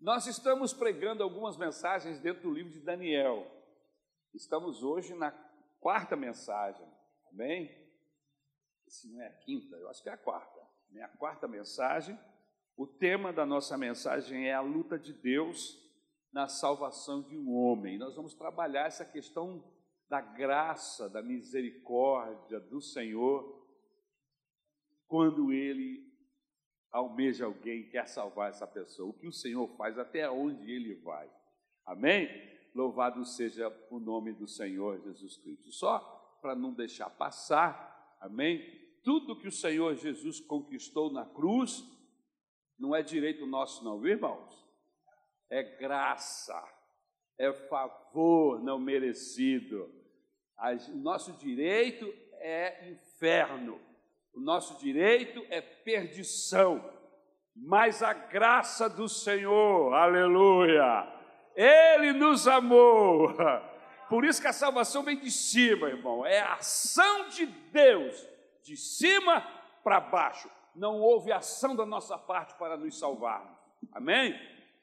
Nós 0.00 0.26
estamos 0.26 0.72
pregando 0.72 1.22
algumas 1.22 1.58
mensagens 1.58 2.18
dentro 2.18 2.44
do 2.44 2.54
livro 2.54 2.72
de 2.72 2.80
Daniel. 2.80 3.46
Estamos 4.32 4.82
hoje 4.82 5.14
na 5.14 5.30
quarta 5.78 6.16
mensagem, 6.16 6.86
amém? 7.30 7.70
Se 8.88 9.12
não 9.12 9.20
é 9.20 9.26
a 9.26 9.32
quinta, 9.32 9.76
eu 9.76 9.90
acho 9.90 10.02
que 10.02 10.08
é 10.08 10.12
a 10.12 10.16
quarta. 10.16 10.58
É 10.94 11.02
a 11.02 11.08
quarta 11.08 11.46
mensagem. 11.46 12.18
O 12.78 12.86
tema 12.86 13.30
da 13.30 13.44
nossa 13.44 13.76
mensagem 13.76 14.48
é 14.48 14.54
a 14.54 14.62
luta 14.62 14.98
de 14.98 15.12
Deus 15.12 15.78
na 16.32 16.48
salvação 16.48 17.20
de 17.20 17.36
um 17.36 17.54
homem. 17.54 17.98
Nós 17.98 18.16
vamos 18.16 18.32
trabalhar 18.32 18.86
essa 18.86 19.04
questão 19.04 19.62
da 20.08 20.22
graça, 20.22 21.10
da 21.10 21.20
misericórdia 21.20 22.58
do 22.58 22.80
Senhor, 22.80 23.68
quando 25.06 25.52
Ele 25.52 26.09
almeja 26.90 27.46
alguém, 27.46 27.88
quer 27.88 28.06
salvar 28.06 28.50
essa 28.50 28.66
pessoa. 28.66 29.10
O 29.10 29.12
que 29.12 29.26
o 29.26 29.32
Senhor 29.32 29.68
faz, 29.76 29.98
até 29.98 30.30
onde 30.30 30.70
Ele 30.70 30.94
vai. 30.96 31.30
Amém? 31.86 32.28
Louvado 32.74 33.24
seja 33.24 33.68
o 33.90 33.98
nome 33.98 34.32
do 34.32 34.46
Senhor 34.46 35.00
Jesus 35.00 35.36
Cristo. 35.36 35.72
Só 35.72 35.98
para 36.40 36.54
não 36.54 36.72
deixar 36.72 37.10
passar, 37.10 38.16
amém? 38.20 38.60
Tudo 39.02 39.38
que 39.38 39.48
o 39.48 39.52
Senhor 39.52 39.94
Jesus 39.96 40.40
conquistou 40.40 41.12
na 41.12 41.24
cruz 41.24 41.84
não 42.78 42.94
é 42.94 43.02
direito 43.02 43.46
nosso, 43.46 43.84
não, 43.84 44.00
viu, 44.00 44.12
irmãos? 44.12 44.66
É 45.50 45.62
graça, 45.62 46.62
é 47.36 47.52
favor 47.52 48.62
não 48.62 48.78
merecido 48.78 50.00
o 50.92 50.96
nosso 50.98 51.32
direito 51.38 52.12
é 52.34 52.90
inferno, 52.90 53.80
o 54.40 54.42
nosso 54.42 54.78
direito 54.78 55.44
é 55.50 55.60
perdição, 55.60 56.82
mas 57.54 58.02
a 58.02 58.14
graça 58.14 58.88
do 58.88 59.06
Senhor, 59.06 59.92
aleluia, 59.92 61.06
Ele 61.54 62.14
nos 62.14 62.48
amou. 62.48 63.34
Por 64.08 64.24
isso 64.24 64.40
que 64.40 64.48
a 64.48 64.52
salvação 64.52 65.02
vem 65.02 65.20
de 65.20 65.30
cima, 65.30 65.88
irmão, 65.88 66.24
é 66.24 66.40
a 66.40 66.54
ação 66.54 67.28
de 67.28 67.44
Deus, 67.44 68.26
de 68.64 68.78
cima 68.78 69.42
para 69.84 70.00
baixo. 70.00 70.50
Não 70.74 71.00
houve 71.00 71.30
ação 71.30 71.76
da 71.76 71.84
nossa 71.84 72.16
parte 72.16 72.54
para 72.54 72.78
nos 72.78 72.98
salvarmos, 72.98 73.58
amém? 73.92 74.34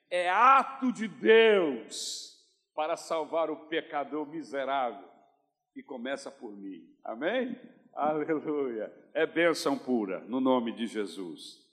É 0.07 0.29
ato 0.29 0.91
de 0.91 1.07
Deus 1.07 2.37
para 2.75 2.95
salvar 2.95 3.49
o 3.49 3.65
pecador 3.67 4.27
miserável 4.27 5.09
que 5.73 5.81
começa 5.81 6.29
por 6.29 6.55
mim. 6.55 6.87
Amém? 7.03 7.59
Aleluia. 7.97 8.93
É 9.11 9.25
bênção 9.25 9.75
pura, 9.75 10.19
no 10.25 10.39
nome 10.39 10.71
de 10.71 10.85
Jesus. 10.85 11.67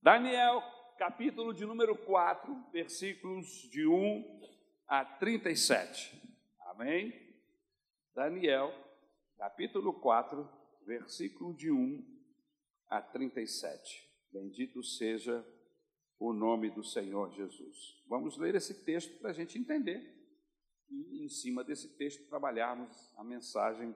Daniel, 0.00 0.62
capítulo 0.96 1.52
de 1.52 1.66
número 1.66 1.96
4, 1.96 2.70
versículos 2.70 3.48
de 3.68 3.84
1 3.84 4.40
a 4.86 5.04
37. 5.04 6.16
Amém? 6.66 7.12
Daniel, 8.14 8.72
capítulo 9.36 9.92
4, 9.94 10.48
versículo 10.86 11.52
de 11.52 11.72
1 11.72 12.06
a 12.88 13.02
37. 13.02 14.08
Bendito 14.32 14.80
seja 14.84 15.44
o 16.20 16.32
nome 16.32 16.70
do 16.70 16.84
Senhor 16.84 17.32
Jesus. 17.32 18.00
Vamos 18.06 18.38
ler 18.38 18.54
esse 18.54 18.84
texto 18.84 19.18
para 19.18 19.30
a 19.30 19.34
gente 19.34 19.58
entender 19.58 20.08
e, 20.88 21.24
em 21.24 21.28
cima 21.28 21.64
desse 21.64 21.98
texto, 21.98 22.28
trabalharmos 22.28 23.12
a 23.16 23.24
mensagem 23.24 23.92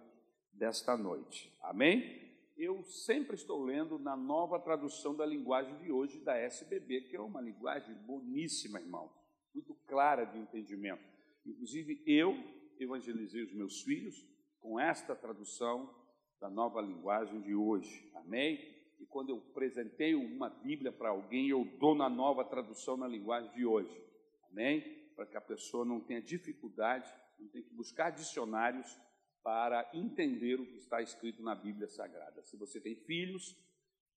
desta 0.56 0.96
noite. 0.96 1.52
Amém? 1.62 2.24
Eu 2.56 2.82
sempre 2.84 3.36
estou 3.36 3.62
lendo 3.62 3.98
na 3.98 4.16
nova 4.16 4.58
tradução 4.58 5.14
da 5.14 5.26
linguagem 5.26 5.76
de 5.78 5.92
hoje 5.92 6.18
da 6.20 6.36
SBB, 6.36 7.02
que 7.02 7.16
é 7.16 7.20
uma 7.20 7.40
linguagem 7.40 7.94
boníssima, 8.06 8.80
irmão, 8.80 9.12
muito 9.54 9.74
clara 9.86 10.24
de 10.24 10.38
entendimento. 10.38 11.04
Inclusive, 11.44 12.02
eu 12.06 12.34
evangelizei 12.78 13.42
os 13.42 13.52
meus 13.52 13.82
filhos 13.82 14.26
com 14.60 14.80
esta 14.80 15.14
tradução 15.14 15.94
da 16.40 16.48
nova 16.48 16.80
linguagem 16.80 17.40
de 17.40 17.54
hoje. 17.54 18.10
Amém? 18.14 18.74
E 18.98 19.06
quando 19.06 19.30
eu 19.30 19.42
apresentei 19.50 20.14
uma 20.14 20.48
Bíblia 20.48 20.90
para 20.90 21.10
alguém, 21.10 21.48
eu 21.48 21.64
dou 21.78 21.94
na 21.94 22.08
nova 22.08 22.44
tradução 22.44 22.96
na 22.96 23.06
linguagem 23.06 23.52
de 23.52 23.66
hoje. 23.66 24.02
Amém? 24.50 24.96
para 25.16 25.24
que 25.24 25.36
a 25.36 25.40
pessoa 25.40 25.84
não 25.84 25.98
tenha 25.98 26.20
dificuldade, 26.20 27.10
não 27.38 27.48
tenha 27.48 27.64
que 27.64 27.74
buscar 27.74 28.10
dicionários 28.10 29.00
para 29.46 29.88
entender 29.94 30.58
o 30.58 30.66
que 30.66 30.76
está 30.76 31.00
escrito 31.00 31.40
na 31.40 31.54
Bíblia 31.54 31.86
Sagrada. 31.86 32.42
Se 32.42 32.56
você 32.56 32.80
tem 32.80 32.96
filhos, 32.96 33.56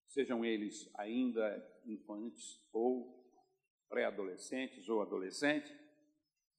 sejam 0.07 0.43
eles 0.43 0.89
ainda 0.95 1.79
infantes 1.85 2.59
ou 2.73 3.15
pré-adolescentes 3.87 4.89
ou 4.89 5.03
adolescentes, 5.03 5.71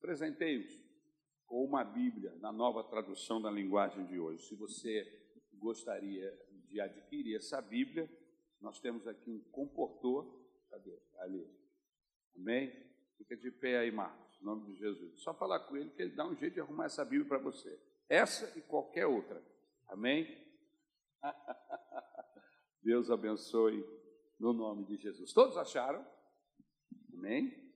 presenteie-os 0.01 0.73
com 1.47 1.65
uma 1.65 1.83
Bíblia 1.83 2.33
na 2.37 2.53
nova 2.53 2.85
tradução 2.85 3.43
da 3.43 3.51
linguagem 3.51 4.07
de 4.07 4.21
hoje. 4.21 4.45
Se 4.45 4.55
você 4.55 5.05
gostaria 5.55 6.33
de 6.69 6.81
adquirir 6.81 7.39
essa 7.39 7.61
Bíblia, 7.61 8.09
nós 8.61 8.79
temos 8.79 9.05
aqui 9.09 9.33
um 9.33 9.41
comportor, 9.51 10.49
cadê? 10.71 10.97
Ali. 11.19 11.45
Amém? 12.37 12.73
Fica 13.19 13.37
de 13.37 13.51
pé 13.51 13.79
aí, 13.79 13.91
Marcos 13.91 14.31
em 14.41 14.45
nome 14.45 14.65
de 14.67 14.75
Jesus. 14.77 15.21
Só 15.21 15.35
falar 15.35 15.61
com 15.61 15.77
ele 15.77 15.91
que 15.91 16.03
ele 16.03 16.15
dá 16.15 16.27
um 16.27 16.37
jeito 16.37 16.55
de 16.55 16.61
arrumar 16.61 16.87
essa 16.87 17.05
Bíblia 17.05 17.29
para 17.29 17.39
você. 17.39 17.90
Essa 18.11 18.53
e 18.59 18.61
qualquer 18.61 19.07
outra. 19.07 19.41
Amém? 19.87 20.27
Deus 22.83 23.09
abençoe 23.09 23.85
no 24.39 24.53
nome 24.53 24.85
de 24.85 24.97
Jesus. 24.97 25.33
Todos 25.33 25.57
acharam? 25.57 26.05
Amém? 27.15 27.71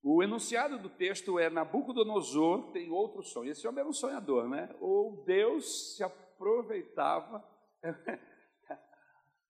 O 0.00 0.22
enunciado 0.22 0.78
do 0.78 0.88
texto 0.88 1.40
é 1.40 1.50
Nabucodonosor 1.50 2.70
tem 2.70 2.88
outro 2.90 3.24
sonho. 3.24 3.50
Esse 3.50 3.66
homem 3.66 3.80
era 3.80 3.88
um 3.88 3.92
sonhador, 3.92 4.48
né? 4.48 4.72
Ou 4.78 5.24
Deus 5.24 5.96
se 5.96 6.04
aproveitava 6.04 7.42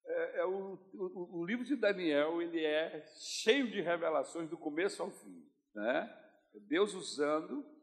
é, 0.07 0.39
é 0.39 0.45
o, 0.45 0.79
o, 0.93 1.39
o, 1.41 1.45
livro 1.45 1.65
de 1.65 1.75
Daniel 1.75 2.41
ele 2.41 2.63
é 2.63 3.05
cheio 3.17 3.69
de 3.69 3.81
revelações 3.81 4.49
do 4.49 4.57
começo 4.57 5.03
ao 5.03 5.11
fim, 5.11 5.45
né? 5.75 6.21
Deus 6.67 6.93
usando 6.93 7.74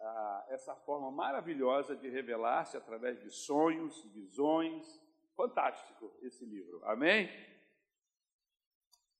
ah, 0.00 0.46
essa 0.48 0.74
forma 0.74 1.10
maravilhosa 1.10 1.96
de 1.96 2.08
revelar-se 2.08 2.76
através 2.76 3.20
de 3.20 3.30
sonhos, 3.30 4.04
visões, 4.12 5.00
fantástico 5.36 6.12
esse 6.22 6.44
livro, 6.44 6.80
amém? 6.84 7.28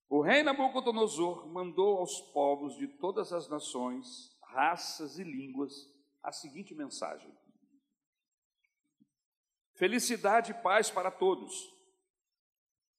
O 0.08 0.22
rei 0.22 0.42
Nabucodonosor 0.42 1.46
mandou 1.46 1.98
aos 1.98 2.20
povos 2.32 2.76
de 2.76 2.88
todas 2.88 3.32
as 3.32 3.48
nações, 3.48 4.34
raças 4.42 5.18
e 5.18 5.22
línguas 5.22 5.72
a 6.22 6.32
seguinte 6.32 6.74
mensagem: 6.74 7.30
Felicidade 9.74 10.52
e 10.52 10.62
paz 10.62 10.90
para 10.90 11.10
todos. 11.10 11.76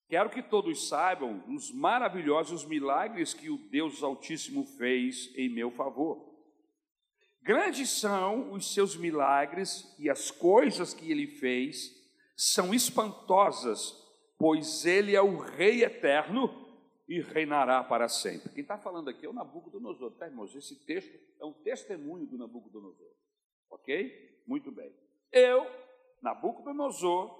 Quero 0.07 0.29
que 0.29 0.41
todos 0.41 0.88
saibam 0.88 1.44
os 1.47 1.72
maravilhosos 1.72 2.66
milagres 2.66 3.34
que 3.34 3.50
o 3.50 3.57
Deus 3.69 4.01
Altíssimo 4.01 4.66
fez 4.66 5.31
em 5.35 5.50
meu 5.50 5.72
favor. 5.72 6.28
Grandes 7.49 7.89
são 7.99 8.51
os 8.51 8.75
seus 8.75 8.95
milagres 8.95 9.91
e 9.97 10.07
as 10.07 10.29
coisas 10.29 10.93
que 10.93 11.11
ele 11.11 11.25
fez 11.25 11.99
são 12.37 12.75
espantosas, 12.75 13.91
pois 14.37 14.85
ele 14.85 15.15
é 15.15 15.21
o 15.23 15.39
Rei 15.39 15.83
eterno 15.83 16.47
e 17.07 17.19
reinará 17.19 17.83
para 17.83 18.07
sempre. 18.07 18.51
Quem 18.51 18.61
está 18.61 18.77
falando 18.77 19.09
aqui 19.09 19.25
é 19.25 19.29
o 19.29 19.33
Nabucodonosor, 19.33 20.11
tá, 20.11 20.27
irmãos? 20.27 20.55
Esse 20.55 20.75
texto 20.85 21.19
é 21.41 21.43
um 21.43 21.51
testemunho 21.51 22.27
do 22.27 22.38
Nabucodonosor, 22.38 23.15
ok? 23.71 24.43
Muito 24.45 24.71
bem. 24.71 24.93
Eu, 25.31 25.65
Nabucodonosor, 26.21 27.35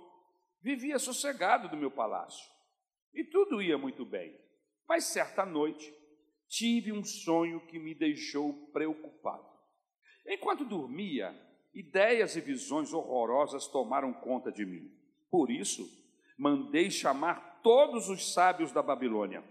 vivia 0.60 0.98
sossegado 0.98 1.70
do 1.70 1.78
meu 1.78 1.92
palácio 1.92 2.50
e 3.14 3.24
tudo 3.24 3.62
ia 3.62 3.78
muito 3.78 4.04
bem. 4.04 4.36
Mas 4.88 5.04
certa 5.04 5.46
noite 5.46 5.94
tive 6.48 6.92
um 6.92 7.04
sonho 7.04 7.64
que 7.68 7.78
me 7.78 7.94
deixou 7.94 8.72
preocupado. 8.74 9.59
Enquanto 10.30 10.64
dormia, 10.64 11.36
ideias 11.74 12.36
e 12.36 12.42
visões 12.42 12.94
horrorosas 12.94 13.66
tomaram 13.66 14.14
conta 14.14 14.52
de 14.52 14.64
mim. 14.64 14.92
Por 15.32 15.50
isso, 15.50 15.90
mandei 16.38 16.92
chamar 16.92 17.62
todos 17.64 18.10
os 18.10 18.32
sábios 18.32 18.72
da 18.72 18.84
Babilônia, 18.84 19.44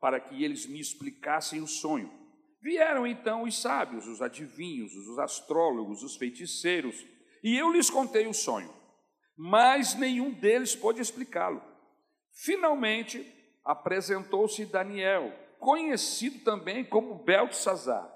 para 0.00 0.18
que 0.18 0.42
eles 0.42 0.66
me 0.66 0.80
explicassem 0.80 1.62
o 1.62 1.68
sonho. 1.68 2.12
Vieram 2.60 3.06
então 3.06 3.44
os 3.44 3.62
sábios, 3.62 4.08
os 4.08 4.20
adivinhos, 4.20 4.92
os 4.96 5.20
astrólogos, 5.20 6.02
os 6.02 6.16
feiticeiros, 6.16 7.06
e 7.40 7.56
eu 7.56 7.70
lhes 7.70 7.88
contei 7.88 8.26
o 8.26 8.34
sonho. 8.34 8.74
Mas 9.36 9.94
nenhum 9.94 10.32
deles 10.32 10.74
pôde 10.74 11.00
explicá-lo. 11.00 11.62
Finalmente, 12.32 13.24
apresentou-se 13.64 14.66
Daniel, 14.66 15.32
conhecido 15.60 16.40
também 16.40 16.84
como 16.84 17.22
Beltesazar, 17.22 18.13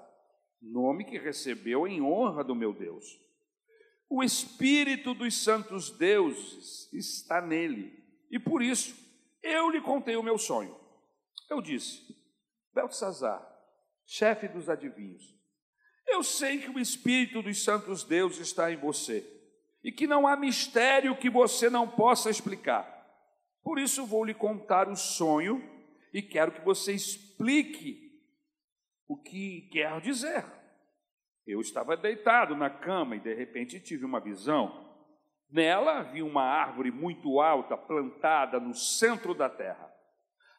nome 0.61 1.05
que 1.05 1.17
recebeu 1.17 1.87
em 1.87 2.01
honra 2.01 2.43
do 2.43 2.55
meu 2.55 2.73
Deus. 2.73 3.19
O 4.09 4.23
Espírito 4.23 5.13
dos 5.13 5.43
santos 5.43 5.91
deuses 5.91 6.91
está 6.93 7.41
nele, 7.41 8.03
e 8.31 8.39
por 8.39 8.61
isso 8.61 8.95
eu 9.41 9.69
lhe 9.69 9.81
contei 9.81 10.15
o 10.15 10.23
meu 10.23 10.37
sonho. 10.37 10.75
Eu 11.49 11.61
disse: 11.61 12.15
Belsazar, 12.73 13.45
chefe 14.05 14.47
dos 14.47 14.69
adivinhos, 14.69 15.35
eu 16.07 16.23
sei 16.23 16.59
que 16.59 16.69
o 16.69 16.79
Espírito 16.79 17.41
dos 17.41 17.63
Santos 17.63 18.03
Deus 18.03 18.39
está 18.39 18.71
em 18.71 18.77
você 18.77 19.25
e 19.83 19.91
que 19.91 20.07
não 20.07 20.27
há 20.27 20.35
mistério 20.35 21.15
que 21.15 21.29
você 21.29 21.69
não 21.69 21.87
possa 21.87 22.29
explicar. 22.29 22.97
Por 23.63 23.77
isso 23.77 24.05
vou 24.05 24.25
lhe 24.25 24.33
contar 24.33 24.89
o 24.89 24.95
sonho 24.95 25.63
e 26.13 26.21
quero 26.21 26.51
que 26.51 26.61
você 26.61 26.93
explique 26.93 28.08
o 29.09 29.17
que 29.17 29.67
quer 29.71 29.99
dizer. 29.99 30.45
Eu 31.45 31.59
estava 31.59 31.97
deitado 31.97 32.55
na 32.55 32.69
cama 32.69 33.15
e 33.15 33.19
de 33.19 33.33
repente 33.33 33.79
tive 33.79 34.05
uma 34.05 34.19
visão. 34.19 34.87
Nela 35.49 35.97
havia 35.97 36.23
uma 36.23 36.43
árvore 36.43 36.91
muito 36.91 37.41
alta 37.41 37.75
plantada 37.75 38.59
no 38.59 38.75
centro 38.75 39.33
da 39.33 39.49
terra. 39.49 39.91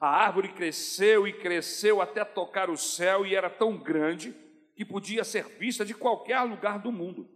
A 0.00 0.08
árvore 0.08 0.52
cresceu 0.52 1.28
e 1.28 1.32
cresceu 1.32 2.02
até 2.02 2.24
tocar 2.24 2.68
o 2.68 2.76
céu 2.76 3.24
e 3.24 3.36
era 3.36 3.48
tão 3.48 3.78
grande 3.78 4.34
que 4.74 4.84
podia 4.84 5.22
ser 5.22 5.44
vista 5.58 5.84
de 5.84 5.94
qualquer 5.94 6.40
lugar 6.40 6.80
do 6.80 6.90
mundo. 6.90 7.30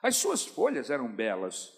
As 0.00 0.14
suas 0.14 0.46
folhas 0.46 0.90
eram 0.90 1.12
belas 1.12 1.72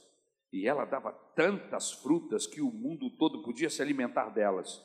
e 0.53 0.69
ela 0.69 0.85
dava 0.85 1.13
tantas 1.35 1.91
frutas 1.93 2.47
que 2.47 2.61
o 2.61 2.71
mundo 2.71 3.09
todo 3.17 3.43
podia 3.43 3.71
se 3.71 3.81
alimentar 3.81 4.29
delas. 4.29 4.83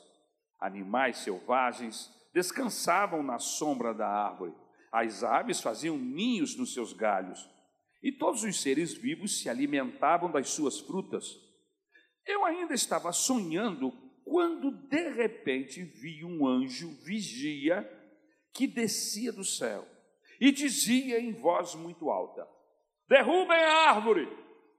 Animais 0.58 1.18
selvagens 1.18 2.21
descansavam 2.32 3.22
na 3.22 3.38
sombra 3.38 3.92
da 3.92 4.08
árvore, 4.08 4.54
as 4.90 5.22
aves 5.22 5.60
faziam 5.60 5.96
ninhos 5.96 6.56
nos 6.56 6.74
seus 6.74 6.92
galhos, 6.92 7.48
e 8.02 8.10
todos 8.10 8.42
os 8.42 8.60
seres 8.60 8.94
vivos 8.94 9.40
se 9.40 9.48
alimentavam 9.48 10.30
das 10.30 10.50
suas 10.50 10.80
frutas. 10.80 11.38
Eu 12.26 12.44
ainda 12.44 12.74
estava 12.74 13.12
sonhando 13.12 13.92
quando 14.24 14.70
de 14.70 15.10
repente 15.10 15.82
vi 15.82 16.24
um 16.24 16.46
anjo 16.46 16.90
vigia 17.04 17.88
que 18.52 18.66
descia 18.66 19.32
do 19.32 19.44
céu 19.44 19.86
e 20.40 20.50
dizia 20.50 21.20
em 21.20 21.32
voz 21.32 21.74
muito 21.74 22.10
alta: 22.10 22.46
Derrubem 23.08 23.56
a 23.56 23.90
árvore, 23.90 24.28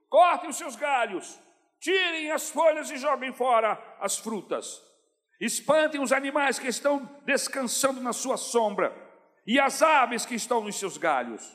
cortem 0.08 0.50
os 0.50 0.56
seus 0.56 0.76
galhos, 0.76 1.38
tirem 1.80 2.30
as 2.30 2.50
folhas 2.50 2.90
e 2.90 2.96
joguem 2.96 3.32
fora 3.32 3.72
as 4.00 4.18
frutas. 4.18 4.82
Espantem 5.44 6.00
os 6.00 6.10
animais 6.10 6.58
que 6.58 6.68
estão 6.68 7.04
descansando 7.26 8.00
na 8.00 8.14
sua 8.14 8.38
sombra 8.38 8.96
e 9.46 9.60
as 9.60 9.82
aves 9.82 10.24
que 10.24 10.34
estão 10.34 10.64
nos 10.64 10.76
seus 10.76 10.96
galhos. 10.96 11.54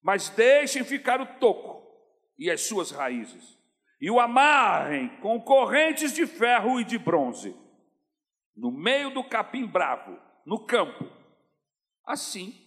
Mas 0.00 0.30
deixem 0.30 0.82
ficar 0.82 1.20
o 1.20 1.26
toco 1.38 1.86
e 2.38 2.50
as 2.50 2.62
suas 2.62 2.90
raízes, 2.90 3.58
e 4.00 4.10
o 4.10 4.18
amarrem 4.18 5.10
com 5.20 5.38
correntes 5.42 6.14
de 6.14 6.26
ferro 6.26 6.80
e 6.80 6.84
de 6.84 6.96
bronze, 6.96 7.54
no 8.56 8.72
meio 8.72 9.10
do 9.10 9.22
capim 9.22 9.66
bravo, 9.66 10.18
no 10.46 10.64
campo. 10.64 11.06
Assim, 12.06 12.58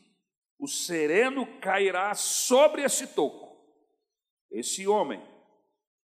o 0.59 0.67
sereno 0.67 1.47
cairá 1.59 2.13
sobre 2.13 2.83
esse 2.83 3.07
toco, 3.07 3.57
esse 4.51 4.87
homem, 4.87 5.27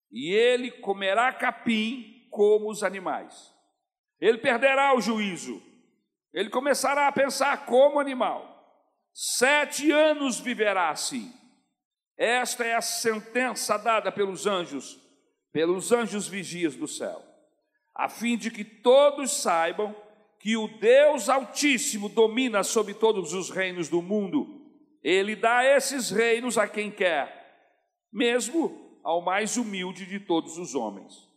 e 0.09 0.33
ele 0.33 0.71
comerá 0.71 1.33
capim 1.33 2.25
como 2.31 2.71
os 2.71 2.83
animais. 2.83 3.59
Ele 4.19 4.38
perderá 4.38 4.95
o 4.95 5.01
juízo, 5.01 5.62
ele 6.33 6.50
começará 6.50 7.07
a 7.07 7.12
pensar 7.12 7.66
como 7.66 8.00
animal. 8.00 8.50
Sete 9.13 9.92
anos 9.92 10.39
viverá 10.39 10.89
assim. 10.89 11.33
Esta 12.18 12.66
é 12.66 12.75
a 12.75 12.81
sentença 12.81 13.77
dada 13.77 14.12
pelos 14.12 14.45
anjos, 14.45 15.00
pelos 15.51 15.92
anjos 15.92 16.27
vigias 16.27 16.75
do 16.75 16.88
céu, 16.88 17.24
a 17.95 18.10
fim 18.10 18.38
de 18.38 18.51
que 18.51 18.63
todos 18.63 19.42
saibam 19.42 19.95
que 20.39 20.56
o 20.57 20.68
Deus 20.80 21.30
Altíssimo 21.30 22.10
domina 22.10 22.63
sobre 22.63 22.94
todos 22.94 23.33
os 23.33 23.50
reinos 23.50 23.89
do 23.89 24.01
mundo. 24.01 24.60
Ele 25.01 25.36
dá 25.36 25.63
esses 25.63 26.12
reinos 26.12 26.57
a 26.57 26.68
quem 26.68 26.92
quer, 26.92 27.74
mesmo 28.12 29.00
ao 29.04 29.22
mais 29.22 29.57
humilde 29.57 30.06
de 30.06 30.19
todos 30.19 30.57
os 30.57 30.75
homens. 30.75 31.29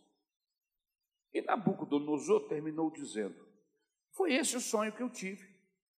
E 1.33 1.41
Nabucodonosor 1.41 2.47
terminou 2.47 2.91
dizendo: 2.91 3.35
Foi 4.11 4.33
esse 4.33 4.55
o 4.55 4.61
sonho 4.61 4.93
que 4.93 5.01
eu 5.01 5.09
tive. 5.09 5.53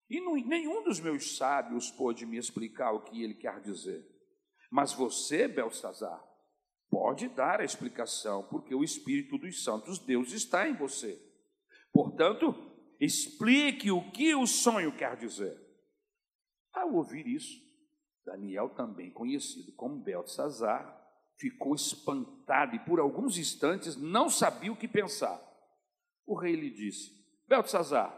E 0.09 0.19
nenhum 0.43 0.83
dos 0.83 0.99
meus 0.99 1.37
sábios 1.37 1.89
pôde 1.91 2.25
me 2.25 2.37
explicar 2.37 2.91
o 2.91 3.01
que 3.01 3.23
ele 3.23 3.33
quer 3.33 3.59
dizer. 3.61 4.05
Mas 4.69 4.93
você, 4.93 5.47
Belsazar, 5.47 6.23
pode 6.89 7.27
dar 7.29 7.61
a 7.61 7.65
explicação, 7.65 8.43
porque 8.43 8.75
o 8.75 8.83
Espírito 8.83 9.37
dos 9.37 9.63
Santos 9.63 9.97
Deus 9.99 10.31
está 10.31 10.67
em 10.67 10.75
você. 10.75 11.19
Portanto, 11.91 12.53
Explique 13.03 13.91
o 13.91 14.11
que 14.11 14.33
o 14.33 14.47
sonho 14.47 14.95
quer 14.95 15.17
dizer. 15.17 15.59
Ao 16.71 16.93
ouvir 16.93 17.27
isso, 17.27 17.61
Daniel, 18.25 18.69
também 18.69 19.11
conhecido 19.11 19.73
como 19.73 20.01
Belsazar, 20.01 21.02
ficou 21.37 21.75
espantado 21.75 22.75
e 22.75 22.79
por 22.79 22.99
alguns 22.99 23.37
instantes 23.37 23.95
não 23.95 24.29
sabia 24.29 24.71
o 24.71 24.75
que 24.77 24.87
pensar. 24.87 25.41
O 26.25 26.35
rei 26.35 26.55
lhe 26.55 26.69
disse: 26.69 27.11
Belsazar, 27.47 28.11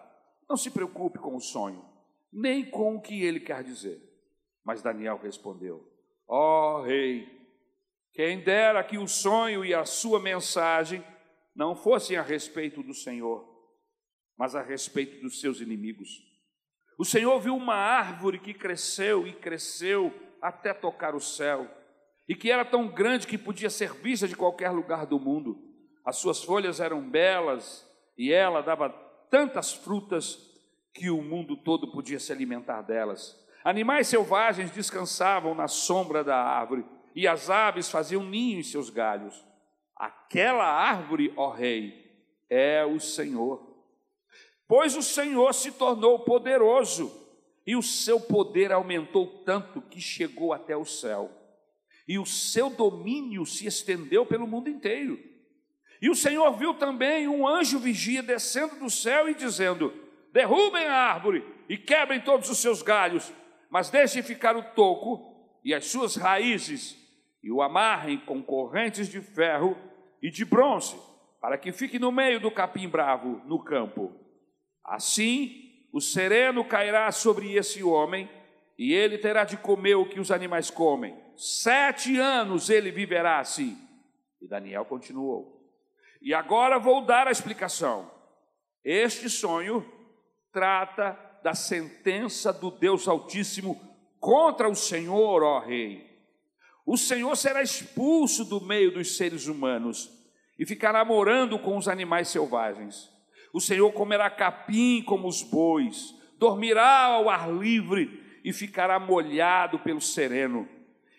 não 0.49 0.55
se 0.55 0.69
preocupe 0.69 1.19
com 1.19 1.35
o 1.35 1.41
sonho, 1.41 1.83
nem 2.31 2.69
com 2.69 2.95
o 2.95 3.01
que 3.01 3.23
ele 3.23 3.39
quer 3.39 3.63
dizer. 3.63 4.01
Mas 4.63 4.81
Daniel 4.81 5.17
respondeu: 5.17 5.87
Ó 6.27 6.79
oh, 6.79 6.83
rei, 6.83 7.27
quem 8.13 8.43
dera 8.43 8.83
que 8.83 8.97
o 8.97 9.07
sonho 9.07 9.65
e 9.65 9.73
a 9.73 9.85
sua 9.85 10.19
mensagem 10.19 11.03
não 11.55 11.75
fossem 11.75 12.17
a 12.17 12.21
respeito 12.21 12.83
do 12.83 12.93
Senhor, 12.93 13.45
mas 14.37 14.55
a 14.55 14.61
respeito 14.61 15.21
dos 15.21 15.39
seus 15.39 15.61
inimigos. 15.61 16.09
O 16.97 17.05
Senhor 17.05 17.39
viu 17.39 17.55
uma 17.55 17.75
árvore 17.75 18.39
que 18.39 18.53
cresceu 18.53 19.27
e 19.27 19.33
cresceu 19.33 20.13
até 20.41 20.73
tocar 20.73 21.15
o 21.15 21.19
céu, 21.19 21.69
e 22.27 22.35
que 22.35 22.51
era 22.51 22.65
tão 22.65 22.87
grande 22.87 23.27
que 23.27 23.37
podia 23.37 23.69
ser 23.69 23.93
vista 23.93 24.27
de 24.27 24.35
qualquer 24.35 24.71
lugar 24.71 25.05
do 25.05 25.19
mundo. 25.19 25.57
As 26.03 26.17
suas 26.17 26.43
folhas 26.43 26.79
eram 26.79 27.01
belas 27.09 27.87
e 28.17 28.31
ela 28.31 28.61
dava 28.61 28.89
tantas 29.29 29.73
frutas 29.73 30.39
que 30.93 31.09
o 31.09 31.21
mundo 31.21 31.57
todo 31.57 31.91
podia 31.91 32.19
se 32.19 32.31
alimentar 32.31 32.81
delas. 32.81 33.35
Animais 33.63 34.07
selvagens 34.07 34.71
descansavam 34.71 35.53
na 35.53 35.67
sombra 35.67 36.23
da 36.23 36.37
árvore 36.37 36.85
e 37.15 37.27
as 37.27 37.49
aves 37.49 37.89
faziam 37.89 38.23
ninho 38.23 38.59
em 38.59 38.63
seus 38.63 38.89
galhos. 38.89 39.45
Aquela 39.95 40.65
árvore, 40.65 41.33
ó 41.35 41.49
rei, 41.49 42.05
é 42.49 42.85
o 42.85 42.99
Senhor 42.99 43.75
Pois 44.67 44.95
o 44.95 45.01
Senhor 45.01 45.53
se 45.53 45.71
tornou 45.71 46.19
poderoso 46.19 47.11
e 47.65 47.75
o 47.75 47.83
seu 47.83 48.19
poder 48.19 48.71
aumentou 48.71 49.43
tanto 49.43 49.81
que 49.81 50.01
chegou 50.01 50.53
até 50.53 50.75
o 50.75 50.85
céu, 50.85 51.29
e 52.07 52.19
o 52.19 52.25
seu 52.25 52.69
domínio 52.69 53.45
se 53.45 53.65
estendeu 53.65 54.25
pelo 54.25 54.47
mundo 54.47 54.69
inteiro. 54.69 55.19
E 56.01 56.09
o 56.09 56.15
Senhor 56.15 56.51
viu 56.57 56.73
também 56.73 57.27
um 57.27 57.47
anjo 57.47 57.79
vigia 57.79 58.21
descendo 58.21 58.75
do 58.75 58.89
céu 58.89 59.29
e 59.29 59.33
dizendo: 59.33 59.93
Derrubem 60.31 60.85
a 60.85 60.93
árvore 60.93 61.43
e 61.67 61.77
quebrem 61.77 62.21
todos 62.21 62.49
os 62.49 62.59
seus 62.59 62.81
galhos, 62.81 63.31
mas 63.69 63.89
deixem 63.89 64.21
ficar 64.21 64.55
o 64.55 64.61
toco 64.61 65.33
e 65.63 65.73
as 65.73 65.85
suas 65.85 66.15
raízes, 66.15 66.95
e 67.41 67.51
o 67.51 67.61
amarrem 67.61 68.19
com 68.19 68.43
correntes 68.43 69.09
de 69.09 69.19
ferro 69.21 69.75
e 70.21 70.29
de 70.29 70.45
bronze, 70.45 70.95
para 71.41 71.57
que 71.57 71.71
fique 71.71 71.97
no 71.97 72.11
meio 72.11 72.39
do 72.39 72.51
capim 72.51 72.87
bravo 72.87 73.41
no 73.45 73.63
campo. 73.63 74.13
Assim, 74.83 75.87
o 75.91 75.99
sereno 75.99 76.63
cairá 76.65 77.11
sobre 77.11 77.53
esse 77.53 77.83
homem, 77.83 78.29
e 78.77 78.93
ele 78.93 79.17
terá 79.17 79.43
de 79.43 79.57
comer 79.57 79.95
o 79.95 80.07
que 80.07 80.19
os 80.19 80.31
animais 80.31 80.69
comem. 80.69 81.24
Sete 81.37 82.17
anos 82.19 82.69
ele 82.69 82.91
viverá 82.91 83.39
assim. 83.39 83.77
E 84.41 84.47
Daniel 84.47 84.85
continuou. 84.85 85.55
E 86.21 86.33
agora 86.33 86.79
vou 86.79 87.01
dar 87.01 87.27
a 87.27 87.31
explicação. 87.31 88.11
Este 88.83 89.29
sonho 89.29 89.85
trata 90.51 91.19
da 91.43 91.53
sentença 91.53 92.51
do 92.51 92.71
Deus 92.71 93.07
Altíssimo 93.07 93.79
contra 94.19 94.69
o 94.69 94.75
Senhor, 94.75 95.43
ó 95.43 95.59
Rei. 95.59 96.03
O 96.85 96.97
Senhor 96.97 97.35
será 97.35 97.61
expulso 97.61 98.45
do 98.45 98.61
meio 98.61 98.91
dos 98.91 99.17
seres 99.17 99.47
humanos 99.47 100.11
e 100.57 100.65
ficará 100.65 101.03
morando 101.03 101.59
com 101.59 101.77
os 101.77 101.87
animais 101.87 102.27
selvagens. 102.29 103.09
O 103.53 103.59
Senhor 103.59 103.91
comerá 103.93 104.29
capim 104.29 105.01
como 105.03 105.27
os 105.27 105.41
bois, 105.41 106.13
dormirá 106.37 107.05
ao 107.05 107.29
ar 107.29 107.51
livre 107.51 108.23
e 108.43 108.53
ficará 108.53 108.99
molhado 108.99 109.79
pelo 109.79 110.01
sereno. 110.01 110.67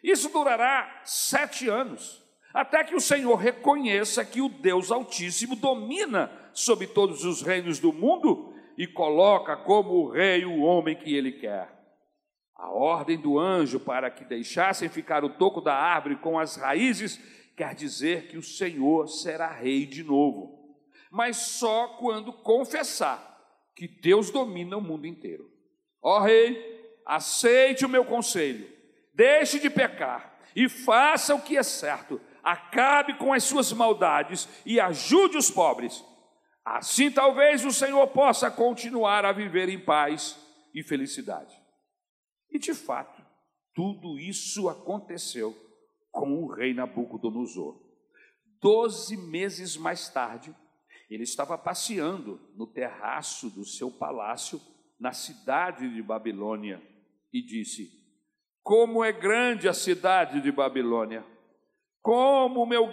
Isso 0.07 0.29
durará 0.31 1.03
sete 1.05 1.69
anos, 1.69 2.23
até 2.55 2.85
que 2.85 2.95
o 2.95 3.01
Senhor 3.01 3.35
reconheça 3.35 4.25
que 4.25 4.41
o 4.41 4.49
Deus 4.49 4.91
Altíssimo 4.91 5.57
domina 5.57 6.31
sobre 6.53 6.87
todos 6.87 7.25
os 7.25 7.43
reinos 7.43 7.79
do 7.79 7.93
mundo 7.93 8.55
e 8.79 8.87
coloca 8.87 9.57
como 9.57 10.09
rei 10.09 10.45
o 10.45 10.61
homem 10.61 10.95
que 10.95 11.15
ele 11.15 11.33
quer. 11.33 11.75
A 12.55 12.71
ordem 12.71 13.19
do 13.19 13.39
anjo 13.39 13.81
para 13.81 14.11
que 14.11 14.25
deixassem 14.25 14.89
ficar 14.89 15.25
o 15.25 15.31
toco 15.31 15.61
da 15.61 15.75
árvore 15.75 16.17
com 16.17 16.39
as 16.39 16.57
raízes 16.57 17.21
quer 17.57 17.75
dizer 17.75 18.29
que 18.29 18.37
o 18.37 18.43
Senhor 18.43 19.09
será 19.09 19.51
rei 19.51 19.85
de 19.87 20.05
novo 20.05 20.57
mas 21.17 21.39
só 21.39 21.89
quando 21.99 22.31
confessar 22.31 23.35
que 23.75 23.89
Deus 23.89 24.31
domina 24.31 24.77
o 24.77 24.83
mundo 24.83 25.07
inteiro. 25.07 25.51
Ó 26.03 26.21
rei, 26.21 27.01
aceite 27.07 27.87
o 27.87 27.89
meu 27.89 28.05
conselho, 28.05 28.69
deixe 29.17 29.59
de 29.59 29.71
pecar 29.71 30.39
e 30.55 30.69
faça 30.69 31.35
o 31.35 31.43
que 31.43 31.57
é 31.57 31.63
certo, 31.63 32.21
acabe 32.43 33.15
com 33.15 33.33
as 33.33 33.43
suas 33.43 33.73
maldades 33.73 34.49
e 34.65 34.79
ajude 34.79 35.37
os 35.37 35.51
pobres. 35.51 36.05
Assim 36.65 37.11
talvez 37.11 37.65
o 37.65 37.73
Senhor 37.73 38.07
possa 38.09 38.51
continuar 38.51 39.25
a 39.25 39.33
viver 39.33 39.69
em 39.69 39.79
paz 39.79 40.39
e 40.75 40.83
felicidade. 40.83 41.55
E 42.51 42.59
de 42.59 42.75
fato, 42.75 43.25
tudo 43.75 44.19
isso 44.19 44.69
aconteceu 44.69 45.57
com 46.11 46.43
o 46.43 46.53
rei 46.53 46.73
Nabucodonosor. 46.73 47.85
Doze 48.61 49.17
meses 49.17 49.77
mais 49.77 50.09
tarde, 50.09 50.55
ele 51.11 51.23
estava 51.23 51.57
passeando 51.57 52.41
no 52.57 52.67
terraço 52.67 53.51
do 53.51 53.65
seu 53.65 53.91
palácio 53.91 54.61
na 54.99 55.13
cidade 55.13 55.93
de 55.93 56.03
Babilônia 56.03 56.83
e 57.33 57.43
disse: 57.43 57.96
Como 58.67 59.05
é 59.05 59.13
grande 59.13 59.69
a 59.69 59.73
cidade 59.73 60.41
de 60.41 60.51
Babilônia! 60.51 61.25
Como 62.03 62.65
o 62.65 62.67
meu, 62.67 62.89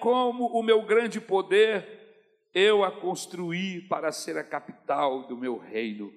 como 0.00 0.46
o 0.46 0.62
meu 0.62 0.80
grande 0.86 1.20
poder 1.20 2.48
eu 2.54 2.82
a 2.82 2.90
construí 2.90 3.86
para 3.88 4.10
ser 4.10 4.38
a 4.38 4.42
capital 4.42 5.24
do 5.24 5.36
meu 5.36 5.58
reino, 5.58 6.10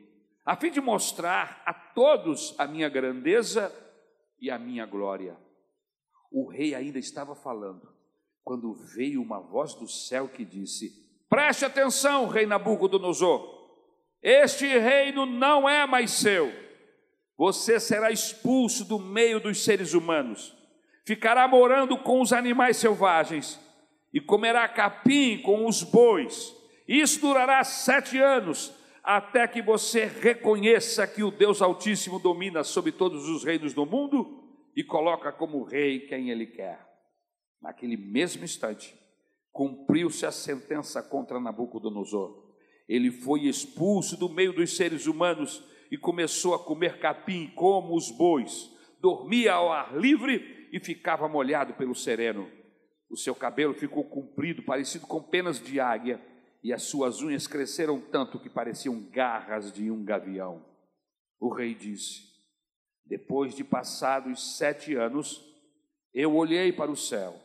a 0.46 0.56
fim 0.56 0.72
de 0.72 0.80
mostrar 0.80 1.62
a 1.66 1.74
todos 1.74 2.56
a 2.58 2.66
minha 2.66 2.88
grandeza 2.88 3.70
e 4.40 4.50
a 4.50 4.58
minha 4.58 4.86
glória. 4.86 5.36
O 6.32 6.48
rei 6.48 6.74
ainda 6.74 6.98
estava 6.98 7.36
falando, 7.36 7.94
quando 8.46 8.74
veio 8.74 9.22
uma 9.22 9.42
voz 9.42 9.74
do 9.74 9.90
céu 9.90 10.30
que 10.30 10.46
disse: 10.46 10.90
Preste 11.28 11.66
atenção, 11.66 12.30
rei 12.30 12.46
Nabucodonosor, 12.46 13.76
este 14.24 14.68
reino 14.68 15.26
não 15.26 15.68
é 15.68 15.86
mais 15.86 16.12
seu. 16.12 16.71
Você 17.42 17.80
será 17.80 18.12
expulso 18.12 18.86
do 18.86 19.00
meio 19.00 19.40
dos 19.40 19.64
seres 19.64 19.96
humanos, 19.96 20.56
ficará 21.04 21.48
morando 21.48 21.98
com 21.98 22.22
os 22.22 22.32
animais 22.32 22.78
selvagens 22.78 23.60
e 24.14 24.22
comerá 24.22 24.68
capim 24.68 25.42
com 25.42 25.66
os 25.66 25.82
bois. 25.82 26.56
Isso 26.88 27.20
durará 27.20 27.64
sete 27.64 28.20
anos, 28.20 28.72
até 29.04 29.48
que 29.48 29.60
você 29.60 30.06
reconheça 30.06 31.08
que 31.08 31.24
o 31.24 31.32
Deus 31.32 31.64
Altíssimo 31.64 32.20
domina 32.20 32.64
sobre 32.64 32.92
todos 32.92 33.28
os 33.28 33.44
reinos 33.44 33.74
do 33.74 33.88
mundo 33.88 34.44
e 34.76 34.84
coloca 34.84 35.32
como 35.32 35.64
rei 35.64 36.02
quem 36.02 36.30
ele 36.30 36.46
quer. 36.46 36.80
Naquele 37.60 37.98
mesmo 37.98 38.44
instante, 38.44 38.96
cumpriu-se 39.52 40.28
a 40.28 40.32
sentença 40.32 41.02
contra 41.02 41.40
Nabucodonosor. 41.40 42.54
Ele 42.88 43.10
foi 43.10 43.48
expulso 43.48 44.16
do 44.16 44.30
meio 44.30 44.54
dos 44.54 44.78
seres 44.78 45.08
humanos 45.08 45.71
e 45.92 45.98
começou 45.98 46.56
a 46.56 46.60
comer 46.60 47.00
capim 47.00 47.48
como 47.54 47.96
os 47.96 48.10
bois. 48.10 48.72
Dormia 49.02 49.54
ao 49.54 49.72
ar 49.72 49.98
livre 49.98 50.70
e 50.72 50.80
ficava 50.80 51.28
molhado 51.28 51.74
pelo 51.74 51.94
sereno. 51.94 52.50
O 53.10 53.18
seu 53.18 53.36
cabelo 53.36 53.74
ficou 53.74 54.06
comprido, 54.06 54.64
parecido 54.64 55.06
com 55.06 55.22
penas 55.22 55.60
de 55.60 55.82
águia, 55.82 56.22
e 56.64 56.72
as 56.72 56.84
suas 56.84 57.22
unhas 57.22 57.46
cresceram 57.46 58.00
tanto 58.00 58.40
que 58.40 58.50
pareciam 58.50 59.02
garras 59.12 59.74
de 59.74 59.92
um 59.92 60.06
gavião. 60.06 60.66
O 61.38 61.54
rei 61.54 61.76
disse: 61.76 62.22
Depois 63.06 63.54
de 63.54 63.66
passados 63.66 64.58
sete 64.58 64.96
anos, 64.96 65.44
eu 66.14 66.34
olhei 66.36 66.72
para 66.72 66.90
o 66.90 66.96
céu 66.96 67.36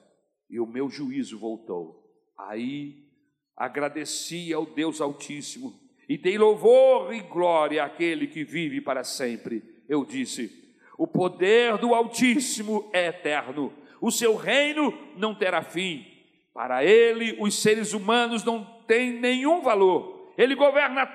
e 0.49 0.61
o 0.61 0.67
meu 0.67 0.89
juízo 0.89 1.37
voltou. 1.39 2.05
Aí 2.39 3.11
agradeci 3.57 4.53
ao 4.53 4.67
Deus 4.67 5.01
Altíssimo 5.01 5.86
e 6.09 6.17
dei 6.17 6.39
louvor 6.39 7.13
e 7.13 7.21
glória 7.21 7.85
àquele 7.85 8.27
que 8.27 8.45
vive 8.45 8.81
para 8.81 9.03
sempre. 9.05 9.63
Eu 9.89 10.05
disse: 10.05 10.75
O 10.97 11.07
poder 11.07 11.79
do 11.79 11.95
Altíssimo 11.95 12.89
é 12.93 13.07
eterno, 13.07 13.73
o 14.01 14.11
seu 14.11 14.37
reino 14.37 14.97
não 15.17 15.35
terá 15.35 15.63
fim. 15.63 16.07
Para 16.53 16.85
ele, 16.85 17.37
os 17.39 17.61
seres 17.61 17.93
humanos 17.93 18.43
não 18.43 18.65
têm 18.87 19.13
nenhum 19.13 19.61
valor. 19.61 20.33
Ele 20.39 20.55
governa 20.55 21.07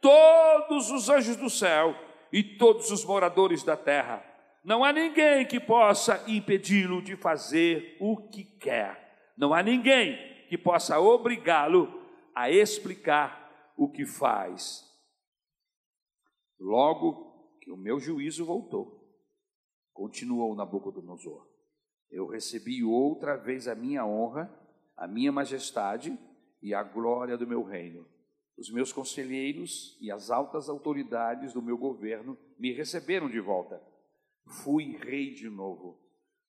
todos 0.00 0.90
os 0.90 1.08
anjos 1.08 1.36
do 1.36 1.48
céu 1.48 1.96
e 2.32 2.42
todos 2.42 2.90
os 2.90 3.04
moradores 3.04 3.62
da 3.62 3.76
terra. 3.76 4.22
Não 4.64 4.84
há 4.84 4.92
ninguém 4.92 5.46
que 5.46 5.58
possa 5.58 6.22
impedi-lo 6.26 7.00
de 7.00 7.16
fazer 7.16 7.96
o 7.98 8.16
que 8.16 8.44
quer. 8.44 9.32
Não 9.36 9.54
há 9.54 9.62
ninguém 9.62 10.18
que 10.48 10.58
possa 10.58 11.00
obrigá-lo 11.00 12.02
a 12.34 12.50
explicar 12.50 13.41
o 13.76 13.90
que 13.90 14.06
faz. 14.06 14.84
Logo 16.58 17.58
que 17.60 17.70
o 17.70 17.76
meu 17.76 17.98
juízo 17.98 18.44
voltou, 18.44 19.00
continuou 19.92 20.54
Nabucodonosor, 20.54 21.46
eu 22.10 22.26
recebi 22.26 22.84
outra 22.84 23.36
vez 23.36 23.66
a 23.68 23.74
minha 23.74 24.06
honra, 24.06 24.50
a 24.96 25.06
minha 25.06 25.32
majestade 25.32 26.18
e 26.60 26.74
a 26.74 26.82
glória 26.82 27.36
do 27.36 27.46
meu 27.46 27.62
reino. 27.62 28.06
Os 28.56 28.70
meus 28.70 28.92
conselheiros 28.92 29.96
e 30.00 30.10
as 30.10 30.30
altas 30.30 30.68
autoridades 30.68 31.52
do 31.52 31.62
meu 31.62 31.78
governo 31.78 32.38
me 32.58 32.72
receberam 32.72 33.28
de 33.28 33.40
volta 33.40 33.82
fui 34.46 34.96
rei 34.96 35.32
de 35.32 35.48
novo, 35.48 35.98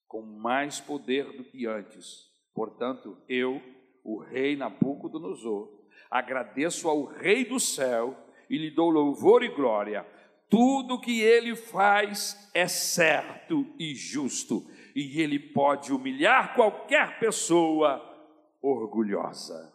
com 0.07 0.21
mais 0.21 0.79
poder 0.79 1.31
do 1.35 1.43
que 1.43 1.65
antes. 1.65 2.29
Portanto, 2.53 3.17
eu, 3.27 3.61
o 4.03 4.19
rei 4.19 4.55
Nabucodonosor, 4.55 5.72
agradeço 6.13 6.87
ao 6.87 7.05
Rei 7.05 7.43
do 7.43 7.59
céu 7.59 8.15
e 8.47 8.55
lhe 8.55 8.69
dou 8.69 8.91
louvor 8.91 9.41
e 9.41 9.49
glória. 9.49 10.05
Tudo 10.47 11.01
que 11.01 11.19
ele 11.19 11.55
faz 11.55 12.51
é 12.53 12.67
certo 12.67 13.65
e 13.79 13.95
justo, 13.95 14.63
e 14.95 15.19
ele 15.19 15.39
pode 15.39 15.91
humilhar 15.91 16.53
qualquer 16.53 17.17
pessoa 17.19 17.99
orgulhosa. 18.61 19.73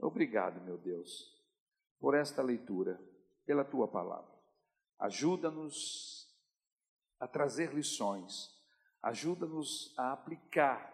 Obrigado, 0.00 0.60
meu 0.62 0.76
Deus, 0.76 1.32
por 2.00 2.16
esta 2.16 2.42
leitura, 2.42 3.00
pela 3.46 3.64
tua 3.64 3.86
palavra. 3.86 4.32
Ajuda-nos 4.98 6.28
a 7.20 7.28
trazer 7.28 7.72
lições, 7.72 8.50
ajuda-nos 9.00 9.94
a 9.96 10.12
aplicar 10.12 10.92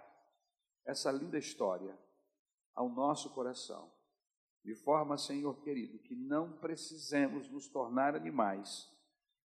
essa 0.84 1.10
linda 1.10 1.38
história 1.38 1.98
ao 2.74 2.90
nosso 2.90 3.30
coração, 3.30 3.90
de 4.68 4.74
forma, 4.74 5.16
Senhor 5.16 5.58
querido, 5.62 5.98
que 5.98 6.14
não 6.14 6.52
precisemos 6.58 7.48
nos 7.48 7.68
tornar 7.68 8.14
animais 8.14 8.86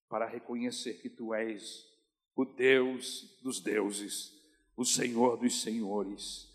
para 0.09 0.27
reconhecer 0.27 0.95
que 1.01 1.09
Tu 1.09 1.33
és 1.33 1.89
o 2.35 2.43
Deus 2.43 3.39
dos 3.41 3.61
deuses, 3.61 4.33
o 4.75 4.83
Senhor 4.83 5.37
dos 5.37 5.61
senhores, 5.61 6.53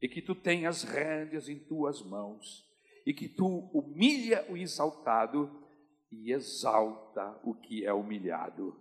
e 0.00 0.08
que 0.08 0.22
Tu 0.22 0.34
tenhas 0.34 0.82
rédeas 0.82 1.46
em 1.50 1.58
Tuas 1.58 2.00
mãos, 2.00 2.66
e 3.04 3.12
que 3.12 3.28
Tu 3.28 3.46
humilha 3.46 4.50
o 4.50 4.56
exaltado 4.56 5.50
e 6.10 6.32
exalta 6.32 7.38
o 7.44 7.54
que 7.54 7.84
é 7.84 7.92
humilhado. 7.92 8.80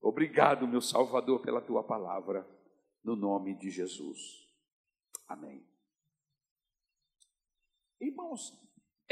Obrigado, 0.00 0.66
meu 0.66 0.80
Salvador, 0.80 1.40
pela 1.40 1.60
tua 1.60 1.84
palavra, 1.84 2.44
no 3.04 3.14
nome 3.14 3.54
de 3.54 3.70
Jesus. 3.70 4.44
Amém. 5.28 5.64
Irmãos, 8.00 8.60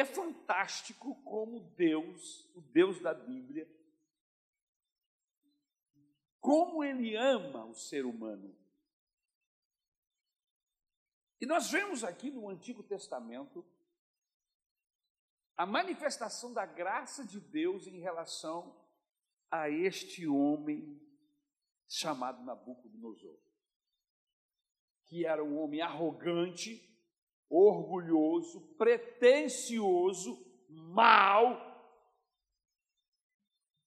é 0.01 0.05
fantástico 0.05 1.15
como 1.23 1.61
Deus, 1.77 2.49
o 2.55 2.61
Deus 2.61 3.01
da 3.01 3.13
Bíblia, 3.13 3.71
como 6.41 6.83
ele 6.83 7.15
ama 7.17 7.67
o 7.67 7.75
ser 7.75 8.07
humano. 8.07 8.57
E 11.41 11.47
nós 11.47 11.71
vemos 11.71 12.03
aqui 12.03 12.31
no 12.31 12.49
Antigo 12.49 12.83
Testamento 12.83 13.65
a 15.57 15.67
manifestação 15.67 16.55
da 16.55 16.65
graça 16.65 17.25
de 17.25 17.39
Deus 17.39 17.87
em 17.87 18.01
relação 18.01 18.75
a 19.51 19.69
este 19.69 20.27
homem 20.27 20.99
chamado 21.87 22.43
Nabucodonosor, 22.43 23.39
que 25.05 25.27
era 25.27 25.45
um 25.45 25.59
homem 25.59 25.83
arrogante, 25.83 26.90
orgulhoso, 27.51 28.61
pretensioso, 28.77 30.39
mau, 30.69 31.69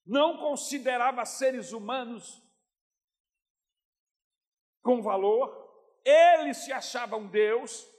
não 0.05 0.37
considerava 0.37 1.23
seres 1.23 1.71
humanos 1.71 2.43
com 4.81 5.01
valor, 5.01 5.63
ele 6.03 6.53
se 6.53 6.73
achava 6.73 7.15
um 7.15 7.29
Deus, 7.29 7.89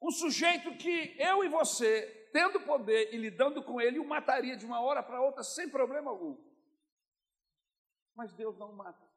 um 0.00 0.12
sujeito 0.12 0.76
que 0.76 1.16
eu 1.18 1.42
e 1.42 1.48
você, 1.48 2.30
tendo 2.32 2.60
poder 2.60 3.12
e 3.12 3.16
lidando 3.16 3.64
com 3.64 3.80
ele, 3.80 3.98
o 3.98 4.06
mataria 4.06 4.56
de 4.56 4.64
uma 4.64 4.80
hora 4.80 5.02
para 5.02 5.20
outra 5.20 5.42
sem 5.42 5.68
problema 5.68 6.12
algum. 6.12 6.40
Mas 8.14 8.32
Deus 8.32 8.56
não 8.56 8.72
mata. 8.72 9.10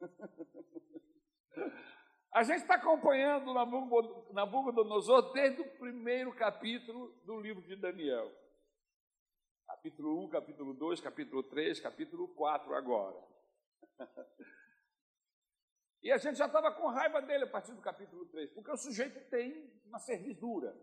A 2.34 2.42
gente 2.42 2.62
está 2.62 2.74
acompanhando 2.74 3.54
Nabucodonosor 4.32 5.32
desde 5.32 5.62
o 5.62 5.78
primeiro 5.78 6.34
capítulo 6.34 7.16
do 7.24 7.38
livro 7.38 7.62
de 7.62 7.76
Daniel. 7.76 8.28
Capítulo 9.64 10.24
1, 10.24 10.30
capítulo 10.30 10.74
2, 10.74 11.00
capítulo 11.00 11.44
3, 11.44 11.78
capítulo 11.78 12.26
4 12.34 12.74
agora. 12.74 13.16
E 16.02 16.10
a 16.10 16.18
gente 16.18 16.36
já 16.36 16.46
estava 16.46 16.72
com 16.72 16.88
raiva 16.88 17.22
dele 17.22 17.44
a 17.44 17.50
partir 17.50 17.72
do 17.72 17.80
capítulo 17.80 18.26
3, 18.26 18.50
porque 18.50 18.70
o 18.72 18.76
sujeito 18.76 19.30
tem 19.30 19.72
uma 19.86 20.00
servidura. 20.00 20.76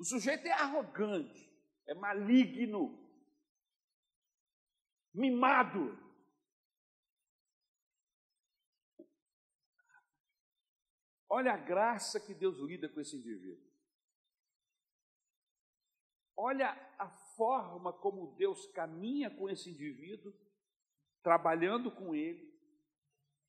O 0.00 0.04
sujeito 0.04 0.46
é 0.46 0.52
arrogante, 0.52 1.48
é 1.86 1.94
maligno, 1.94 3.08
mimado. 5.14 6.05
Olha 11.28 11.52
a 11.52 11.56
graça 11.56 12.20
que 12.20 12.34
Deus 12.34 12.58
lida 12.58 12.88
com 12.88 13.00
esse 13.00 13.16
indivíduo. 13.16 13.66
Olha 16.36 16.70
a 16.98 17.08
forma 17.08 17.92
como 17.92 18.34
Deus 18.36 18.66
caminha 18.66 19.30
com 19.30 19.48
esse 19.48 19.70
indivíduo, 19.70 20.34
trabalhando 21.22 21.90
com 21.90 22.14
ele, 22.14 22.54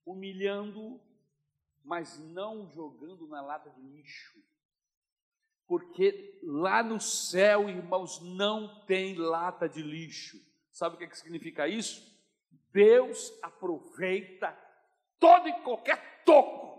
humilhando, 0.06 1.02
mas 1.84 2.18
não 2.18 2.70
jogando 2.70 3.28
na 3.28 3.42
lata 3.42 3.70
de 3.70 3.82
lixo. 3.82 4.42
Porque 5.68 6.40
lá 6.42 6.82
no 6.82 7.00
céu, 7.00 7.70
irmãos, 7.70 8.22
não 8.22 8.86
tem 8.86 9.16
lata 9.16 9.68
de 9.68 9.82
lixo. 9.82 10.38
Sabe 10.72 10.96
o 10.96 10.98
que, 10.98 11.04
é 11.04 11.08
que 11.08 11.18
significa 11.18 11.68
isso? 11.68 12.16
Deus 12.72 13.38
aproveita 13.44 14.58
todo 15.20 15.50
e 15.50 15.62
qualquer 15.62 16.24
toco. 16.24 16.77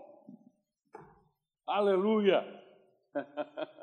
Aleluia! 1.69 2.45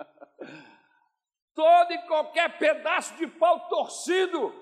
todo 1.56 1.90
e 1.90 1.98
qualquer 2.02 2.58
pedaço 2.58 3.14
de 3.14 3.26
pau 3.26 3.60
torcido, 3.68 4.54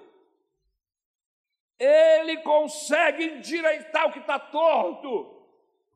ele 1.76 2.36
consegue 2.38 3.24
endireitar 3.24 4.06
o 4.06 4.12
que 4.12 4.20
está 4.20 4.38
torto, 4.38 5.44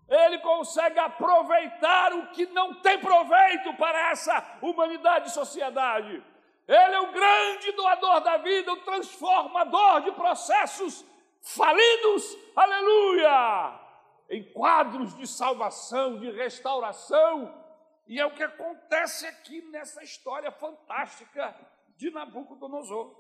ele 0.09 0.39
consegue 0.39 0.99
aproveitar 0.99 2.13
o 2.15 2.27
que 2.33 2.47
não 2.47 2.75
tem 2.81 2.99
proveito 2.99 3.73
para 3.75 4.11
essa 4.11 4.59
humanidade 4.61 5.29
e 5.29 5.33
sociedade. 5.33 6.23
Ele 6.67 6.95
é 6.95 7.01
o 7.01 7.13
grande 7.13 7.73
doador 7.73 8.21
da 8.21 8.39
vida, 8.39 8.73
o 8.73 8.83
transformador 8.83 10.01
de 10.01 10.13
processos 10.13 11.05
falidos, 11.41 12.37
aleluia, 12.57 13.88
em 14.29 14.53
quadros 14.53 15.17
de 15.17 15.27
salvação, 15.27 16.19
de 16.19 16.31
restauração 16.31 17.67
e 18.09 18.19
é 18.19 18.25
o 18.25 18.35
que 18.35 18.43
acontece 18.43 19.27
aqui 19.27 19.61
nessa 19.71 20.03
história 20.03 20.51
fantástica 20.51 21.55
de 21.95 22.11
Nabucodonosor. 22.11 23.15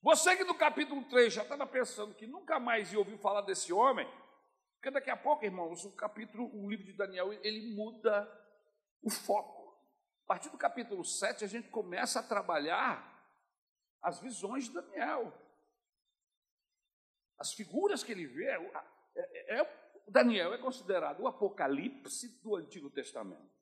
Você 0.00 0.34
que 0.34 0.44
no 0.44 0.54
capítulo 0.54 1.04
3 1.04 1.32
já 1.32 1.42
estava 1.42 1.66
pensando 1.66 2.14
que 2.14 2.26
nunca 2.26 2.58
mais 2.58 2.90
ia 2.90 2.98
ouvir 2.98 3.18
falar 3.18 3.42
desse 3.42 3.70
homem, 3.70 4.08
porque 4.76 4.90
daqui 4.90 5.10
a 5.10 5.16
pouco, 5.16 5.44
irmãos, 5.44 5.84
o 5.84 5.92
capítulo, 5.92 6.50
o 6.54 6.70
livro 6.70 6.86
de 6.86 6.94
Daniel, 6.94 7.32
ele 7.42 7.74
muda 7.74 8.26
o 9.02 9.10
foco. 9.10 9.78
A 10.24 10.26
partir 10.26 10.48
do 10.48 10.56
capítulo 10.56 11.04
7, 11.04 11.44
a 11.44 11.46
gente 11.46 11.68
começa 11.68 12.20
a 12.20 12.22
trabalhar 12.22 13.12
as 14.00 14.20
visões 14.20 14.64
de 14.64 14.72
Daniel. 14.72 15.32
As 17.38 17.52
figuras 17.52 18.02
que 18.02 18.12
ele 18.12 18.26
vê, 18.26 18.56
é, 19.16 19.56
é, 19.56 19.60
é 19.60 19.84
Daniel 20.08 20.52
é 20.52 20.58
considerado 20.58 21.20
o 21.20 21.26
Apocalipse 21.26 22.28
do 22.42 22.56
Antigo 22.56 22.90
Testamento. 22.90 23.54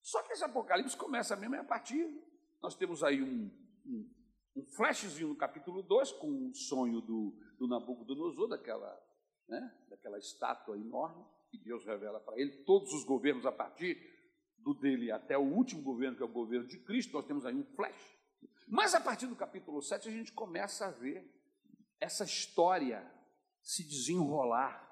Só 0.00 0.22
que 0.22 0.32
esse 0.32 0.44
Apocalipse 0.44 0.96
começa 0.96 1.36
mesmo 1.36 1.56
a 1.56 1.64
partir. 1.64 2.04
Nós 2.60 2.74
temos 2.74 3.04
aí 3.04 3.22
um, 3.22 3.50
um, 3.86 4.10
um 4.56 4.64
flashzinho 4.64 5.28
no 5.28 5.36
capítulo 5.36 5.82
2, 5.82 6.12
com 6.12 6.48
o 6.48 6.54
sonho 6.54 7.00
do, 7.00 7.38
do 7.58 7.68
Nabucodonosor, 7.68 8.48
daquela, 8.48 9.00
né, 9.48 9.72
daquela 9.88 10.18
estátua 10.18 10.76
enorme, 10.76 11.24
que 11.50 11.58
Deus 11.58 11.84
revela 11.84 12.18
para 12.18 12.38
ele, 12.38 12.64
todos 12.64 12.92
os 12.92 13.04
governos 13.04 13.46
a 13.46 13.52
partir 13.52 13.96
do 14.58 14.74
dele 14.74 15.10
até 15.10 15.36
o 15.36 15.42
último 15.42 15.82
governo, 15.82 16.16
que 16.16 16.22
é 16.22 16.26
o 16.26 16.28
governo 16.28 16.66
de 16.66 16.78
Cristo, 16.78 17.12
nós 17.12 17.26
temos 17.26 17.44
aí 17.44 17.54
um 17.54 17.64
flash. 17.74 18.18
Mas 18.68 18.94
a 18.94 19.00
partir 19.00 19.26
do 19.26 19.36
capítulo 19.36 19.82
7 19.82 20.08
a 20.08 20.12
gente 20.12 20.32
começa 20.32 20.86
a 20.86 20.90
ver 20.90 21.28
essa 22.00 22.24
história 22.24 23.04
se 23.62 23.84
desenrolar 23.84 24.90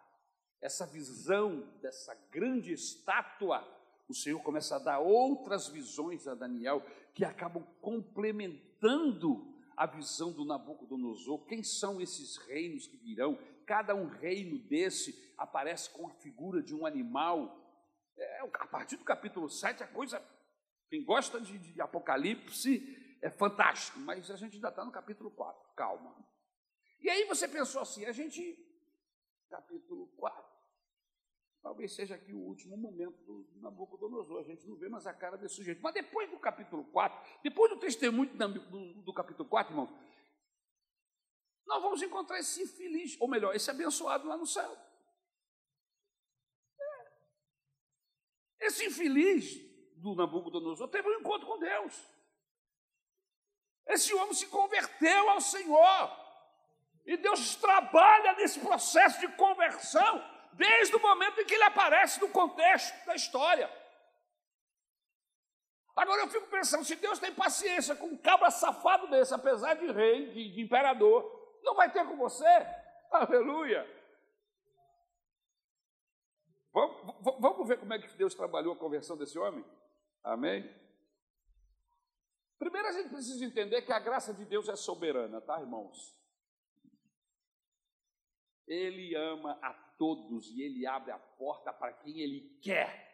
essa 0.60 0.86
visão 0.86 1.66
dessa 1.80 2.14
grande 2.30 2.72
estátua, 2.72 3.66
o 4.08 4.14
Senhor 4.14 4.40
começa 4.42 4.76
a 4.76 4.78
dar 4.78 4.98
outras 4.98 5.68
visões 5.68 6.26
a 6.26 6.34
Daniel 6.34 6.84
que 7.14 7.24
acabam 7.24 7.64
complementando 7.80 9.50
a 9.76 9.86
visão 9.86 10.32
do 10.32 10.44
Nabucodonosor. 10.44 11.46
Quem 11.46 11.62
são 11.62 12.00
esses 12.00 12.36
reinos 12.36 12.86
que 12.86 12.96
virão? 12.98 13.38
Cada 13.64 13.94
um 13.94 14.06
reino 14.06 14.58
desse 14.58 15.32
aparece 15.38 15.88
com 15.90 16.06
a 16.06 16.12
figura 16.14 16.62
de 16.62 16.74
um 16.74 16.84
animal. 16.84 17.56
É, 18.16 18.40
a 18.40 18.66
partir 18.66 18.96
do 18.96 19.04
capítulo 19.04 19.48
7, 19.48 19.82
a 19.82 19.86
coisa. 19.86 20.22
Quem 20.90 21.04
gosta 21.04 21.40
de, 21.40 21.56
de 21.56 21.80
Apocalipse 21.80 23.16
é 23.22 23.30
fantástico, 23.30 23.98
mas 24.00 24.30
a 24.30 24.36
gente 24.36 24.56
ainda 24.56 24.68
está 24.68 24.84
no 24.84 24.90
capítulo 24.90 25.30
4, 25.30 25.70
calma. 25.74 26.14
E 27.00 27.08
aí 27.08 27.24
você 27.24 27.48
pensou 27.48 27.82
assim: 27.82 28.04
a 28.04 28.12
gente, 28.12 28.58
capítulo 29.48 30.06
4, 30.16 30.50
Talvez 31.62 31.92
seja 31.92 32.14
aqui 32.14 32.32
o 32.32 32.38
último 32.38 32.76
momento 32.76 33.22
do 33.22 33.60
Nabucodonosor. 33.60 34.40
A 34.40 34.44
gente 34.44 34.66
não 34.66 34.76
vê 34.76 34.88
mais 34.88 35.06
a 35.06 35.12
cara 35.12 35.36
desse 35.36 35.56
sujeito. 35.56 35.82
Mas 35.82 35.92
depois 35.92 36.30
do 36.30 36.38
capítulo 36.38 36.84
4, 36.84 37.42
depois 37.42 37.70
do 37.70 37.78
testemunho 37.78 38.30
do, 38.34 39.02
do 39.02 39.12
capítulo 39.12 39.46
4, 39.48 39.72
irmãos, 39.72 39.90
nós 41.66 41.82
vamos 41.82 42.02
encontrar 42.02 42.38
esse 42.38 42.62
infeliz, 42.62 43.16
ou 43.20 43.28
melhor, 43.28 43.54
esse 43.54 43.70
abençoado 43.70 44.26
lá 44.26 44.36
no 44.36 44.46
céu. 44.46 44.76
É. 46.80 48.66
Esse 48.66 48.86
infeliz 48.86 49.60
do 49.96 50.14
Nabucodonosor 50.14 50.88
teve 50.88 51.08
um 51.08 51.20
encontro 51.20 51.46
com 51.46 51.58
Deus. 51.58 52.08
Esse 53.86 54.14
homem 54.14 54.32
se 54.32 54.46
converteu 54.46 55.28
ao 55.28 55.42
Senhor. 55.42 56.19
E 57.04 57.16
Deus 57.16 57.56
trabalha 57.56 58.34
nesse 58.34 58.60
processo 58.60 59.20
de 59.20 59.28
conversão 59.36 60.24
desde 60.52 60.94
o 60.94 61.00
momento 61.00 61.40
em 61.40 61.44
que 61.44 61.54
ele 61.54 61.64
aparece 61.64 62.20
no 62.20 62.28
contexto 62.28 63.06
da 63.06 63.14
história. 63.14 63.70
Agora 65.96 66.22
eu 66.22 66.28
fico 66.28 66.46
pensando, 66.46 66.84
se 66.84 66.96
Deus 66.96 67.18
tem 67.18 67.34
paciência 67.34 67.96
com 67.96 68.06
um 68.06 68.16
cabra 68.16 68.50
safado 68.50 69.08
desse, 69.08 69.34
apesar 69.34 69.74
de 69.74 69.90
rei, 69.90 70.32
de, 70.32 70.52
de 70.52 70.60
imperador, 70.62 71.58
não 71.62 71.74
vai 71.74 71.90
ter 71.92 72.06
com 72.06 72.16
você? 72.16 72.46
Aleluia! 73.10 73.86
Vamos, 76.72 77.40
vamos 77.40 77.68
ver 77.68 77.78
como 77.78 77.92
é 77.92 77.98
que 77.98 78.16
Deus 78.16 78.34
trabalhou 78.34 78.74
a 78.74 78.78
conversão 78.78 79.16
desse 79.16 79.38
homem? 79.38 79.64
Amém? 80.22 80.62
Primeiro 82.58 82.88
a 82.88 82.92
gente 82.92 83.08
precisa 83.08 83.44
entender 83.44 83.82
que 83.82 83.92
a 83.92 83.98
graça 83.98 84.32
de 84.32 84.44
Deus 84.44 84.68
é 84.68 84.76
soberana, 84.76 85.40
tá, 85.40 85.58
irmãos? 85.60 86.14
Ele 88.70 89.16
ama 89.16 89.58
a 89.60 89.72
todos 89.98 90.48
e 90.52 90.62
ele 90.62 90.86
abre 90.86 91.10
a 91.10 91.18
porta 91.18 91.72
para 91.72 91.92
quem 91.92 92.20
ele 92.20 92.56
quer. 92.62 93.10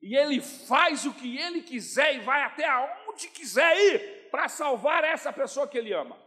E 0.00 0.16
ele 0.16 0.40
faz 0.40 1.04
o 1.04 1.12
que 1.12 1.36
ele 1.36 1.62
quiser 1.62 2.16
e 2.16 2.20
vai 2.20 2.42
até 2.42 2.66
aonde 2.66 3.28
quiser 3.28 3.76
ir 3.76 4.30
para 4.30 4.48
salvar 4.48 5.04
essa 5.04 5.30
pessoa 5.32 5.68
que 5.68 5.76
ele 5.76 5.92
ama. 5.92 6.18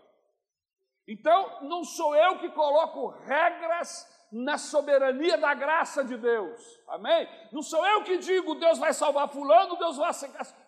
Então, 1.07 1.63
não 1.63 1.83
sou 1.83 2.15
eu 2.15 2.37
que 2.37 2.49
coloco 2.49 3.07
regras 3.25 4.07
na 4.31 4.57
soberania 4.57 5.37
da 5.37 5.53
graça 5.53 6.03
de 6.03 6.17
Deus. 6.17 6.59
Amém? 6.87 7.27
Não 7.51 7.61
sou 7.61 7.85
eu 7.85 8.03
que 8.03 8.17
digo 8.17 8.55
Deus 8.55 8.77
vai 8.77 8.93
salvar 8.93 9.27
fulano, 9.29 9.77
Deus 9.77 9.97
vai 9.97 10.11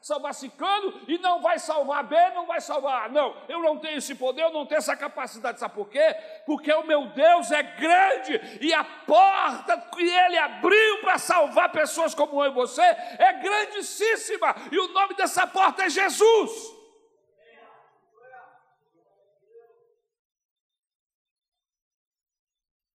salvar 0.02 0.34
ciclano 0.34 1.02
e 1.08 1.18
não 1.18 1.42
vai 1.42 1.60
salvar 1.60 2.04
B, 2.04 2.16
não 2.32 2.46
vai 2.46 2.62
salvar. 2.62 3.10
Não, 3.12 3.36
eu 3.50 3.60
não 3.60 3.78
tenho 3.78 3.98
esse 3.98 4.16
poder, 4.16 4.44
eu 4.44 4.54
não 4.54 4.66
tenho 4.66 4.80
essa 4.80 4.96
capacidade. 4.96 5.60
Sabe 5.60 5.76
por 5.76 5.90
quê? 5.90 6.16
Porque 6.46 6.72
o 6.72 6.86
meu 6.86 7.08
Deus 7.08 7.52
é 7.52 7.64
grande 7.64 8.40
e 8.62 8.74
a 8.74 8.84
porta 8.84 9.78
que 9.78 10.04
ele 10.04 10.38
abriu 10.38 11.02
para 11.02 11.18
salvar 11.18 11.72
pessoas 11.72 12.16
como 12.16 12.44
eu 12.44 12.52
e 12.52 12.56
você 12.56 12.82
é 12.82 13.34
grandíssima. 13.34 14.56
E 14.72 14.80
o 14.80 14.88
nome 14.90 15.14
dessa 15.16 15.46
porta 15.46 15.84
é 15.84 15.90
Jesus. 15.90 16.78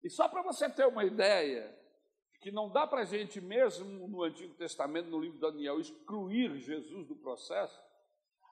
só 0.11 0.27
para 0.27 0.41
você 0.41 0.69
ter 0.69 0.85
uma 0.85 1.03
ideia, 1.03 1.73
que 2.41 2.51
não 2.51 2.69
dá 2.69 2.85
para 2.85 3.01
a 3.01 3.05
gente, 3.05 3.39
mesmo 3.39 4.07
no 4.07 4.23
Antigo 4.23 4.53
Testamento, 4.55 5.09
no 5.09 5.19
livro 5.19 5.35
de 5.35 5.41
Daniel, 5.41 5.79
excluir 5.79 6.57
Jesus 6.57 7.07
do 7.07 7.15
processo, 7.15 7.79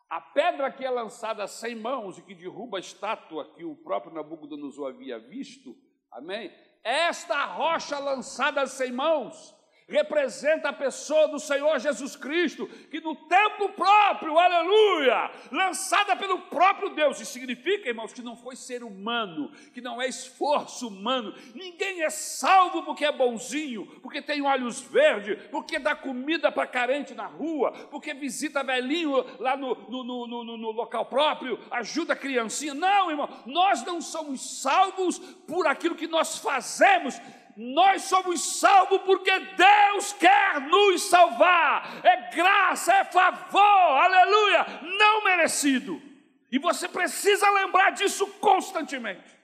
a 0.10 0.22
pedra 0.22 0.72
que 0.72 0.86
é 0.86 0.89
lançada 0.89 1.45
sem 1.48 1.76
mãos 1.76 2.17
e 2.17 2.22
que 2.22 2.34
derruba 2.34 2.78
a 2.78 2.80
estátua 2.80 3.54
que 3.54 3.63
o 3.63 3.76
próprio 3.76 4.13
Nabucodonosor 4.13 4.89
havia 4.89 5.19
visto, 5.19 5.76
amém? 6.12 6.52
Esta 6.84 7.45
rocha 7.45 8.00
lançada 8.00 8.65
sem 8.65 8.91
mãos 8.91 9.56
representa 9.89 10.69
a 10.69 10.73
pessoa 10.73 11.28
do 11.28 11.39
Senhor 11.39 11.80
Jesus 11.80 12.15
Cristo, 12.15 12.67
que 12.89 13.02
no 13.02 13.15
tempo 13.15 13.69
próprio, 13.69 14.38
aleluia, 14.38 15.32
lançada 15.52 16.15
pelo 16.15 16.39
próprio 16.41 16.89
Deus. 16.89 17.19
Isso 17.19 17.34
significa, 17.34 17.89
irmãos, 17.89 18.13
que 18.13 18.21
não 18.21 18.38
foi 18.38 18.56
ser 18.56 18.84
humano, 18.84 19.52
que 19.73 19.82
não 19.82 20.02
é 20.02 20.08
esforço 20.08 20.88
humano. 20.88 21.34
Ninguém 21.56 22.04
é 22.04 22.10
salvo 22.10 22.84
porque 22.84 23.04
é 23.04 23.12
bonzinho, 23.12 23.86
porque 24.02 24.21
tem 24.21 24.41
olhos 24.41 24.80
verdes, 24.80 25.43
porque 25.49 25.80
dá 25.80 25.95
comida 25.95 26.52
para 26.52 26.67
carente 26.67 27.13
na 27.13 27.25
rua, 27.25 27.71
porque 27.89 28.13
visita 28.13 28.63
velhinho 28.63 29.25
lá 29.39 29.58
no, 29.58 29.75
no, 29.89 30.04
no, 30.04 30.28
no, 30.28 30.58
no 30.58 30.71
local 30.71 31.06
próprio, 31.06 31.60
ajuda 31.71 32.13
a 32.13 32.15
criancinha. 32.15 32.73
Não, 32.73 33.10
irmão, 33.10 33.30
nós 33.45 33.84
não 33.84 33.99
somos 34.02 34.62
salvos 34.62 35.17
por 35.47 35.65
aquilo 35.67 35.95
que 35.95 36.08
nós 36.08 36.38
fazemos, 36.38 37.19
nós 37.60 38.04
somos 38.04 38.58
salvos 38.58 39.02
porque 39.02 39.38
Deus 39.38 40.13
quer 40.13 40.62
nos 40.62 41.02
salvar. 41.10 42.06
É 42.06 42.34
graça, 42.34 42.93
é 42.93 43.04
favor, 43.04 43.60
aleluia, 43.60 44.65
não 44.98 45.26
merecido. 45.26 46.02
E 46.50 46.58
você 46.58 46.88
precisa 46.88 47.50
lembrar 47.50 47.89
disso 47.89 48.26
constantemente. 48.39 49.38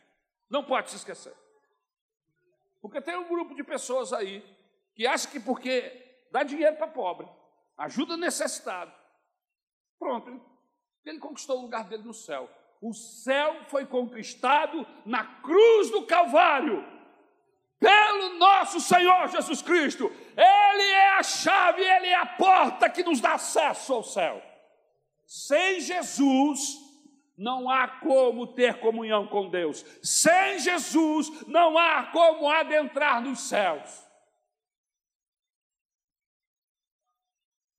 Não 0.50 0.64
pode 0.64 0.92
se 0.92 0.96
esquecer. 0.96 1.36
Porque 2.82 3.02
tem 3.02 3.18
um 3.18 3.28
grupo 3.28 3.54
de 3.54 3.66
pessoas 3.66 4.14
aí 4.14 4.42
que 4.96 5.06
acha 5.06 5.28
que 5.28 5.42
porque 5.42 6.24
dá 6.32 6.42
dinheiro 6.42 6.78
para 6.78 6.88
pobre, 6.88 7.28
ajuda 7.78 8.16
necessitado, 8.16 8.94
pronto, 10.00 10.42
ele 11.06 11.20
conquistou 11.20 11.58
o 11.60 11.64
lugar 11.64 11.84
dele 11.84 12.04
no 12.04 12.14
céu. 12.14 12.50
O 12.82 12.94
céu 12.94 13.66
foi 13.68 13.86
conquistado 13.86 14.88
na 15.06 15.42
cruz 15.42 15.92
do 15.92 16.06
Calvário 16.06 16.95
pelo 17.86 18.40
nosso 18.40 18.82
Senhor 18.82 19.28
Jesus 19.28 19.62
Cristo. 19.62 20.06
Ele 20.36 20.92
é 20.92 21.20
a 21.20 21.24
chave, 21.24 21.84
ele 21.84 22.08
é 22.08 22.16
a 22.16 22.26
porta 22.26 22.90
que 22.90 23.04
nos 23.04 23.22
dá 23.22 23.34
acesso 23.34 23.94
ao 23.94 24.04
céu. 24.04 24.42
Sem 25.24 25.80
Jesus, 25.80 26.78
não 27.38 27.70
há 27.70 27.88
como 27.88 28.48
ter 28.56 28.80
comunhão 28.80 29.28
com 29.28 29.50
Deus. 29.50 29.86
Sem 30.02 30.58
Jesus, 30.58 31.46
não 31.48 31.78
há 31.78 32.08
como 32.12 32.50
adentrar 32.50 33.22
nos 33.22 33.42
céus. 33.42 34.04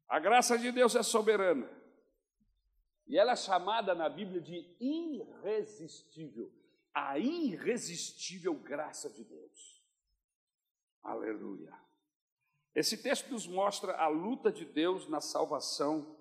A 0.08 0.20
graça 0.20 0.56
de 0.56 0.70
Deus 0.70 0.94
é 0.94 1.02
soberana. 1.02 1.68
E 3.08 3.18
ela 3.18 3.32
é 3.32 3.36
chamada 3.36 3.92
na 3.92 4.08
Bíblia 4.08 4.40
de 4.40 4.64
irresistível. 4.80 6.52
A 6.94 7.18
irresistível 7.18 8.54
graça 8.54 9.10
de 9.10 9.24
Deus. 9.24 9.75
Aleluia. 11.06 11.72
Esse 12.74 13.00
texto 13.00 13.30
nos 13.30 13.46
mostra 13.46 13.96
a 13.96 14.08
luta 14.08 14.50
de 14.50 14.64
Deus 14.64 15.08
na 15.08 15.20
salvação 15.20 16.18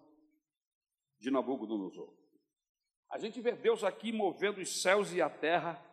de 1.18 1.32
Nabucodonosor. 1.32 2.16
A 3.10 3.18
gente 3.18 3.42
vê 3.42 3.54
Deus 3.54 3.84
aqui 3.84 4.12
movendo 4.12 4.62
os 4.62 4.84
céus 4.84 5.12
e 5.12 5.24
a 5.24 5.30
terra 5.30 5.84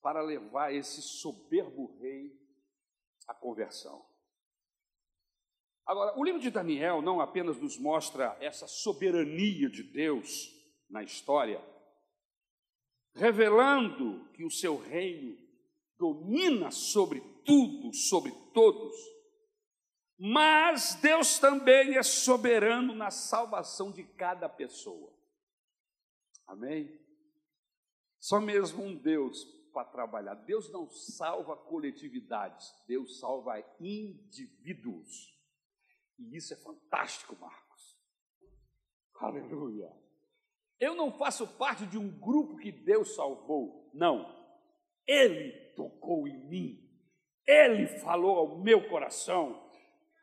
para 0.00 0.22
levar 0.22 0.72
esse 0.72 1.02
soberbo 1.02 1.98
rei 1.98 2.32
à 3.26 3.34
conversão. 3.34 4.06
Agora, 5.84 6.16
o 6.16 6.22
livro 6.22 6.40
de 6.40 6.50
Daniel 6.50 7.02
não 7.02 7.20
apenas 7.20 7.58
nos 7.58 7.76
mostra 7.76 8.36
essa 8.40 8.68
soberania 8.68 9.68
de 9.68 9.82
Deus 9.82 10.54
na 10.88 11.02
história, 11.02 11.60
revelando 13.14 14.30
que 14.32 14.44
o 14.44 14.50
seu 14.50 14.76
reino 14.76 15.47
domina 15.98 16.70
sobre 16.70 17.20
tudo, 17.44 17.92
sobre 17.92 18.32
todos. 18.54 18.94
Mas 20.18 20.94
Deus 20.96 21.38
também 21.38 21.96
é 21.96 22.02
soberano 22.02 22.94
na 22.94 23.10
salvação 23.10 23.92
de 23.92 24.04
cada 24.04 24.48
pessoa. 24.48 25.12
Amém? 26.46 26.98
Só 28.18 28.40
mesmo 28.40 28.82
um 28.82 28.96
Deus 28.96 29.44
para 29.72 29.84
trabalhar. 29.84 30.34
Deus 30.34 30.72
não 30.72 30.88
salva 30.88 31.56
coletividades, 31.56 32.74
Deus 32.86 33.20
salva 33.20 33.62
indivíduos. 33.80 35.36
E 36.18 36.36
isso 36.36 36.52
é 36.52 36.56
fantástico, 36.56 37.36
Marcos. 37.38 37.96
Aleluia. 39.20 39.88
Eu 40.80 40.94
não 40.94 41.12
faço 41.12 41.46
parte 41.56 41.86
de 41.86 41.98
um 41.98 42.08
grupo 42.08 42.56
que 42.56 42.72
Deus 42.72 43.14
salvou, 43.14 43.90
não. 43.94 44.36
Ele 45.06 45.67
tocou 45.78 46.26
em 46.26 46.38
mim 46.48 46.88
ele 47.48 47.86
falou 47.86 48.38
ao 48.38 48.58
meu 48.58 48.82
coração. 48.82 49.58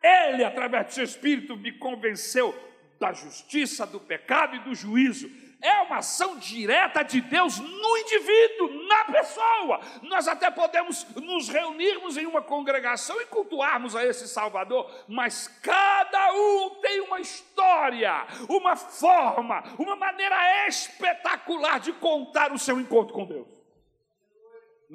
Ele, 0.01 0.43
através 0.43 0.85
do 0.85 0.93
seu 0.93 1.03
espírito, 1.03 1.57
me 1.57 1.71
convenceu 1.71 2.53
da 2.99 3.11
justiça, 3.11 3.87
do 3.87 3.99
pecado 3.99 4.55
e 4.55 4.59
do 4.59 4.75
juízo. 4.75 5.27
É 5.59 5.81
uma 5.81 5.97
ação 5.97 6.37
direta 6.37 7.01
de 7.01 7.19
Deus 7.21 7.57
no 7.57 7.97
indivíduo, 7.97 8.87
na 8.87 9.05
pessoa. 9.05 9.79
Nós 10.03 10.27
até 10.27 10.51
podemos 10.51 11.03
nos 11.15 11.49
reunirmos 11.49 12.15
em 12.15 12.27
uma 12.27 12.43
congregação 12.43 13.19
e 13.19 13.25
cultuarmos 13.25 13.95
a 13.95 14.05
esse 14.05 14.27
Salvador, 14.27 14.87
mas 15.07 15.47
cada 15.63 16.31
um 16.33 16.69
tem 16.81 17.01
uma 17.01 17.19
história, 17.19 18.27
uma 18.47 18.75
forma, 18.75 19.63
uma 19.79 19.95
maneira 19.95 20.67
espetacular 20.67 21.79
de 21.79 21.93
contar 21.93 22.53
o 22.53 22.59
seu 22.59 22.79
encontro 22.79 23.15
com 23.15 23.25
Deus. 23.25 23.54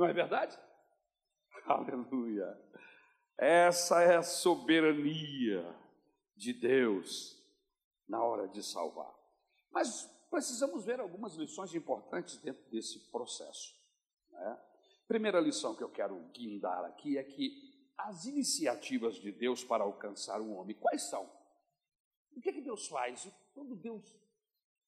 Não 0.00 0.06
é 0.06 0.14
verdade? 0.14 0.58
Aleluia. 1.68 2.58
Essa 3.36 4.00
é 4.00 4.16
a 4.16 4.22
soberania 4.22 5.62
de 6.34 6.54
Deus 6.54 7.38
na 8.08 8.24
hora 8.24 8.48
de 8.48 8.62
salvar. 8.62 9.14
Mas 9.70 10.06
precisamos 10.30 10.86
ver 10.86 11.00
algumas 11.00 11.34
lições 11.34 11.74
importantes 11.74 12.38
dentro 12.38 12.62
desse 12.70 13.10
processo. 13.10 13.78
Né? 14.30 14.58
Primeira 15.06 15.38
lição 15.38 15.76
que 15.76 15.84
eu 15.84 15.90
quero 15.90 16.18
guindar 16.32 16.82
aqui 16.86 17.18
é 17.18 17.22
que 17.22 17.92
as 17.98 18.24
iniciativas 18.24 19.16
de 19.16 19.30
Deus 19.30 19.62
para 19.62 19.84
alcançar 19.84 20.40
um 20.40 20.56
homem, 20.56 20.74
quais 20.76 21.10
são? 21.10 21.30
O 22.34 22.40
que, 22.40 22.48
é 22.48 22.52
que 22.54 22.62
Deus 22.62 22.88
faz? 22.88 23.30
Quando 23.52 23.76
Deus 23.76 24.02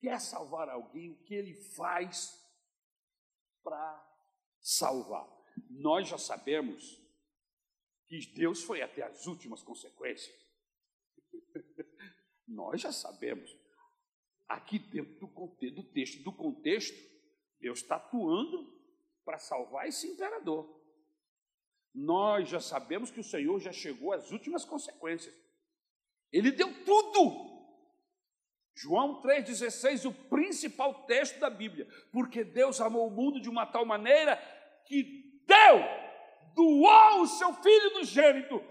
quer 0.01 0.19
salvar 0.19 0.71
alguém, 0.71 1.11
o 1.11 1.23
que 1.23 1.35
ele 1.35 1.53
faz 1.53 2.43
para 3.63 4.12
salvar? 4.63 5.33
nós 5.71 6.09
já 6.09 6.19
sabemos 6.19 7.01
que 8.07 8.27
Deus 8.35 8.63
foi 8.63 8.83
até 8.83 9.03
as 9.03 9.27
últimas 9.27 9.63
consequências. 9.63 10.35
nós 12.47 12.81
já 12.81 12.93
sabemos. 12.93 13.57
Aqui 14.49 14.79
dentro 14.79 15.27
do, 15.27 15.83
texto, 15.85 16.23
do 16.23 16.33
contexto, 16.33 16.97
Deus 17.59 17.79
está 17.79 17.97
atuando 17.97 18.71
para 19.25 19.39
salvar 19.39 19.89
esse 19.89 20.07
imperador. 20.07 20.81
Nós 21.95 22.49
já 22.49 22.61
sabemos 22.61 23.11
que 23.11 23.21
o 23.21 23.25
Senhor 23.25 23.59
já 23.61 23.73
chegou 23.73 24.13
às 24.13 24.31
últimas 24.31 24.65
consequências. 24.65 25.35
Ele 26.31 26.51
deu 26.51 26.85
tudo. 26.85 27.52
João 28.75 29.21
3,16, 29.23 30.07
o 30.07 30.13
principal 30.29 30.95
texto 31.07 31.39
da 31.39 31.51
Bíblia. 31.51 31.87
Porque 32.13 32.43
Deus 32.43 32.81
amou 32.81 33.09
o 33.09 33.11
mundo 33.11 33.41
de 33.41 33.49
uma 33.49 33.67
tal 33.67 33.85
maneira 33.85 34.37
que 34.87 35.43
deu, 35.47 35.85
doou 36.55 37.23
o 37.23 37.27
seu 37.27 37.53
Filho 37.55 37.91
do 37.91 38.05
gênito, 38.05 38.63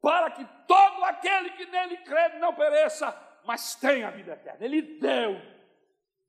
para 0.00 0.30
que 0.30 0.46
todo 0.66 1.04
aquele 1.04 1.50
que 1.50 1.66
nele 1.66 1.98
crê 1.98 2.38
não 2.38 2.54
pereça, 2.54 3.16
mas 3.44 3.74
tenha 3.74 4.08
a 4.08 4.10
vida 4.10 4.32
eterna. 4.32 4.64
Ele 4.64 4.82
deu. 4.82 5.40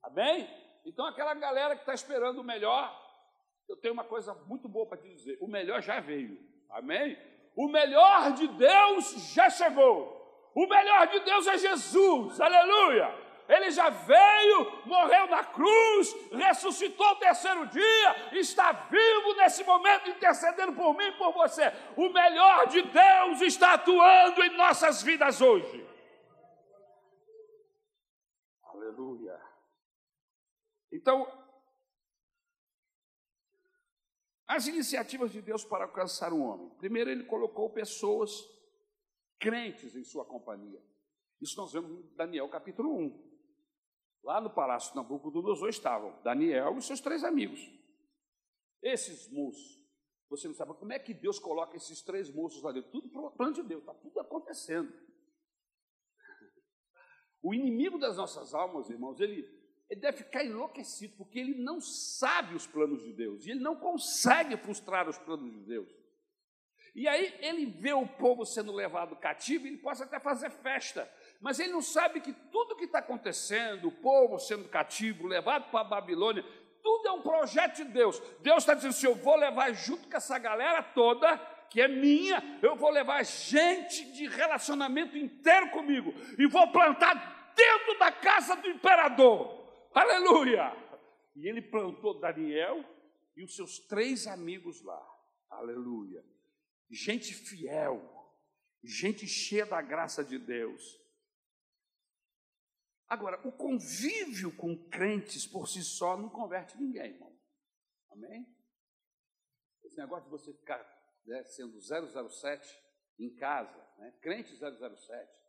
Amém? 0.02 0.48
Então, 0.84 1.06
aquela 1.06 1.34
galera 1.34 1.74
que 1.74 1.82
está 1.82 1.94
esperando 1.94 2.40
o 2.40 2.44
melhor, 2.44 2.98
eu 3.68 3.76
tenho 3.76 3.94
uma 3.94 4.04
coisa 4.04 4.34
muito 4.46 4.68
boa 4.68 4.86
para 4.86 4.98
te 4.98 5.08
dizer: 5.08 5.38
o 5.40 5.46
melhor 5.46 5.80
já 5.80 6.00
veio. 6.00 6.38
Amém? 6.70 7.16
O 7.54 7.68
melhor 7.68 8.32
de 8.32 8.48
Deus 8.48 9.32
já 9.34 9.50
chegou. 9.50 10.19
O 10.54 10.66
melhor 10.66 11.06
de 11.06 11.20
Deus 11.20 11.46
é 11.46 11.58
Jesus. 11.58 12.40
Aleluia! 12.40 13.30
Ele 13.48 13.70
já 13.72 13.90
veio, 13.90 14.86
morreu 14.86 15.26
na 15.26 15.42
cruz, 15.42 16.14
ressuscitou 16.30 17.06
o 17.08 17.16
terceiro 17.16 17.66
dia, 17.66 18.30
está 18.38 18.70
vivo 18.70 19.34
nesse 19.34 19.64
momento, 19.64 20.08
intercedendo 20.08 20.72
por 20.72 20.96
mim 20.96 21.06
e 21.06 21.18
por 21.18 21.32
você. 21.32 21.64
O 21.96 22.10
melhor 22.10 22.68
de 22.68 22.80
Deus 22.82 23.40
está 23.40 23.74
atuando 23.74 24.40
em 24.44 24.56
nossas 24.56 25.02
vidas 25.02 25.40
hoje. 25.40 25.84
Aleluia. 28.62 29.36
Então, 30.92 31.26
as 34.46 34.68
iniciativas 34.68 35.32
de 35.32 35.42
Deus 35.42 35.64
para 35.64 35.84
alcançar 35.84 36.32
um 36.32 36.44
homem. 36.44 36.70
Primeiro, 36.78 37.10
ele 37.10 37.24
colocou 37.24 37.70
pessoas 37.70 38.30
crentes 39.40 39.96
em 39.96 40.04
sua 40.04 40.24
companhia. 40.24 40.80
Isso 41.40 41.56
nós 41.56 41.72
vemos 41.72 41.90
em 41.90 42.14
Daniel 42.14 42.48
capítulo 42.48 42.94
1. 42.96 43.30
Lá 44.22 44.40
no 44.40 44.50
palácio 44.50 44.90
de 44.90 44.96
Nabucodonosor 44.96 45.70
estavam 45.70 46.20
Daniel 46.22 46.76
e 46.76 46.82
seus 46.82 47.00
três 47.00 47.24
amigos. 47.24 47.58
Esses 48.82 49.28
moços, 49.32 49.80
Você 50.28 50.46
não 50.46 50.54
sabe 50.54 50.74
como 50.74 50.92
é 50.92 50.98
que 50.98 51.12
Deus 51.12 51.40
coloca 51.40 51.76
esses 51.76 52.02
três 52.02 52.32
moços 52.32 52.62
lá 52.62 52.70
dentro. 52.70 52.90
Tudo 52.90 53.30
plano 53.32 53.52
de 53.52 53.62
Deus, 53.64 53.80
está 53.80 53.94
tudo 53.94 54.20
acontecendo. 54.20 54.92
O 57.42 57.54
inimigo 57.54 57.98
das 57.98 58.16
nossas 58.16 58.54
almas, 58.54 58.88
irmãos, 58.90 59.18
ele, 59.18 59.48
ele 59.88 60.00
deve 60.00 60.18
ficar 60.18 60.44
enlouquecido, 60.44 61.16
porque 61.16 61.38
ele 61.38 61.54
não 61.54 61.80
sabe 61.80 62.54
os 62.54 62.66
planos 62.66 63.02
de 63.02 63.12
Deus, 63.12 63.46
e 63.46 63.50
ele 63.50 63.60
não 63.60 63.74
consegue 63.74 64.56
frustrar 64.58 65.08
os 65.08 65.18
planos 65.18 65.50
de 65.50 65.60
Deus. 65.64 65.99
E 66.94 67.06
aí 67.06 67.34
ele 67.40 67.66
vê 67.66 67.92
o 67.92 68.06
povo 68.06 68.44
sendo 68.44 68.72
levado 68.72 69.16
cativo, 69.16 69.66
ele 69.66 69.76
pode 69.76 70.02
até 70.02 70.18
fazer 70.18 70.50
festa, 70.50 71.10
mas 71.40 71.60
ele 71.60 71.72
não 71.72 71.82
sabe 71.82 72.20
que 72.20 72.32
tudo 72.32 72.76
que 72.76 72.84
está 72.84 72.98
acontecendo, 72.98 73.88
o 73.88 73.92
povo 73.92 74.38
sendo 74.38 74.68
cativo, 74.68 75.26
levado 75.26 75.70
para 75.70 75.80
a 75.80 75.84
Babilônia, 75.84 76.44
tudo 76.82 77.08
é 77.08 77.12
um 77.12 77.22
projeto 77.22 77.76
de 77.76 77.84
Deus. 77.84 78.20
Deus 78.40 78.58
está 78.58 78.74
dizendo 78.74 78.90
assim: 78.90 79.06
eu 79.06 79.14
vou 79.14 79.36
levar 79.36 79.72
junto 79.72 80.08
com 80.08 80.16
essa 80.16 80.38
galera 80.38 80.82
toda, 80.82 81.36
que 81.70 81.80
é 81.80 81.88
minha, 81.88 82.58
eu 82.62 82.74
vou 82.74 82.90
levar 82.90 83.24
gente 83.24 84.12
de 84.12 84.26
relacionamento 84.26 85.16
inteiro 85.16 85.70
comigo, 85.70 86.12
e 86.38 86.46
vou 86.46 86.70
plantar 86.72 87.52
dentro 87.54 87.98
da 87.98 88.10
casa 88.10 88.56
do 88.56 88.68
imperador. 88.68 89.60
Aleluia! 89.94 90.74
E 91.36 91.48
ele 91.48 91.62
plantou 91.62 92.18
Daniel 92.18 92.84
e 93.36 93.44
os 93.44 93.54
seus 93.54 93.78
três 93.78 94.26
amigos 94.26 94.82
lá. 94.82 95.00
Aleluia! 95.50 96.22
Gente 96.90 97.32
fiel, 97.32 98.02
gente 98.82 99.26
cheia 99.26 99.64
da 99.64 99.80
graça 99.80 100.24
de 100.24 100.38
Deus. 100.38 100.98
Agora, 103.06 103.40
o 103.46 103.52
convívio 103.52 104.56
com 104.56 104.76
crentes 104.88 105.46
por 105.46 105.68
si 105.68 105.82
só 105.82 106.16
não 106.16 106.28
converte 106.28 106.76
ninguém, 106.76 107.12
irmão. 107.12 107.36
Amém? 108.10 108.46
Esse 109.84 109.98
negócio 109.98 110.24
de 110.24 110.30
você 110.30 110.52
ficar 110.52 110.78
né, 111.26 111.44
sendo 111.44 111.80
007 111.80 112.82
em 113.18 113.34
casa, 113.34 113.76
né, 113.98 114.12
crente 114.20 114.56
007, 114.56 115.42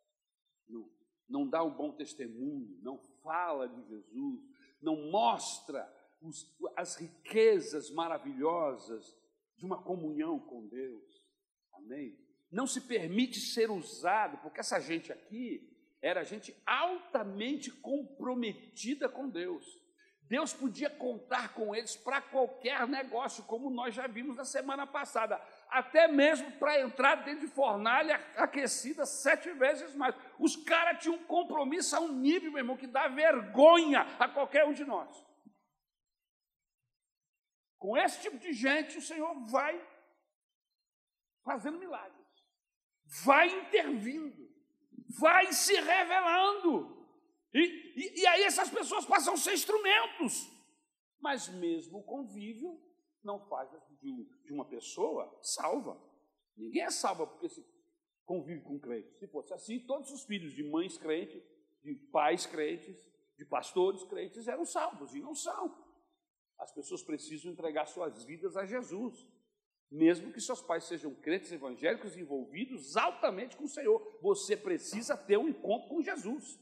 não, 0.68 0.92
não 1.30 1.48
dá 1.48 1.64
um 1.64 1.76
bom 1.76 1.96
testemunho, 1.96 2.80
não 2.82 2.98
fala 3.24 3.68
de 3.68 3.88
Jesus, 3.88 4.42
não 4.82 5.10
mostra 5.10 5.88
os, 6.22 6.56
as 6.76 6.96
riquezas 6.96 7.90
maravilhosas 7.92 9.16
de 9.56 9.66
uma 9.66 9.84
comunhão 9.84 10.40
com 10.40 10.68
Deus. 10.68 11.21
Amém? 11.86 12.18
Não 12.52 12.68
se 12.68 12.82
permite 12.82 13.40
ser 13.40 13.72
usado, 13.72 14.38
porque 14.40 14.60
essa 14.60 14.80
gente 14.80 15.12
aqui 15.12 15.70
era 16.02 16.24
gente 16.24 16.56
altamente 16.66 17.72
comprometida 17.72 19.08
com 19.08 19.30
Deus. 19.30 19.80
Deus 20.32 20.54
podia 20.54 20.90
contar 20.90 21.54
com 21.54 21.76
eles 21.76 21.98
para 21.98 22.22
qualquer 22.22 22.88
negócio, 22.88 23.44
como 23.44 23.70
nós 23.70 23.94
já 23.94 24.08
vimos 24.08 24.38
na 24.38 24.46
semana 24.46 24.88
passada, 24.88 25.42
até 25.70 26.08
mesmo 26.08 26.50
para 26.54 26.80
entrar 26.80 27.16
dentro 27.16 27.42
de 27.42 27.54
fornalha 27.54 28.16
aquecida 28.38 29.06
sete 29.06 29.52
vezes 29.52 29.94
mais. 29.94 30.16
Os 30.40 30.56
caras 30.56 31.02
tinham 31.02 31.16
um 31.18 31.26
compromisso 31.26 31.98
a 31.98 32.00
um 32.00 32.14
nível, 32.14 32.52
meu 32.52 32.60
irmão, 32.60 32.78
que 32.78 32.88
dá 32.88 33.10
vergonha 33.10 34.08
a 34.18 34.30
qualquer 34.30 34.66
um 34.66 34.72
de 34.72 34.86
nós. 34.86 35.22
Com 37.78 37.98
esse 37.98 38.22
tipo 38.22 38.38
de 38.38 38.54
gente, 38.54 39.00
o 39.00 39.02
Senhor 39.02 39.34
vai 39.48 39.86
fazendo 41.52 41.78
milagres, 41.78 42.28
vai 43.24 43.48
intervindo 43.62 44.52
vai 45.20 45.52
se 45.52 45.74
revelando. 45.74 46.98
E, 47.54 47.60
e, 47.60 48.22
e, 48.22 48.28
aí 48.28 48.44
essas 48.44 48.70
pessoas 48.70 49.06
passam 49.06 49.34
a 49.34 49.38
ser 49.38 49.54
instrumentos. 49.54 50.50
Mas 51.20 51.50
mesmo 51.50 52.00
o 52.00 52.04
convívio 52.04 52.80
não 53.24 53.40
faz 53.48 53.70
de, 54.02 54.26
de 54.46 54.54
uma 54.54 54.66
pessoa 54.66 55.38
salva. 55.42 56.02
Ninguém 56.56 56.84
é 56.84 56.90
salva 56.90 57.28
porque 57.28 57.50
se 57.50 57.66
convive 58.26 58.62
com 58.62 58.80
crentes. 58.80 59.18
Se 59.18 59.28
fosse 59.28 59.54
assim, 59.54 59.80
todos 59.80 60.12
os 60.12 60.24
filhos 60.24 60.54
de 60.54 60.64
mães 60.64 60.98
crentes, 60.98 61.44
de 61.84 61.94
pais 62.12 62.46
crentes, 62.46 62.98
de 63.38 63.46
pastores 63.46 64.04
crentes 64.04 64.48
eram 64.48 64.66
salvos, 64.66 65.16
e 65.16 65.20
não 65.20 65.34
são. 65.34 65.76
As 66.60 66.72
pessoas 66.72 67.02
precisam 67.02 67.52
entregar 67.52 67.88
suas 67.88 68.24
vidas 68.24 68.56
a 68.56 68.66
Jesus 68.66 69.28
mesmo 69.92 70.32
que 70.32 70.40
seus 70.40 70.62
pais 70.62 70.86
sejam 70.86 71.14
crentes 71.14 71.52
evangélicos 71.52 72.16
envolvidos 72.16 72.96
altamente 72.96 73.58
com 73.58 73.66
o 73.66 73.70
Senhor. 73.70 74.02
Você 74.22 74.56
precisa 74.56 75.18
ter 75.18 75.38
um 75.38 75.50
encontro 75.50 75.90
com 75.90 76.02
Jesus. 76.02 76.58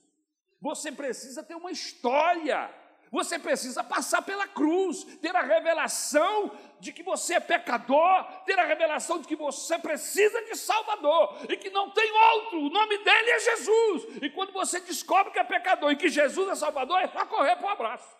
Você 0.60 0.92
precisa 0.92 1.44
ter 1.44 1.56
uma 1.56 1.72
história. 1.72 2.74
Você 3.12 3.40
precisa 3.40 3.84
passar 3.84 4.22
pela 4.22 4.48
cruz, 4.48 5.04
ter 5.20 5.36
a 5.36 5.42
revelação 5.42 6.52
de 6.80 6.94
que 6.94 7.02
você 7.02 7.36
é 7.36 7.40
pecador, 7.40 8.24
ter 8.46 8.58
a 8.60 8.66
revelação 8.66 9.20
de 9.20 9.28
que 9.28 9.36
você 9.36 9.80
precisa 9.80 10.44
de 10.44 10.56
Salvador 10.56 11.38
e 11.50 11.58
que 11.58 11.72
não 11.72 11.90
tem 11.92 12.12
outro, 12.12 12.60
o 12.60 12.70
nome 12.70 12.98
dele 13.00 13.32
é 13.32 13.40
Jesus. 13.40 14.24
E 14.24 14.30
quando 14.30 14.54
você 14.54 14.80
descobre 14.80 15.34
que 15.34 15.40
é 15.40 15.44
pecador 15.44 15.92
e 15.92 15.96
que 15.96 16.08
Jesus 16.08 16.50
é 16.50 16.56
Salvador, 16.56 17.00
é 17.00 17.08
só 17.08 17.26
correr 17.26 17.56
para 17.56 17.66
o 17.66 17.70
abraço. 17.70 18.16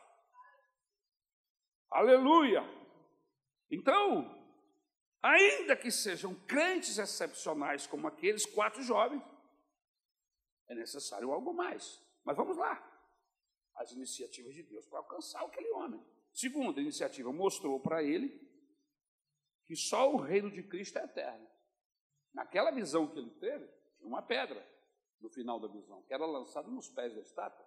Aleluia! 1.92 2.64
Então, 3.70 4.39
ainda 5.22 5.76
que 5.76 5.92
sejam 5.92 6.34
crentes 6.46 6.98
excepcionais 6.98 7.86
como 7.86 8.08
aqueles 8.08 8.46
quatro 8.46 8.82
jovens, 8.82 9.24
é 10.68 10.76
necessário 10.76 11.32
algo 11.32 11.54
mais. 11.54 12.02
Mas 12.24 12.38
vamos 12.38 12.58
lá. 12.58 12.86
As 13.76 13.92
iniciativas 13.92 14.54
de 14.54 14.64
Deus 14.64 14.86
para 14.86 15.00
alcançar 15.00 15.44
aquele 15.44 15.72
homem. 15.72 16.04
Segunda 16.32 16.80
iniciativa, 16.80 17.32
mostrou 17.32 17.80
para 17.80 18.04
ele 18.04 18.48
que 19.66 19.76
só 19.76 20.12
o 20.12 20.18
reino 20.18 20.52
de 20.52 20.64
Cristo 20.64 20.98
é 20.98 21.04
eterno. 21.04 21.48
Naquela 22.34 22.72
visão 22.72 23.08
que 23.08 23.18
ele 23.18 23.32
teve, 23.32 23.68
tinha 23.98 24.08
uma 24.08 24.22
pedra 24.22 24.68
no 25.20 25.30
final 25.30 25.60
da 25.60 25.68
visão, 25.68 26.02
que 26.04 26.14
era 26.14 26.26
lançada 26.26 26.68
nos 26.70 26.90
pés 26.90 27.14
da 27.14 27.22
estátua. 27.22 27.66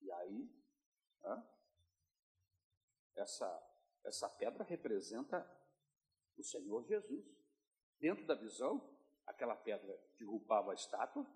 E 0.00 0.10
aí, 0.12 0.50
essa, 3.16 3.70
essa 4.04 4.28
pedra 4.28 4.64
representa 4.64 5.48
o 6.40 6.44
Senhor 6.44 6.84
Jesus. 6.84 7.24
Dentro 7.98 8.26
da 8.26 8.34
visão, 8.34 8.82
aquela 9.26 9.54
pedra 9.54 9.98
derrubava 10.18 10.72
a 10.72 10.74
estátua, 10.74 11.26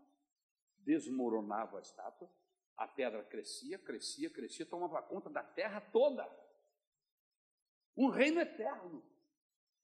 desmoronava 0.78 1.78
a 1.78 1.80
estátua, 1.80 2.30
a 2.76 2.88
pedra 2.88 3.22
crescia, 3.24 3.78
crescia, 3.78 4.30
crescia, 4.30 4.66
tomava 4.66 5.02
conta 5.02 5.30
da 5.30 5.42
terra 5.42 5.80
toda. 5.80 6.28
Um 7.96 8.08
reino 8.08 8.40
eterno. 8.40 9.04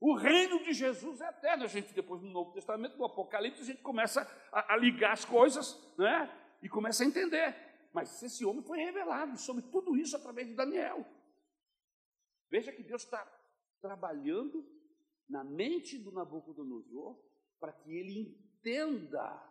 O 0.00 0.14
reino 0.14 0.64
de 0.64 0.72
Jesus 0.72 1.20
é 1.20 1.28
eterno. 1.28 1.64
A 1.64 1.68
gente, 1.68 1.92
depois 1.92 2.22
no 2.22 2.30
Novo 2.30 2.52
Testamento, 2.52 2.96
no 2.96 3.04
Apocalipse, 3.04 3.62
a 3.62 3.66
gente 3.66 3.82
começa 3.82 4.22
a, 4.50 4.74
a 4.74 4.76
ligar 4.76 5.12
as 5.12 5.24
coisas 5.24 5.78
né? 5.96 6.58
e 6.62 6.68
começa 6.68 7.04
a 7.04 7.06
entender. 7.06 7.54
Mas 7.92 8.22
esse 8.22 8.44
homem 8.44 8.62
foi 8.62 8.78
revelado 8.78 9.36
sobre 9.36 9.62
tudo 9.64 9.96
isso 9.96 10.16
através 10.16 10.48
de 10.48 10.54
Daniel. 10.54 11.06
Veja 12.48 12.72
que 12.72 12.82
Deus 12.82 13.04
está 13.04 13.24
trabalhando 13.80 14.64
na 15.30 15.44
mente 15.44 15.96
do 15.96 16.10
Nabucodonosor 16.10 17.16
para 17.58 17.72
que 17.72 17.96
ele 17.96 18.20
entenda 18.20 19.48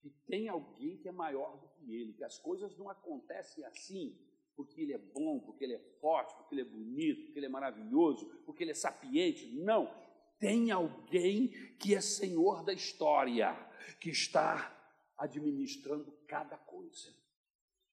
que 0.00 0.10
tem 0.26 0.48
alguém 0.48 0.96
que 0.96 1.08
é 1.08 1.12
maior 1.12 1.58
do 1.58 1.68
que 1.70 1.92
ele, 1.92 2.12
que 2.12 2.24
as 2.24 2.38
coisas 2.38 2.76
não 2.78 2.88
acontecem 2.88 3.64
assim 3.64 4.16
porque 4.56 4.80
ele 4.80 4.94
é 4.94 4.98
bom, 4.98 5.38
porque 5.38 5.64
ele 5.64 5.74
é 5.74 5.78
forte, 6.00 6.34
porque 6.34 6.54
ele 6.54 6.62
é 6.62 6.64
bonito, 6.64 7.24
porque 7.24 7.38
ele 7.38 7.46
é 7.46 7.50
maravilhoso, 7.50 8.26
porque 8.46 8.64
ele 8.64 8.70
é 8.70 8.74
sapiente. 8.74 9.54
Não. 9.54 9.92
Tem 10.38 10.70
alguém 10.70 11.48
que 11.78 11.94
é 11.94 12.00
senhor 12.00 12.64
da 12.64 12.72
história, 12.72 13.54
que 14.00 14.08
está 14.08 14.74
administrando 15.18 16.10
cada 16.26 16.56
coisa. 16.56 17.14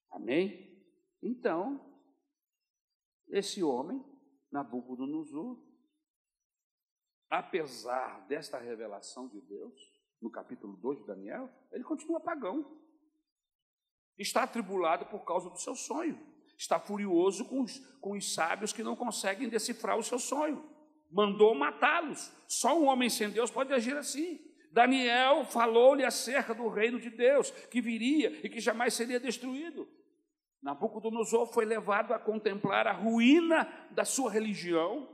Amém? 0.10 0.82
Então, 1.22 1.94
esse 3.28 3.62
homem, 3.62 4.04
Nabucodonosor, 4.52 5.58
apesar 7.34 8.26
desta 8.28 8.60
revelação 8.60 9.28
de 9.28 9.42
Deus, 9.42 9.74
no 10.22 10.30
capítulo 10.30 10.78
2 10.78 11.00
de 11.00 11.08
Daniel, 11.08 11.50
ele 11.72 11.84
continua 11.84 12.20
pagão. 12.20 12.80
Está 14.18 14.44
atribulado 14.44 15.08
por 15.08 15.26
causa 15.26 15.50
do 15.50 15.58
seu 15.58 15.76
sonho. 15.76 16.20
Está 16.56 16.80
furioso 16.80 17.46
com 17.46 17.62
os, 17.62 17.80
com 18.00 18.12
os 18.12 18.36
sábios 18.36 18.72
que 18.72 18.84
não 18.84 18.96
conseguem 18.96 19.50
decifrar 19.50 19.98
o 19.98 20.04
seu 20.04 20.20
sonho. 20.20 20.64
Mandou 21.12 21.56
matá-los. 21.56 22.32
Só 22.48 22.80
um 22.80 22.86
homem 22.86 23.10
sem 23.10 23.32
Deus 23.32 23.50
pode 23.50 23.74
agir 23.74 23.98
assim. 23.98 24.40
Daniel 24.72 25.44
falou-lhe 25.46 26.06
acerca 26.06 26.54
do 26.54 26.68
reino 26.68 27.00
de 27.00 27.10
Deus, 27.10 27.50
que 27.50 27.82
viria 27.82 28.46
e 28.46 28.50
que 28.50 28.60
jamais 28.60 28.94
seria 28.94 29.20
destruído. 29.20 29.88
Nabucodonosor 30.62 31.52
foi 31.52 31.66
levado 31.66 32.14
a 32.14 32.20
contemplar 32.20 32.86
a 32.86 32.94
ruína 32.94 33.68
da 33.90 34.06
sua 34.06 34.32
religião, 34.32 35.10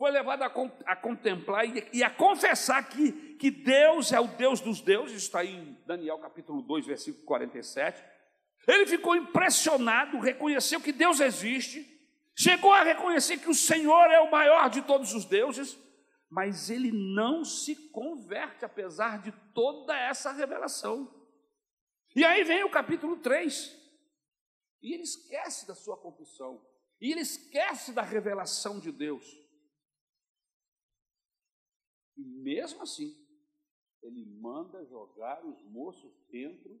foi 0.00 0.10
levado 0.10 0.42
a, 0.42 0.96
contemplar 0.96 1.66
e, 1.92 2.02
a 2.02 2.08
confessar 2.08 2.88
que, 2.88 3.34
que 3.34 3.50
Deus 3.50 4.14
é 4.14 4.18
o 4.18 4.28
Deus 4.28 4.58
dos 4.58 4.80
deuses, 4.80 5.24
está 5.24 5.40
aí 5.40 5.54
em 5.54 5.78
Daniel 5.86 6.16
capítulo 6.16 6.62
2, 6.62 6.86
versículo 6.86 7.22
47. 7.26 8.02
Ele 8.66 8.86
ficou 8.86 9.14
impressionado, 9.14 10.18
reconheceu 10.18 10.80
que 10.80 10.90
Deus 10.90 11.20
existe, 11.20 11.86
chegou 12.34 12.72
a 12.72 12.82
reconhecer 12.82 13.40
que 13.40 13.50
o 13.50 13.54
Senhor 13.54 14.10
é 14.10 14.18
o 14.20 14.30
maior 14.30 14.70
de 14.70 14.80
todos 14.80 15.12
os 15.12 15.26
deuses, 15.26 15.78
mas 16.30 16.70
ele 16.70 16.90
não 16.90 17.44
se 17.44 17.76
converte, 17.90 18.64
apesar 18.64 19.20
de 19.20 19.32
toda 19.52 19.94
essa 19.94 20.32
revelação. 20.32 21.14
E 22.16 22.24
aí 22.24 22.42
vem 22.42 22.64
o 22.64 22.70
capítulo 22.70 23.18
3, 23.18 23.76
e 24.80 24.94
ele 24.94 25.02
esquece 25.02 25.66
da 25.66 25.74
sua 25.74 25.98
confissão, 25.98 26.58
e 26.98 27.12
ele 27.12 27.20
esquece 27.20 27.92
da 27.92 28.00
revelação 28.00 28.80
de 28.80 28.90
Deus. 28.90 29.39
E 32.20 32.24
mesmo 32.24 32.82
assim, 32.82 33.16
ele 34.02 34.26
manda 34.26 34.84
jogar 34.84 35.42
os 35.42 35.62
moços 35.64 36.12
dentro 36.30 36.78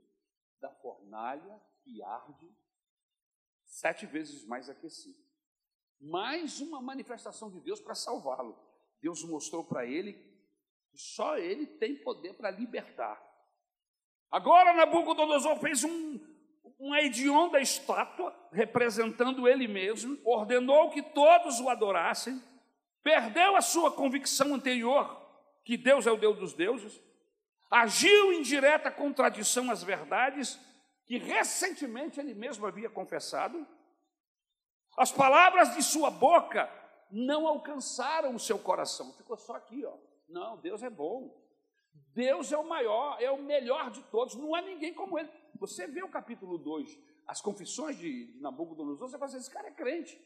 da 0.60 0.70
fornalha 0.70 1.58
que 1.82 2.02
arde 2.02 2.54
sete 3.64 4.04
vezes 4.04 4.44
mais 4.44 4.68
aquecida. 4.68 5.18
Mais 5.98 6.60
uma 6.60 6.82
manifestação 6.82 7.50
de 7.50 7.58
Deus 7.60 7.80
para 7.80 7.94
salvá-lo. 7.94 8.58
Deus 9.00 9.24
mostrou 9.24 9.64
para 9.64 9.86
ele 9.86 10.12
que 10.90 10.98
só 10.98 11.38
ele 11.38 11.66
tem 11.66 11.96
poder 11.96 12.34
para 12.34 12.50
libertar. 12.50 13.18
Agora 14.30 14.74
Nabucodonosor 14.74 15.58
fez 15.58 15.84
um, 15.84 16.20
uma 16.78 17.00
hedionda 17.00 17.60
estátua 17.60 18.36
representando 18.52 19.48
ele 19.48 19.66
mesmo, 19.66 20.18
ordenou 20.22 20.90
que 20.90 21.02
todos 21.02 21.60
o 21.60 21.70
adorassem, 21.70 22.42
perdeu 23.02 23.56
a 23.56 23.62
sua 23.62 23.90
convicção 23.90 24.54
anterior 24.54 25.19
que 25.64 25.76
Deus 25.76 26.06
é 26.06 26.12
o 26.12 26.16
Deus 26.16 26.38
dos 26.38 26.52
deuses, 26.54 27.00
agiu 27.70 28.32
em 28.32 28.42
direta 28.42 28.90
contradição 28.90 29.70
às 29.70 29.82
verdades 29.82 30.58
que 31.06 31.18
recentemente 31.18 32.20
ele 32.20 32.34
mesmo 32.34 32.66
havia 32.66 32.88
confessado. 32.88 33.66
As 34.96 35.10
palavras 35.10 35.74
de 35.74 35.82
sua 35.82 36.10
boca 36.10 36.70
não 37.10 37.46
alcançaram 37.46 38.34
o 38.34 38.38
seu 38.38 38.58
coração, 38.58 39.12
ficou 39.14 39.36
só 39.36 39.56
aqui, 39.56 39.84
ó. 39.84 39.96
Não, 40.28 40.56
Deus 40.58 40.82
é 40.82 40.90
bom. 40.90 41.36
Deus 42.14 42.52
é 42.52 42.56
o 42.56 42.68
maior, 42.68 43.20
é 43.20 43.30
o 43.30 43.42
melhor 43.42 43.90
de 43.90 44.02
todos, 44.04 44.34
não 44.34 44.54
há 44.54 44.62
ninguém 44.62 44.92
como 44.92 45.18
ele. 45.18 45.28
Você 45.58 45.86
vê 45.86 46.02
o 46.02 46.08
capítulo 46.08 46.58
2, 46.58 46.98
as 47.26 47.40
confissões 47.40 47.96
de, 47.96 48.36
Nabucodonosor, 48.40 49.08
você 49.08 49.18
fala 49.18 49.26
assim, 49.26 49.38
esse 49.38 49.50
cara 49.50 49.68
é 49.68 49.72
crente. 49.72 50.20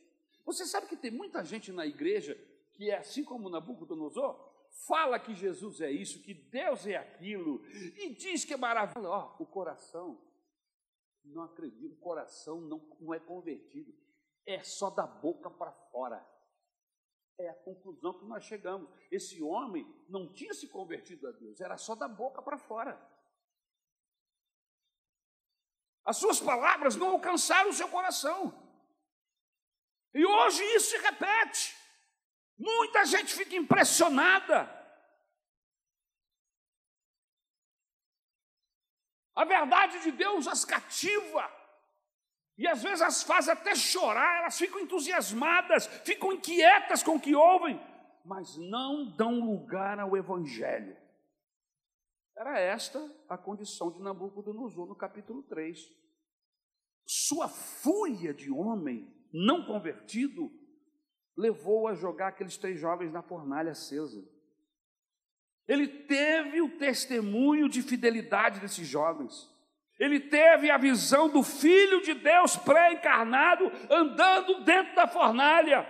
Você 0.44 0.66
sabe 0.66 0.86
que 0.86 0.96
tem 0.96 1.10
muita 1.10 1.44
gente 1.44 1.72
na 1.72 1.86
igreja 1.86 2.38
que 2.72 2.90
é 2.90 2.98
assim 2.98 3.24
como 3.24 3.48
Nabucodonosor, 3.48 4.53
fala 4.86 5.18
que 5.18 5.34
Jesus 5.34 5.80
é 5.80 5.90
isso, 5.90 6.22
que 6.22 6.34
Deus 6.34 6.86
é 6.86 6.96
aquilo, 6.96 7.64
e 7.66 8.14
diz 8.14 8.44
que 8.44 8.54
é 8.54 8.56
maravilhoso. 8.56 9.08
Ó, 9.08 9.36
o 9.38 9.46
coração 9.46 10.20
não 11.24 11.42
acredita, 11.44 11.94
o 11.94 11.98
coração 11.98 12.60
não, 12.60 12.78
não 13.00 13.14
é 13.14 13.20
convertido, 13.20 13.94
é 14.46 14.62
só 14.62 14.90
da 14.90 15.06
boca 15.06 15.50
para 15.50 15.72
fora. 15.72 16.24
É 17.38 17.48
a 17.48 17.54
conclusão 17.54 18.18
que 18.18 18.26
nós 18.26 18.44
chegamos. 18.44 18.88
Esse 19.10 19.42
homem 19.42 19.84
não 20.08 20.32
tinha 20.32 20.54
se 20.54 20.68
convertido 20.68 21.26
a 21.26 21.32
Deus, 21.32 21.60
era 21.60 21.76
só 21.76 21.94
da 21.94 22.06
boca 22.06 22.42
para 22.42 22.58
fora. 22.58 23.00
As 26.04 26.18
suas 26.18 26.38
palavras 26.38 26.96
não 26.96 27.08
alcançaram 27.08 27.70
o 27.70 27.72
seu 27.72 27.88
coração. 27.88 28.62
E 30.12 30.24
hoje 30.24 30.62
isso 30.74 30.90
se 30.90 30.98
repete. 30.98 31.83
Muita 32.58 33.04
gente 33.04 33.34
fica 33.34 33.56
impressionada. 33.56 34.70
A 39.34 39.44
verdade 39.44 40.00
de 40.02 40.12
Deus 40.12 40.46
as 40.46 40.64
cativa. 40.64 41.50
E 42.56 42.68
às 42.68 42.82
vezes 42.82 43.02
as 43.02 43.22
faz 43.24 43.48
até 43.48 43.74
chorar, 43.74 44.38
elas 44.38 44.56
ficam 44.56 44.78
entusiasmadas, 44.78 45.86
ficam 46.04 46.32
inquietas 46.32 47.02
com 47.02 47.16
o 47.16 47.20
que 47.20 47.34
ouvem, 47.34 47.80
mas 48.24 48.56
não 48.56 49.10
dão 49.16 49.40
lugar 49.40 49.98
ao 49.98 50.16
Evangelho. 50.16 50.96
Era 52.36 52.60
esta 52.60 52.98
a 53.28 53.36
condição 53.36 53.90
de 53.90 54.00
Nabucodonosor 54.00 54.86
no 54.86 54.94
capítulo 54.94 55.42
3. 55.42 55.78
Sua 57.06 57.48
fúria 57.48 58.32
de 58.32 58.50
homem 58.52 59.12
não 59.32 59.64
convertido 59.64 60.50
levou 61.36 61.88
a 61.88 61.94
jogar 61.94 62.28
aqueles 62.28 62.56
três 62.56 62.78
jovens 62.78 63.12
na 63.12 63.22
fornalha 63.22 63.72
acesa. 63.72 64.22
Ele 65.66 65.88
teve 65.88 66.60
o 66.60 66.76
testemunho 66.78 67.68
de 67.68 67.82
fidelidade 67.82 68.60
desses 68.60 68.86
jovens. 68.86 69.50
Ele 69.98 70.20
teve 70.20 70.70
a 70.70 70.76
visão 70.76 71.28
do 71.28 71.42
Filho 71.42 72.02
de 72.02 72.14
Deus 72.14 72.56
pré-encarnado 72.56 73.70
andando 73.88 74.62
dentro 74.64 74.94
da 74.94 75.06
fornalha. 75.06 75.88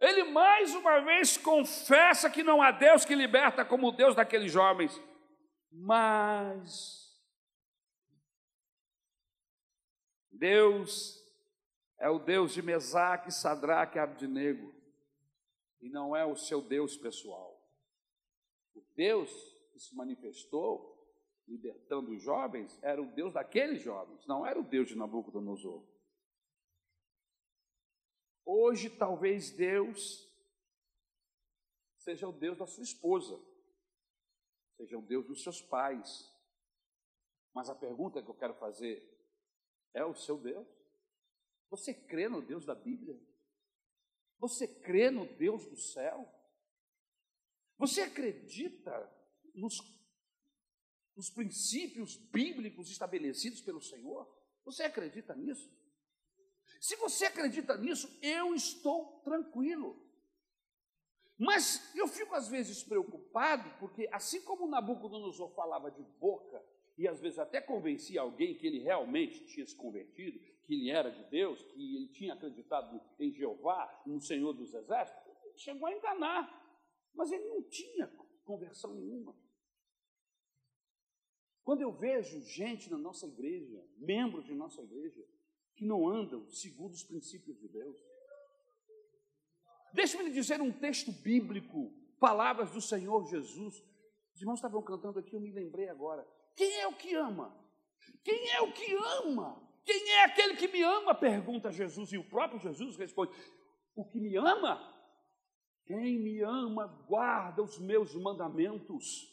Ele 0.00 0.24
mais 0.24 0.74
uma 0.74 1.00
vez 1.00 1.36
confessa 1.36 2.30
que 2.30 2.44
não 2.44 2.62
há 2.62 2.70
Deus 2.70 3.04
que 3.04 3.14
liberta 3.14 3.64
como 3.64 3.88
o 3.88 3.92
Deus 3.92 4.14
daqueles 4.14 4.52
jovens. 4.52 5.02
Mas 5.72 7.08
Deus 10.30 11.17
é 11.98 12.08
o 12.08 12.18
Deus 12.18 12.52
de 12.52 12.62
Mesaque, 12.62 13.32
Sadraque 13.32 13.98
e 13.98 14.00
Abdinego, 14.00 14.74
e 15.80 15.88
não 15.88 16.14
é 16.14 16.24
o 16.24 16.36
seu 16.36 16.62
Deus 16.62 16.96
pessoal. 16.96 17.60
O 18.74 18.82
Deus 18.94 19.30
que 19.72 19.80
se 19.80 19.94
manifestou 19.94 20.96
libertando 21.46 22.12
os 22.12 22.22
jovens 22.22 22.78
era 22.82 23.02
o 23.02 23.10
Deus 23.12 23.32
daqueles 23.32 23.82
jovens, 23.82 24.26
não 24.26 24.46
era 24.46 24.60
o 24.60 24.64
Deus 24.64 24.88
de 24.88 24.96
Nabucodonosor. 24.96 25.84
Hoje, 28.44 28.88
talvez 28.88 29.50
Deus 29.50 30.26
seja 31.98 32.28
o 32.28 32.32
Deus 32.32 32.56
da 32.56 32.66
sua 32.66 32.82
esposa, 32.82 33.38
seja 34.76 34.96
o 34.96 35.02
Deus 35.02 35.26
dos 35.26 35.42
seus 35.42 35.60
pais. 35.60 36.32
Mas 37.52 37.68
a 37.68 37.74
pergunta 37.74 38.22
que 38.22 38.30
eu 38.30 38.34
quero 38.34 38.54
fazer 38.54 39.02
é 39.92 40.04
o 40.04 40.14
seu 40.14 40.38
Deus? 40.38 40.77
Você 41.70 41.92
crê 41.92 42.28
no 42.28 42.40
Deus 42.40 42.64
da 42.64 42.74
Bíblia? 42.74 43.18
Você 44.38 44.66
crê 44.66 45.10
no 45.10 45.26
Deus 45.36 45.66
do 45.66 45.76
céu? 45.76 46.26
Você 47.76 48.02
acredita 48.02 48.90
nos, 49.54 49.76
nos 51.16 51.30
princípios 51.30 52.16
bíblicos 52.16 52.90
estabelecidos 52.90 53.60
pelo 53.60 53.80
Senhor? 53.80 54.26
Você 54.64 54.82
acredita 54.82 55.34
nisso? 55.34 55.70
Se 56.80 56.96
você 56.96 57.26
acredita 57.26 57.76
nisso, 57.76 58.08
eu 58.22 58.54
estou 58.54 59.20
tranquilo. 59.22 60.04
Mas 61.38 61.94
eu 61.94 62.08
fico 62.08 62.34
às 62.34 62.48
vezes 62.48 62.82
preocupado, 62.82 63.70
porque 63.78 64.08
assim 64.12 64.42
como 64.42 64.68
Nabucodonosor 64.68 65.54
falava 65.54 65.90
de 65.90 66.02
boca, 66.02 66.64
e 66.96 67.06
às 67.06 67.20
vezes 67.20 67.38
até 67.38 67.60
convencia 67.60 68.20
alguém 68.20 68.58
que 68.58 68.66
ele 68.66 68.80
realmente 68.80 69.46
tinha 69.46 69.64
se 69.64 69.76
convertido, 69.76 70.40
que 70.68 70.74
ele 70.74 70.90
era 70.90 71.10
de 71.10 71.24
Deus, 71.30 71.62
que 71.62 71.96
ele 71.96 72.08
tinha 72.08 72.34
acreditado 72.34 73.00
em 73.18 73.32
Jeová, 73.32 74.02
no 74.04 74.20
Senhor 74.20 74.52
dos 74.52 74.74
Exércitos, 74.74 75.42
ele 75.42 75.56
chegou 75.56 75.88
a 75.88 75.96
enganar, 75.96 76.46
mas 77.14 77.32
ele 77.32 77.48
não 77.48 77.62
tinha 77.62 78.06
conversão 78.44 78.94
nenhuma. 78.94 79.34
Quando 81.64 81.80
eu 81.80 81.90
vejo 81.90 82.42
gente 82.42 82.90
na 82.90 82.98
nossa 82.98 83.26
igreja, 83.26 83.82
membros 83.96 84.44
de 84.44 84.54
nossa 84.54 84.82
igreja, 84.82 85.24
que 85.74 85.86
não 85.86 86.06
andam 86.06 86.46
segundo 86.50 86.92
os 86.92 87.02
princípios 87.02 87.58
de 87.58 87.68
Deus, 87.68 87.96
deixe-me 89.94 90.24
lhe 90.24 90.32
dizer 90.32 90.60
um 90.60 90.70
texto 90.70 91.10
bíblico, 91.10 91.94
palavras 92.20 92.72
do 92.72 92.80
Senhor 92.82 93.24
Jesus. 93.24 93.82
Os 94.34 94.40
irmãos 94.42 94.56
estavam 94.56 94.82
cantando 94.82 95.18
aqui, 95.18 95.34
eu 95.34 95.40
me 95.40 95.50
lembrei 95.50 95.88
agora. 95.88 96.28
Quem 96.54 96.78
é 96.78 96.86
o 96.86 96.94
que 96.94 97.14
ama? 97.14 97.58
Quem 98.22 98.50
é 98.50 98.60
o 98.60 98.70
que 98.70 98.94
ama? 99.24 99.66
Quem 99.88 100.10
é 100.10 100.24
aquele 100.24 100.54
que 100.54 100.68
me 100.68 100.82
ama? 100.82 101.14
Pergunta 101.14 101.72
Jesus, 101.72 102.12
e 102.12 102.18
o 102.18 102.28
próprio 102.28 102.60
Jesus 102.60 102.94
responde: 102.98 103.32
O 103.96 104.04
que 104.04 104.20
me 104.20 104.36
ama? 104.36 104.78
Quem 105.86 106.18
me 106.18 106.42
ama 106.42 106.86
guarda 107.08 107.62
os 107.62 107.78
meus 107.78 108.14
mandamentos. 108.14 109.26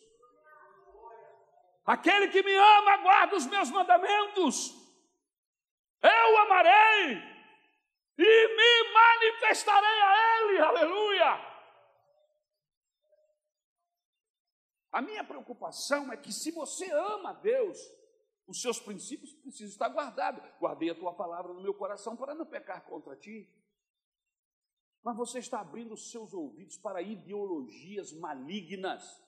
Aquele 1.85 2.29
que 2.29 2.41
me 2.41 2.55
ama 2.55 2.97
guarda 3.03 3.35
os 3.35 3.45
meus 3.47 3.69
mandamentos. 3.69 4.73
Eu 6.01 6.37
amarei 6.37 7.17
e 8.17 8.47
me 8.55 8.93
manifestarei 8.93 10.01
a 10.01 10.39
Ele, 10.39 10.59
aleluia. 10.59 11.55
A 14.89 15.01
minha 15.01 15.25
preocupação 15.25 16.13
é 16.13 16.15
que 16.15 16.31
se 16.31 16.49
você 16.51 16.89
ama 16.89 17.31
a 17.31 17.33
Deus, 17.33 17.77
os 18.47 18.61
seus 18.61 18.79
princípios 18.79 19.33
precisam 19.33 19.67
estar 19.67 19.89
guardados. 19.89 20.43
Guardei 20.59 20.89
a 20.89 20.95
tua 20.95 21.13
palavra 21.13 21.53
no 21.53 21.61
meu 21.61 21.73
coração 21.73 22.15
para 22.15 22.35
não 22.35 22.45
pecar 22.45 22.83
contra 22.85 23.15
ti. 23.15 23.49
Mas 25.03 25.17
você 25.17 25.39
está 25.39 25.59
abrindo 25.59 25.93
os 25.93 26.11
seus 26.11 26.33
ouvidos 26.33 26.77
para 26.77 27.01
ideologias 27.01 28.11
malignas, 28.13 29.23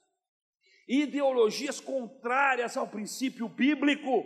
ideologias 0.87 1.79
contrárias 1.79 2.75
ao 2.77 2.87
princípio 2.87 3.47
bíblico. 3.47 4.23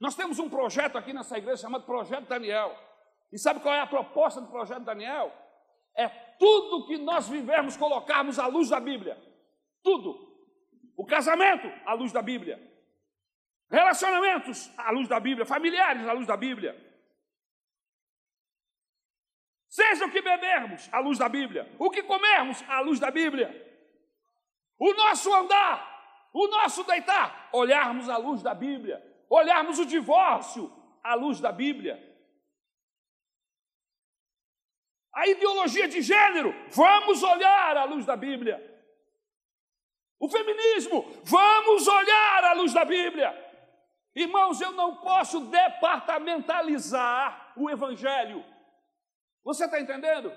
Nós 0.00 0.14
temos 0.14 0.38
um 0.38 0.48
projeto 0.48 0.96
aqui 0.96 1.12
nessa 1.12 1.36
igreja 1.36 1.62
chamado 1.62 1.84
Projeto 1.84 2.28
Daniel. 2.28 2.76
E 3.32 3.38
sabe 3.38 3.60
qual 3.60 3.74
é 3.74 3.80
a 3.80 3.86
proposta 3.86 4.40
do 4.40 4.48
Projeto 4.48 4.84
Daniel? 4.84 5.32
É 5.96 6.08
tudo 6.38 6.86
que 6.86 6.96
nós 6.96 7.28
vivemos 7.28 7.76
colocarmos 7.76 8.38
à 8.38 8.46
luz 8.46 8.68
da 8.70 8.78
Bíblia. 8.78 9.20
Tudo. 9.82 10.28
O 10.96 11.04
casamento, 11.04 11.66
à 11.84 11.92
luz 11.94 12.12
da 12.12 12.22
Bíblia. 12.22 12.68
Relacionamentos, 13.70 14.70
à 14.78 14.90
luz 14.90 15.08
da 15.08 15.20
Bíblia. 15.20 15.44
Familiares, 15.44 16.06
à 16.06 16.12
luz 16.12 16.26
da 16.26 16.36
Bíblia. 16.36 16.76
Seja 19.68 20.06
o 20.06 20.10
que 20.10 20.22
bebermos, 20.22 20.88
à 20.92 20.98
luz 21.00 21.18
da 21.18 21.28
Bíblia. 21.28 21.70
O 21.78 21.90
que 21.90 22.02
comermos, 22.02 22.64
à 22.68 22.80
luz 22.80 22.98
da 22.98 23.10
Bíblia. 23.10 23.48
O 24.78 24.94
nosso 24.94 25.32
andar, 25.34 26.30
o 26.32 26.48
nosso 26.48 26.82
deitar, 26.84 27.50
olharmos 27.52 28.08
à 28.08 28.16
luz 28.16 28.42
da 28.42 28.54
Bíblia. 28.54 29.04
Olharmos 29.28 29.78
o 29.78 29.84
divórcio, 29.84 30.72
à 31.02 31.14
luz 31.14 31.38
da 31.38 31.52
Bíblia. 31.52 32.02
A 35.12 35.26
ideologia 35.26 35.88
de 35.88 36.00
gênero, 36.00 36.54
vamos 36.70 37.22
olhar 37.22 37.76
à 37.76 37.84
luz 37.84 38.06
da 38.06 38.16
Bíblia. 38.16 38.64
O 40.18 40.28
feminismo, 40.28 41.04
vamos 41.24 41.86
olhar 41.86 42.44
à 42.44 42.52
luz 42.54 42.72
da 42.72 42.84
Bíblia. 42.84 43.47
Irmãos, 44.18 44.60
eu 44.60 44.72
não 44.72 44.96
posso 44.96 45.40
departamentalizar 45.40 47.52
o 47.56 47.70
Evangelho. 47.70 48.44
Você 49.44 49.64
está 49.64 49.80
entendendo? 49.80 50.32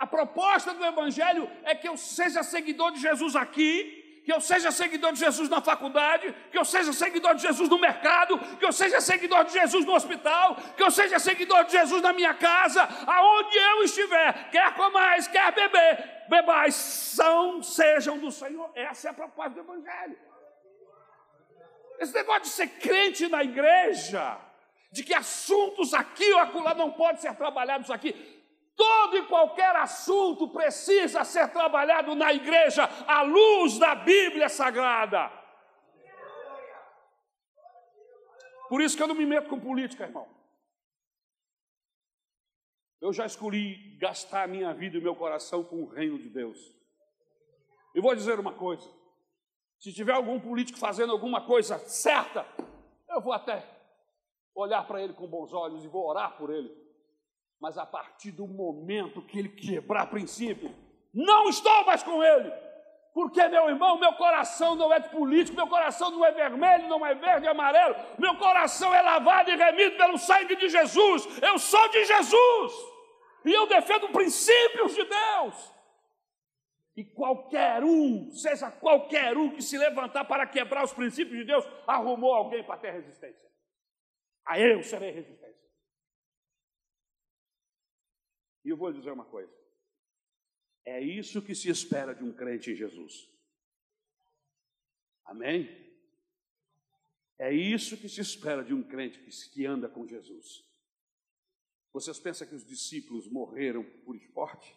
A 0.00 0.06
proposta 0.06 0.74
do 0.74 0.84
Evangelho 0.84 1.48
é 1.62 1.76
que 1.76 1.88
eu 1.88 1.96
seja 1.96 2.42
seguidor 2.42 2.90
de 2.90 3.00
Jesus 3.00 3.36
aqui, 3.36 4.22
que 4.24 4.32
eu 4.32 4.40
seja 4.40 4.72
seguidor 4.72 5.12
de 5.12 5.20
Jesus 5.20 5.48
na 5.48 5.60
faculdade, 5.60 6.34
que 6.50 6.58
eu 6.58 6.64
seja 6.64 6.92
seguidor 6.92 7.36
de 7.36 7.42
Jesus 7.42 7.68
no 7.68 7.78
mercado, 7.78 8.36
que 8.58 8.66
eu 8.66 8.72
seja 8.72 9.00
seguidor 9.00 9.44
de 9.44 9.52
Jesus 9.52 9.84
no 9.84 9.94
hospital, 9.94 10.56
que 10.76 10.82
eu 10.82 10.90
seja 10.90 11.20
seguidor 11.20 11.64
de 11.64 11.72
Jesus 11.72 12.02
na 12.02 12.12
minha 12.12 12.34
casa, 12.34 12.82
aonde 13.06 13.56
eu 13.56 13.84
estiver, 13.84 14.50
quer 14.50 14.74
comais, 14.74 15.28
quer 15.28 15.52
beber, 15.52 16.24
bebais, 16.28 16.74
são, 16.74 17.62
sejam 17.62 18.18
do 18.18 18.32
Senhor. 18.32 18.72
Essa 18.74 19.06
é 19.06 19.10
a 19.12 19.14
proposta 19.14 19.50
do 19.50 19.60
Evangelho. 19.60 20.31
Esse 22.02 22.14
negócio 22.14 22.42
de 22.42 22.48
ser 22.48 22.68
crente 22.68 23.28
na 23.28 23.42
igreja, 23.42 24.38
de 24.90 25.02
que 25.02 25.14
assuntos 25.14 25.94
aqui 25.94 26.30
ou 26.32 26.40
acolá 26.40 26.74
não 26.74 26.90
podem 26.90 27.20
ser 27.20 27.34
trabalhados 27.34 27.90
aqui, 27.90 28.12
Todo 28.74 29.16
e 29.16 29.26
qualquer 29.26 29.76
assunto 29.76 30.48
precisa 30.48 31.24
ser 31.24 31.48
trabalhado 31.52 32.14
na 32.14 32.32
igreja 32.32 32.84
à 33.06 33.22
luz 33.22 33.78
da 33.78 33.94
Bíblia 33.94 34.48
Sagrada. 34.48 35.30
Por 38.68 38.80
isso 38.80 38.96
que 38.96 39.02
eu 39.02 39.08
não 39.08 39.14
me 39.14 39.26
meto 39.26 39.50
com 39.50 39.60
política, 39.60 40.04
irmão. 40.04 40.26
Eu 43.00 43.12
já 43.12 43.26
escolhi 43.26 43.96
gastar 43.98 44.44
a 44.44 44.46
minha 44.46 44.72
vida 44.72 44.96
e 44.96 45.00
o 45.00 45.02
meu 45.02 45.14
coração 45.14 45.62
com 45.62 45.82
o 45.82 45.88
reino 45.88 46.18
de 46.18 46.30
Deus. 46.30 46.58
E 47.94 48.00
vou 48.00 48.14
dizer 48.14 48.40
uma 48.40 48.54
coisa: 48.54 48.88
se 49.82 49.92
tiver 49.92 50.14
algum 50.14 50.38
político 50.38 50.78
fazendo 50.78 51.12
alguma 51.12 51.40
coisa 51.40 51.78
certa, 51.80 52.46
eu 53.10 53.20
vou 53.20 53.32
até 53.32 53.66
olhar 54.54 54.86
para 54.86 55.02
ele 55.02 55.12
com 55.12 55.26
bons 55.26 55.52
olhos 55.52 55.84
e 55.84 55.88
vou 55.88 56.06
orar 56.06 56.36
por 56.36 56.50
ele 56.50 56.82
mas 57.62 57.78
a 57.78 57.86
partir 57.86 58.32
do 58.32 58.44
momento 58.44 59.22
que 59.22 59.38
ele 59.38 59.48
quebrar 59.48 60.10
princípio, 60.10 60.74
não 61.14 61.48
estou 61.48 61.86
mais 61.86 62.02
com 62.02 62.20
ele. 62.20 62.52
Porque, 63.14 63.46
meu 63.46 63.68
irmão, 63.68 63.96
meu 64.00 64.12
coração 64.14 64.74
não 64.74 64.92
é 64.92 64.98
de 64.98 65.08
político, 65.10 65.56
meu 65.56 65.68
coração 65.68 66.10
não 66.10 66.24
é 66.24 66.32
vermelho, 66.32 66.88
não 66.88 67.06
é 67.06 67.14
verde 67.14 67.46
e 67.46 67.48
amarelo, 67.48 67.94
meu 68.18 68.36
coração 68.36 68.92
é 68.92 69.00
lavado 69.00 69.48
e 69.48 69.56
remido 69.56 69.96
pelo 69.96 70.18
sangue 70.18 70.56
de 70.56 70.68
Jesus. 70.68 71.40
Eu 71.40 71.56
sou 71.56 71.88
de 71.90 72.04
Jesus 72.04 72.72
e 73.44 73.52
eu 73.52 73.68
defendo 73.68 74.08
princípios 74.08 74.92
de 74.96 75.04
Deus. 75.04 75.72
E 76.94 77.04
qualquer 77.04 77.82
um, 77.82 78.30
seja 78.30 78.70
qualquer 78.70 79.36
um 79.36 79.54
que 79.54 79.62
se 79.62 79.78
levantar 79.78 80.24
para 80.26 80.46
quebrar 80.46 80.84
os 80.84 80.92
princípios 80.92 81.38
de 81.38 81.44
Deus, 81.44 81.64
arrumou 81.86 82.34
alguém 82.34 82.62
para 82.62 82.78
ter 82.78 82.92
resistência. 82.92 83.50
A 84.44 84.58
eu 84.60 84.82
serei 84.82 85.10
resistente. 85.10 85.58
E 88.64 88.68
eu 88.68 88.76
vou 88.76 88.92
dizer 88.92 89.10
uma 89.10 89.24
coisa: 89.24 89.52
é 90.84 91.00
isso 91.00 91.42
que 91.42 91.54
se 91.54 91.70
espera 91.70 92.14
de 92.14 92.22
um 92.22 92.32
crente 92.32 92.70
em 92.70 92.76
Jesus. 92.76 93.28
Amém? 95.24 95.80
É 97.38 97.52
isso 97.52 97.96
que 97.96 98.08
se 98.08 98.20
espera 98.20 98.62
de 98.62 98.74
um 98.74 98.82
crente 98.82 99.18
que, 99.50 99.66
anda 99.66 99.88
com 99.88 100.06
Jesus. 100.06 100.64
Vocês 101.92 102.18
pensam 102.18 102.46
que 102.46 102.54
os 102.54 102.64
discípulos 102.64 103.28
morreram 103.28 103.84
por 104.04 104.14
esporte? 104.16 104.76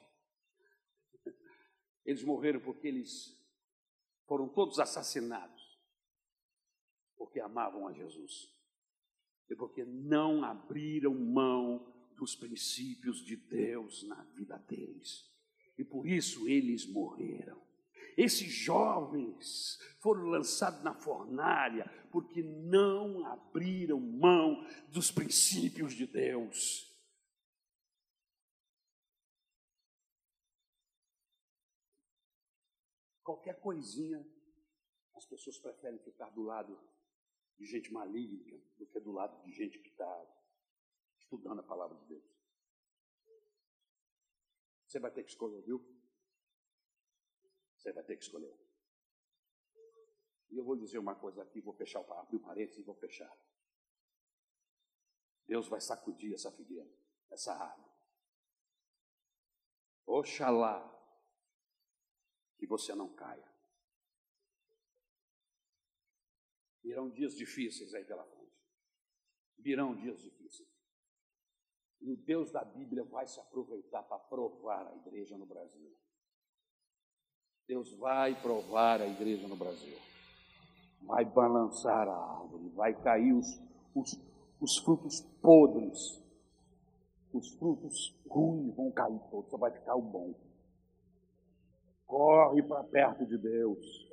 Eles 2.06 2.24
morreram 2.24 2.60
porque 2.60 2.88
eles 2.88 3.36
foram 4.28 4.48
todos 4.48 4.80
assassinados, 4.80 5.80
porque 7.18 7.40
amavam 7.40 7.88
a 7.88 7.94
Jesus 7.94 8.54
e 9.50 9.56
porque 9.56 9.84
não 9.84 10.44
abriram 10.44 11.14
mão 11.14 11.94
dos 12.16 12.36
princípios 12.36 13.24
de 13.24 13.36
Deus 13.36 14.04
na 14.04 14.24
vida 14.24 14.58
deles. 14.58 15.30
E 15.78 15.84
por 15.84 16.08
isso 16.08 16.48
eles 16.48 16.86
morreram. 16.86 17.62
Esses 18.18 18.48
jovens 18.48 19.78
foram 20.00 20.24
lançados 20.26 20.82
na 20.82 20.94
fornalha 20.94 21.86
porque 22.12 22.42
não 22.42 23.26
abriram 23.26 24.00
mão 24.00 24.66
dos 24.88 25.12
princípios 25.12 25.94
de 25.94 26.08
Deus. 26.08 26.95
Qualquer 33.26 33.60
coisinha, 33.60 34.24
as 35.16 35.26
pessoas 35.26 35.58
preferem 35.58 35.98
ficar 35.98 36.30
do 36.30 36.44
lado 36.44 36.80
de 37.58 37.66
gente 37.66 37.92
maligna 37.92 38.62
do 38.78 38.86
que 38.86 39.00
do 39.00 39.12
lado 39.12 39.44
de 39.44 39.52
gente 39.52 39.80
que 39.80 39.90
está 39.90 40.32
estudando 41.18 41.60
a 41.60 41.64
palavra 41.64 41.98
de 41.98 42.06
Deus. 42.06 42.24
Você 44.86 45.00
vai 45.00 45.10
ter 45.10 45.24
que 45.24 45.32
escolher, 45.32 45.60
viu? 45.64 45.84
Você 47.76 47.92
vai 47.92 48.04
ter 48.04 48.16
que 48.16 48.24
escolher. 48.24 48.56
E 50.52 50.58
eu 50.58 50.64
vou 50.64 50.76
dizer 50.76 51.00
uma 51.00 51.16
coisa 51.16 51.42
aqui, 51.42 51.60
vou 51.60 51.74
fechar 51.74 52.02
abrir 52.02 52.38
o 52.38 52.42
parênteses 52.42 52.78
e 52.78 52.84
vou 52.84 52.94
fechar. 52.94 53.36
Deus 55.48 55.68
vai 55.68 55.82
sacudir 55.82 56.36
essa 56.36 56.52
figueira, 56.52 56.94
essa 57.32 57.56
árvore. 57.56 57.90
Oxalá 60.06 60.95
que 62.66 62.70
você 62.70 62.96
não 62.96 63.08
caia. 63.10 63.46
Virão 66.84 67.10
dias 67.10 67.36
difíceis 67.36 67.94
aí 67.94 68.04
pela 68.04 68.24
frente. 68.24 68.52
Virão 69.60 69.96
dias 69.96 70.22
difíceis. 70.22 70.68
E 72.02 72.12
o 72.12 72.18
Deus 72.18 72.52
da 72.52 72.64
Bíblia 72.64 73.04
vai 73.04 73.28
se 73.28 73.40
aproveitar 73.40 74.04
para 74.04 74.20
provar 74.20 74.88
a 74.88 74.96
igreja 74.96 75.38
no 75.38 75.46
Brasil. 75.46 75.96
Deus 77.68 77.96
vai 77.98 78.40
provar 78.42 79.02
a 79.02 79.08
igreja 79.08 79.48
no 79.48 79.56
Brasil. 79.56 79.98
Vai 81.02 81.26
balançar 81.26 82.08
a 82.08 82.40
árvore, 82.40 82.70
vai 82.70 83.00
cair 83.02 83.34
os, 83.34 83.48
os, 83.96 84.20
os 84.60 84.78
frutos 84.78 85.22
podres. 85.42 86.22
Os 87.34 87.50
frutos 87.56 88.16
ruins 88.28 88.76
vão 88.76 88.92
cair 88.92 89.20
todos, 89.30 89.50
só 89.50 89.58
vai 89.58 89.72
ficar 89.72 89.96
o 89.96 90.02
bom. 90.02 90.45
Corre 92.06 92.62
para 92.64 92.84
perto 92.84 93.26
de 93.26 93.38
Deus. 93.38 94.10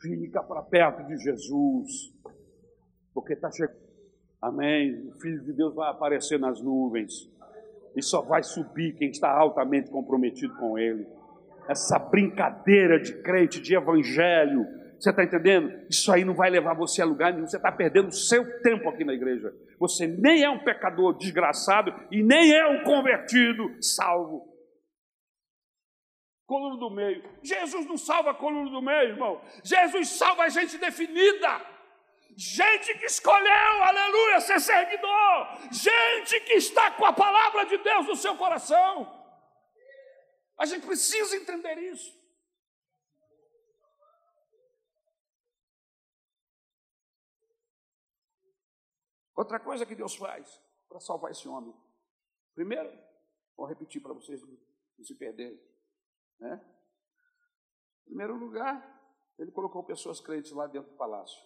Fica 0.00 0.42
para 0.42 0.62
perto 0.62 1.06
de 1.06 1.16
Jesus. 1.16 2.12
Porque 3.12 3.34
está 3.34 3.50
chegando 3.50 3.84
Amém. 4.44 5.08
O 5.08 5.12
Filho 5.20 5.42
de 5.42 5.54
Deus 5.54 5.74
vai 5.74 5.90
aparecer 5.90 6.38
nas 6.38 6.60
nuvens. 6.60 7.30
E 7.96 8.02
só 8.02 8.20
vai 8.20 8.42
subir 8.42 8.92
quem 8.92 9.08
está 9.08 9.30
altamente 9.30 9.90
comprometido 9.90 10.54
com 10.56 10.78
Ele. 10.78 11.06
Essa 11.66 11.98
brincadeira 11.98 13.00
de 13.00 13.14
crente, 13.22 13.58
de 13.58 13.74
evangelho. 13.74 14.66
Você 14.98 15.08
está 15.08 15.24
entendendo? 15.24 15.72
Isso 15.88 16.12
aí 16.12 16.26
não 16.26 16.34
vai 16.34 16.50
levar 16.50 16.74
você 16.74 17.00
a 17.00 17.06
lugar 17.06 17.32
nenhum. 17.32 17.46
Você 17.46 17.56
está 17.56 17.72
perdendo 17.72 18.08
o 18.08 18.12
seu 18.12 18.60
tempo 18.60 18.86
aqui 18.90 19.02
na 19.02 19.14
igreja. 19.14 19.50
Você 19.80 20.06
nem 20.06 20.44
é 20.44 20.50
um 20.50 20.62
pecador 20.62 21.16
desgraçado 21.16 21.94
e 22.10 22.22
nem 22.22 22.52
é 22.52 22.66
um 22.66 22.84
convertido 22.84 23.82
salvo. 23.82 24.46
Coluna 26.46 26.76
do 26.76 26.90
meio. 26.90 27.22
Jesus 27.42 27.86
não 27.86 27.96
salva 27.96 28.32
a 28.32 28.34
coluna 28.34 28.70
do 28.70 28.82
meio, 28.82 29.10
irmão. 29.10 29.42
Jesus 29.62 30.10
salva 30.10 30.44
a 30.44 30.48
gente 30.48 30.76
definida. 30.76 31.74
Gente 32.36 32.98
que 32.98 33.06
escolheu, 33.06 33.82
aleluia, 33.82 34.40
ser 34.40 34.60
seguidor. 34.60 35.72
Gente 35.72 36.40
que 36.40 36.54
está 36.54 36.90
com 36.90 37.04
a 37.06 37.12
palavra 37.12 37.64
de 37.64 37.78
Deus 37.78 38.06
no 38.06 38.16
seu 38.16 38.36
coração. 38.36 39.22
A 40.58 40.66
gente 40.66 40.84
precisa 40.84 41.36
entender 41.36 41.78
isso. 41.78 42.12
Outra 49.36 49.58
coisa 49.58 49.86
que 49.86 49.94
Deus 49.94 50.14
faz 50.14 50.60
para 50.88 51.00
salvar 51.00 51.30
esse 51.30 51.48
homem. 51.48 51.74
Primeiro, 52.54 52.96
vou 53.56 53.66
repetir 53.66 54.00
para 54.00 54.12
vocês 54.12 54.40
não 54.42 55.04
se 55.04 55.14
perderem. 55.14 55.60
Né? 56.38 56.60
Em 58.02 58.04
primeiro 58.06 58.36
lugar, 58.36 58.94
ele 59.38 59.50
colocou 59.50 59.82
pessoas 59.84 60.20
crentes 60.20 60.52
lá 60.52 60.66
dentro 60.66 60.90
do 60.90 60.96
palácio. 60.96 61.40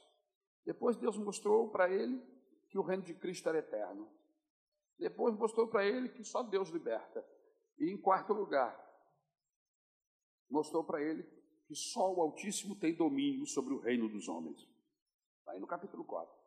Depois 0.65 0.97
Deus 0.97 1.17
mostrou 1.17 1.71
para 1.71 1.91
ele 1.91 2.23
que 2.69 2.79
o 2.79 2.83
reino 2.83 3.03
de 3.03 3.15
Cristo 3.15 3.49
era 3.49 3.59
eterno. 3.59 4.11
Depois 4.99 5.35
mostrou 5.35 5.69
para 5.69 5.87
ele 5.87 6.09
que 6.09 6.25
só 6.25 6.43
Deus 6.43 6.69
liberta. 6.69 7.25
E 7.79 7.91
em 7.91 7.97
quarto 7.97 8.33
lugar, 8.33 8.77
mostrou 10.51 10.85
para 10.85 11.01
ele 11.01 11.23
que 11.67 11.75
só 11.75 12.13
o 12.13 12.21
Altíssimo 12.21 12.75
tem 12.75 12.95
domínio 12.95 13.47
sobre 13.47 13.73
o 13.73 13.79
reino 13.79 14.09
dos 14.09 14.29
homens. 14.29 14.69
Aí 15.47 15.61
no 15.61 15.67
capítulo 15.67 16.05
4. 16.05 16.38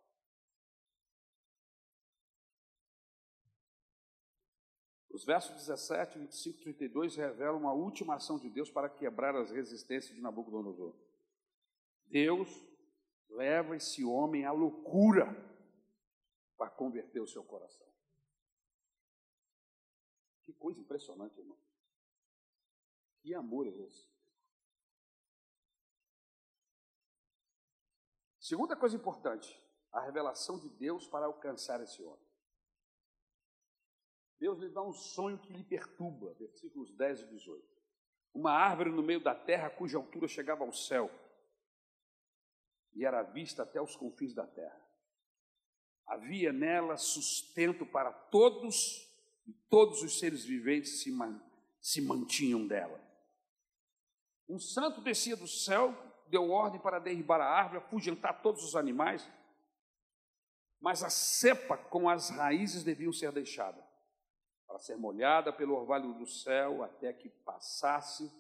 Os 5.22 5.26
versos 5.26 5.54
17, 5.54 6.18
25 6.18 6.58
e 6.58 6.62
32 6.64 7.16
revelam 7.16 7.68
a 7.68 7.74
última 7.74 8.16
ação 8.16 8.40
de 8.40 8.50
Deus 8.50 8.72
para 8.72 8.90
quebrar 8.90 9.36
as 9.36 9.52
resistências 9.52 10.16
de 10.16 10.20
Nabucodonosor. 10.20 10.96
Deus 12.08 12.50
leva 13.30 13.76
esse 13.76 14.04
homem 14.04 14.46
à 14.46 14.52
loucura 14.52 15.28
para 16.58 16.72
converter 16.72 17.20
o 17.20 17.28
seu 17.28 17.44
coração. 17.44 17.88
Que 20.42 20.54
coisa 20.54 20.82
impressionante, 20.82 21.38
irmão. 21.38 21.60
Que 23.20 23.36
amor 23.36 23.68
é 23.68 23.70
esse? 23.70 24.10
Segunda 28.40 28.76
coisa 28.76 28.96
importante, 28.96 29.64
a 29.92 30.02
revelação 30.02 30.58
de 30.58 30.68
Deus 30.68 31.06
para 31.06 31.28
alcançar 31.28 31.80
esse 31.80 32.02
homem. 32.02 32.31
Deus 34.42 34.58
lhe 34.58 34.70
dá 34.70 34.82
um 34.82 34.92
sonho 34.92 35.38
que 35.38 35.54
lhe 35.54 35.64
perturba, 35.64 36.34
versículos 36.34 36.92
10 36.96 37.22
e 37.22 37.28
18. 37.28 37.64
Uma 38.34 38.52
árvore 38.52 38.90
no 38.90 39.04
meio 39.04 39.20
da 39.20 39.36
terra 39.36 39.70
cuja 39.70 40.00
altura 40.00 40.28
chegava 40.28 40.64
ao 40.64 40.74
céu 40.74 41.12
e 42.96 43.06
era 43.06 43.22
vista 43.22 43.62
até 43.62 43.80
os 43.80 43.96
confins 43.96 44.34
da 44.34 44.48
terra. 44.48 44.82
Havia 46.08 46.52
nela 46.52 46.98
sustento 46.98 47.86
para 47.86 48.12
todos 48.12 49.08
e 49.46 49.54
todos 49.70 50.02
os 50.02 50.18
seres 50.18 50.44
viventes 50.44 51.04
se, 51.04 51.12
man, 51.12 51.40
se 51.80 52.02
mantinham 52.02 52.66
dela. 52.66 53.00
Um 54.50 54.58
santo 54.58 55.02
descia 55.02 55.36
do 55.36 55.48
céu, 55.48 55.96
deu 56.30 56.50
ordem 56.50 56.82
para 56.82 56.98
derribar 56.98 57.42
a 57.42 57.46
árvore, 57.48 57.78
afugentar 57.78 58.42
todos 58.42 58.64
os 58.64 58.76
animais, 58.76 59.30
mas 60.80 61.04
a 61.04 61.12
cepa 61.12 61.78
com 61.78 62.10
as 62.10 62.32
raízes 62.32 62.84
deviam 62.84 63.14
ser 63.14 63.32
deixada, 63.32 63.91
para 64.72 64.80
ser 64.80 64.96
molhada 64.96 65.52
pelo 65.52 65.76
orvalho 65.76 66.14
do 66.14 66.26
céu, 66.26 66.82
até 66.82 67.12
que 67.12 67.30
passasse 67.30 68.32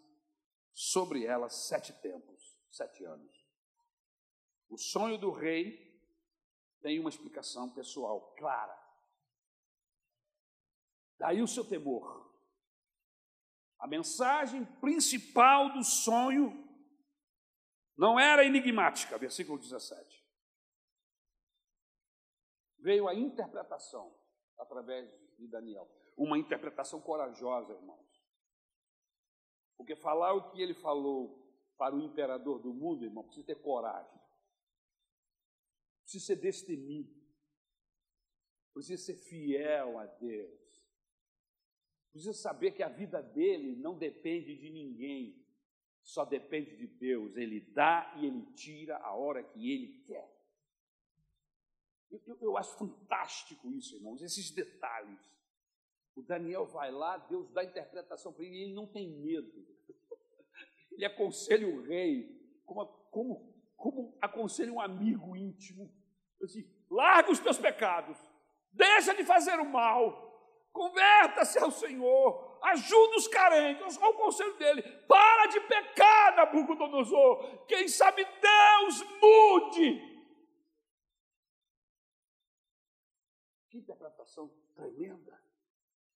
sobre 0.73 1.25
ela 1.25 1.49
sete 1.49 1.91
tempos, 2.01 2.57
sete 2.71 3.03
anos. 3.03 3.45
O 4.69 4.77
sonho 4.77 5.17
do 5.17 5.29
rei 5.29 5.91
tem 6.79 7.01
uma 7.01 7.09
explicação 7.09 7.69
pessoal 7.69 8.33
clara. 8.37 8.73
Daí 11.17 11.41
o 11.41 11.47
seu 11.47 11.65
temor. 11.65 12.31
A 13.77 13.85
mensagem 13.85 14.63
principal 14.79 15.73
do 15.73 15.83
sonho 15.83 16.65
não 17.97 18.17
era 18.17 18.45
enigmática, 18.45 19.17
versículo 19.17 19.59
17. 19.59 20.25
Veio 22.79 23.09
a 23.09 23.13
interpretação 23.13 24.15
através 24.57 25.11
de 25.37 25.45
Daniel. 25.45 26.00
Uma 26.15 26.37
interpretação 26.37 27.01
corajosa, 27.01 27.73
irmãos. 27.73 27.99
Porque 29.77 29.95
falar 29.95 30.33
o 30.33 30.51
que 30.51 30.61
ele 30.61 30.73
falou 30.73 31.39
para 31.77 31.95
o 31.95 32.01
imperador 32.01 32.59
do 32.59 32.73
mundo, 32.73 33.03
irmão, 33.03 33.23
precisa 33.23 33.47
ter 33.47 33.55
coragem. 33.55 34.19
Precisa 36.03 36.25
ser 36.25 36.35
destemido. 36.35 37.19
Precisa 38.73 39.03
ser 39.03 39.15
fiel 39.15 39.97
a 39.97 40.05
Deus 40.05 40.61
precisa 42.11 42.33
saber 42.33 42.71
que 42.71 42.83
a 42.83 42.89
vida 42.89 43.21
dele 43.21 43.75
não 43.75 43.97
depende 43.97 44.55
de 44.55 44.69
ninguém, 44.69 45.41
só 46.03 46.25
depende 46.25 46.75
de 46.75 46.87
Deus. 46.87 47.35
Ele 47.37 47.59
dá 47.59 48.13
e 48.17 48.25
ele 48.25 48.45
tira 48.53 48.97
a 48.97 49.13
hora 49.15 49.43
que 49.43 49.71
ele 49.71 50.03
quer. 50.03 50.29
Eu, 52.09 52.37
eu 52.41 52.57
acho 52.57 52.77
fantástico 52.77 53.71
isso, 53.71 53.95
irmãos, 53.95 54.21
esses 54.21 54.51
detalhes. 54.51 55.40
O 56.15 56.21
Daniel 56.21 56.65
vai 56.65 56.91
lá, 56.91 57.17
Deus 57.17 57.49
dá 57.51 57.63
interpretação 57.63 58.33
para 58.33 58.43
ele 58.43 58.55
e 58.55 58.63
ele 58.63 58.73
não 58.73 58.87
tem 58.87 59.09
medo. 59.09 59.51
Ele 60.91 61.05
aconselha 61.05 61.65
o 61.65 61.81
rei, 61.83 62.29
como, 62.65 62.85
como, 63.09 63.55
como 63.77 64.17
aconselha 64.21 64.73
um 64.73 64.81
amigo 64.81 65.37
íntimo. 65.37 65.89
Assim, 66.43 66.69
larga 66.89 67.31
os 67.31 67.39
teus 67.39 67.57
pecados, 67.57 68.17
deixa 68.73 69.15
de 69.15 69.23
fazer 69.23 69.57
o 69.57 69.65
mal, 69.65 70.31
Converta-se 70.71 71.59
ao 71.59 71.69
Senhor, 71.69 72.59
ajuda 72.63 73.17
os 73.17 73.27
carentes, 73.27 73.97
olha 73.97 74.09
o 74.09 74.17
conselho 74.17 74.57
dele, 74.57 74.81
para 75.05 75.47
de 75.47 75.59
pecar, 75.61 76.35
Nabucodonosor, 76.35 77.65
quem 77.65 77.87
sabe 77.89 78.23
Deus 78.23 79.03
mude. 79.21 80.11
Que 83.69 83.79
interpretação 83.79 84.49
tremenda. 84.73 85.40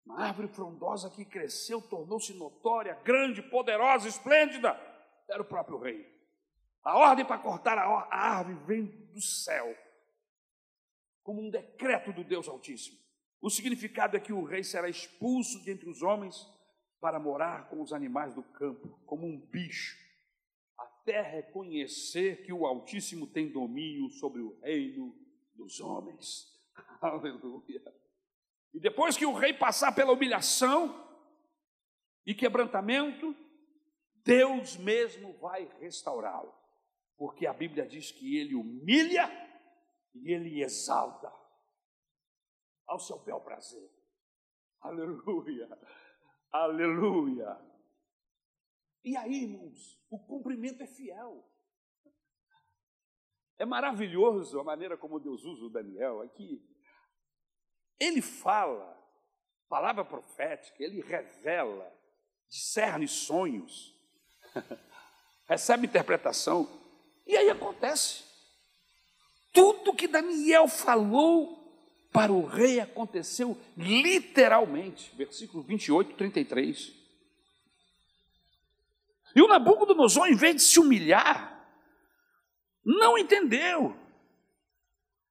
Uma 0.06 0.20
árvore 0.20 0.48
frondosa 0.48 1.10
que 1.10 1.26
cresceu, 1.26 1.82
tornou-se 1.82 2.34
notória, 2.34 2.94
grande, 3.04 3.42
poderosa, 3.42 4.08
esplêndida, 4.08 4.80
era 5.28 5.42
o 5.42 5.46
próprio 5.46 5.80
rei. 5.80 6.14
A 6.84 6.96
ordem 6.96 7.26
para 7.26 7.40
cortar 7.40 7.80
a 7.80 8.16
árvore 8.16 8.56
vem 8.66 8.86
do 9.12 9.20
céu, 9.20 9.76
como 11.24 11.42
um 11.42 11.50
decreto 11.50 12.14
do 12.14 12.24
Deus 12.24 12.48
Altíssimo. 12.48 13.00
O 13.42 13.50
significado 13.50 14.16
é 14.16 14.20
que 14.20 14.32
o 14.32 14.44
rei 14.44 14.64
será 14.64 14.88
expulso 14.88 15.64
de 15.64 15.72
entre 15.72 15.90
os 15.90 16.04
homens 16.04 16.48
para 17.02 17.20
morar 17.20 17.68
com 17.70 17.82
os 17.82 17.92
animais 17.92 18.36
do 18.36 18.44
campo, 18.44 19.00
como 19.06 19.26
um 19.26 19.40
bicho, 19.40 19.98
até 20.78 21.22
reconhecer 21.22 22.44
que 22.44 22.54
o 22.54 22.66
Altíssimo 22.66 23.26
tem 23.26 23.52
domínio 23.52 24.10
sobre 24.12 24.42
o 24.42 24.60
reino 24.62 25.16
dos 25.56 25.80
homens. 25.80 26.48
Aleluia. 27.02 28.05
E 28.76 28.80
depois 28.80 29.16
que 29.16 29.26
o 29.26 29.32
rei 29.32 29.54
passar 29.54 29.96
pela 29.96 30.12
humilhação 30.12 31.02
e 32.26 32.36
quebrantamento, 32.36 33.34
Deus 34.16 34.76
mesmo 34.76 35.32
vai 35.38 35.64
restaurá-lo, 35.80 36.54
porque 37.16 37.48
a 37.48 37.54
Bíblia 37.54 37.88
diz 37.88 38.12
que 38.12 38.38
ele 38.38 38.54
humilha 38.54 39.32
e 40.14 40.30
ele 40.30 40.62
exalta 40.62 41.32
ao 42.86 43.00
seu 43.00 43.18
bel 43.20 43.40
prazer. 43.40 43.90
Aleluia, 44.82 45.70
aleluia. 46.52 47.58
E 49.06 49.16
aí, 49.16 49.44
irmãos, 49.44 50.04
o 50.10 50.20
cumprimento 50.20 50.84
é 50.84 50.88
fiel. 50.88 51.50
É 53.58 53.66
maravilhoso 53.66 54.60
a 54.60 54.66
maneira 54.66 54.98
como 54.98 55.18
Deus 55.18 55.46
usa 55.46 55.64
o 55.64 55.70
Daniel 55.70 56.20
aqui. 56.20 56.75
Ele 58.00 58.22
fala, 58.22 58.96
palavra 59.70 60.04
profética, 60.04 60.84
ele 60.84 61.02
revela, 61.02 61.92
discerne 62.50 63.08
sonhos, 63.08 63.96
recebe 65.48 65.88
interpretação, 65.88 66.70
e 67.26 67.36
aí 67.36 67.50
acontece. 67.50 68.24
Tudo 69.54 69.96
que 69.96 70.08
Daniel 70.08 70.68
falou 70.68 71.66
para 72.12 72.32
o 72.32 72.46
rei 72.46 72.80
aconteceu 72.80 73.58
literalmente. 73.78 75.14
Versículo 75.16 75.64
28, 75.64 76.16
33. 76.16 76.94
E 79.36 79.42
o 79.42 79.48
Nabucodonosor, 79.48 80.28
em 80.28 80.36
vez 80.36 80.56
de 80.56 80.62
se 80.62 80.80
humilhar, 80.80 81.68
não 82.86 83.18
entendeu. 83.18 83.98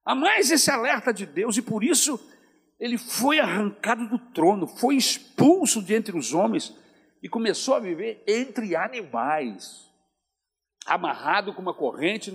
Há 0.03 0.13
mais 0.13 0.51
esse 0.51 0.69
alerta 0.69 1.11
de 1.11 1.25
Deus, 1.25 1.57
e 1.57 1.61
por 1.61 1.83
isso 1.83 2.19
ele 2.79 2.97
foi 2.97 3.39
arrancado 3.39 4.07
do 4.07 4.19
trono, 4.19 4.67
foi 4.67 4.95
expulso 4.95 5.81
de 5.81 5.93
entre 5.93 6.17
os 6.17 6.33
homens 6.33 6.75
e 7.21 7.29
começou 7.29 7.75
a 7.75 7.79
viver 7.79 8.23
entre 8.27 8.75
animais, 8.75 9.89
amarrado 10.85 11.53
com 11.53 11.61
uma 11.61 11.73
corrente 11.73 12.31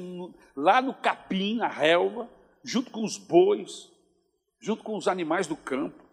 lá 0.57 0.81
no 0.81 0.95
capim, 0.95 1.61
a 1.61 1.69
relva, 1.69 2.29
junto 2.65 2.91
com 2.91 3.05
os 3.05 3.17
bois 3.17 3.91
junto 4.61 4.85
com 4.85 4.97
os 4.97 5.09
animais 5.09 5.47
do 5.47 5.57
campo. 5.57 6.05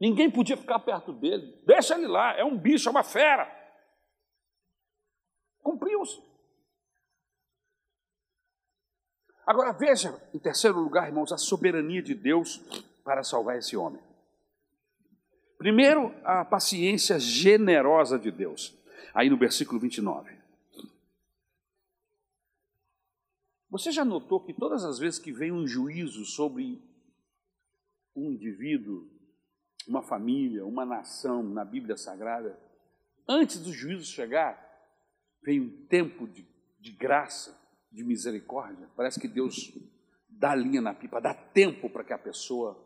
Ninguém 0.00 0.30
podia 0.30 0.56
ficar 0.56 0.78
perto 0.78 1.12
dele. 1.12 1.60
Deixa 1.66 1.94
ele 1.94 2.06
lá, 2.06 2.34
é 2.34 2.44
um 2.44 2.56
bicho, 2.56 2.88
é 2.88 2.90
uma 2.90 3.02
fera. 3.02 3.50
Cumpriu-se. 5.58 6.22
Agora 9.50 9.72
veja, 9.72 10.16
em 10.32 10.38
terceiro 10.38 10.78
lugar, 10.78 11.08
irmãos, 11.08 11.32
a 11.32 11.36
soberania 11.36 12.00
de 12.00 12.14
Deus 12.14 12.58
para 13.02 13.24
salvar 13.24 13.58
esse 13.58 13.76
homem. 13.76 14.00
Primeiro, 15.58 16.14
a 16.22 16.44
paciência 16.44 17.18
generosa 17.18 18.16
de 18.16 18.30
Deus. 18.30 18.72
Aí 19.12 19.28
no 19.28 19.36
versículo 19.36 19.80
29. 19.80 20.38
Você 23.70 23.90
já 23.90 24.04
notou 24.04 24.38
que 24.38 24.54
todas 24.54 24.84
as 24.84 25.00
vezes 25.00 25.18
que 25.18 25.32
vem 25.32 25.50
um 25.50 25.66
juízo 25.66 26.24
sobre 26.26 26.80
um 28.14 28.30
indivíduo, 28.30 29.10
uma 29.84 30.00
família, 30.00 30.64
uma 30.64 30.86
nação 30.86 31.42
na 31.42 31.64
Bíblia 31.64 31.96
Sagrada, 31.96 32.56
antes 33.26 33.58
do 33.58 33.72
juízo 33.72 34.04
chegar, 34.04 34.64
vem 35.42 35.60
um 35.60 35.86
tempo 35.88 36.28
de, 36.28 36.46
de 36.78 36.92
graça, 36.92 37.59
de 37.90 38.04
misericórdia. 38.04 38.88
Parece 38.96 39.18
que 39.18 39.28
Deus 39.28 39.72
dá 40.28 40.54
linha 40.54 40.80
na 40.80 40.94
pipa, 40.94 41.20
dá 41.20 41.34
tempo 41.34 41.90
para 41.90 42.04
que 42.04 42.12
a 42.12 42.18
pessoa 42.18 42.78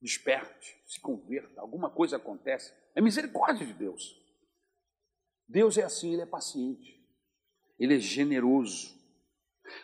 desperte, 0.00 0.76
se 0.86 1.00
converta, 1.00 1.60
alguma 1.60 1.88
coisa 1.88 2.16
acontece. 2.16 2.72
É 2.94 3.00
misericórdia 3.00 3.66
de 3.66 3.72
Deus. 3.72 4.20
Deus 5.48 5.78
é 5.78 5.82
assim, 5.82 6.12
Ele 6.12 6.22
é 6.22 6.26
paciente. 6.26 7.02
Ele 7.78 7.96
é 7.96 7.98
generoso. 7.98 8.94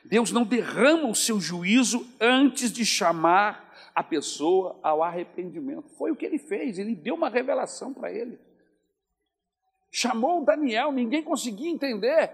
Deus 0.05 0.31
não 0.31 0.45
derrama 0.45 1.09
o 1.09 1.15
seu 1.15 1.41
juízo 1.41 2.07
antes 2.21 2.71
de 2.71 2.85
chamar 2.85 3.71
a 3.95 4.03
pessoa 4.03 4.79
ao 4.83 5.03
arrependimento. 5.03 5.89
Foi 5.97 6.11
o 6.11 6.17
que 6.17 6.27
ele 6.27 6.39
fez, 6.39 6.79
ele 6.79 6.95
deu 6.95 7.15
uma 7.15 7.29
revelação 7.29 7.93
para 7.93 8.13
ele. 8.13 8.39
Chamou 9.91 10.45
Daniel, 10.45 10.93
ninguém 10.93 11.23
conseguia 11.23 11.69
entender 11.69 12.31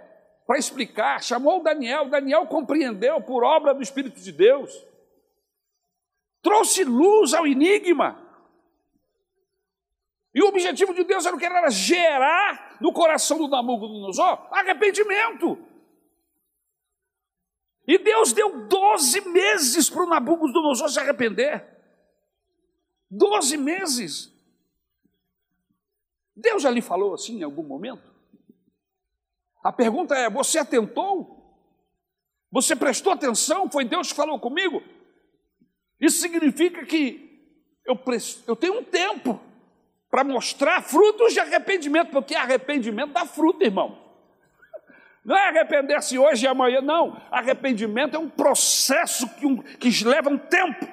para 0.47 0.59
explicar. 0.59 1.22
Chamou 1.22 1.62
Daniel, 1.62 2.09
Daniel 2.09 2.47
compreendeu 2.47 3.20
por 3.20 3.42
obra 3.42 3.74
do 3.74 3.82
Espírito 3.82 4.20
de 4.20 4.30
Deus. 4.30 4.72
Trouxe 6.40 6.84
luz 6.84 7.34
ao 7.34 7.47
enigma. 7.47 8.24
E 10.32 10.42
o 10.42 10.49
objetivo 10.49 10.94
de 10.94 11.03
Deus 11.03 11.26
era 11.26 11.34
o 11.34 11.38
que 11.38 11.44
era 11.44 11.68
gerar 11.70 12.76
no 12.80 12.92
coração 12.92 13.38
do 13.38 13.49
Nabucodonosor 13.49 14.47
arrependimento. 14.53 15.59
E 17.88 17.99
Deus 17.99 18.32
deu 18.32 18.66
12 18.66 19.28
meses 19.28 19.88
para 19.88 20.03
o 20.03 20.09
Nabucodonosor 20.09 20.88
se 20.88 21.01
arrepender. 21.01 21.64
12 23.11 23.57
meses. 23.57 24.32
Deus 26.34 26.62
já 26.62 26.70
lhe 26.70 26.82
falou 26.82 27.14
assim 27.14 27.38
em 27.38 27.42
algum 27.42 27.62
momento? 27.62 28.15
A 29.66 29.72
pergunta 29.72 30.14
é: 30.14 30.30
você 30.30 30.60
atentou? 30.60 31.34
Você 32.52 32.76
prestou 32.76 33.12
atenção? 33.12 33.68
Foi 33.68 33.84
Deus 33.84 34.10
que 34.10 34.16
falou 34.16 34.38
comigo? 34.38 34.80
Isso 36.00 36.20
significa 36.20 36.86
que 36.86 37.50
eu, 37.84 37.98
eu 38.46 38.54
tenho 38.54 38.78
um 38.78 38.84
tempo 38.84 39.40
para 40.08 40.22
mostrar 40.22 40.82
frutos 40.82 41.32
de 41.32 41.40
arrependimento, 41.40 42.12
porque 42.12 42.36
arrependimento 42.36 43.12
dá 43.12 43.26
fruto, 43.26 43.64
irmão. 43.64 43.98
Não 45.24 45.36
é 45.36 45.48
arrepender-se 45.48 46.16
hoje 46.16 46.44
e 46.44 46.48
amanhã, 46.48 46.80
não. 46.80 47.20
Arrependimento 47.28 48.14
é 48.14 48.18
um 48.20 48.30
processo 48.30 49.28
que, 49.34 49.44
um, 49.44 49.60
que 49.60 49.90
leva 50.04 50.30
um 50.30 50.38
tempo. 50.38 50.86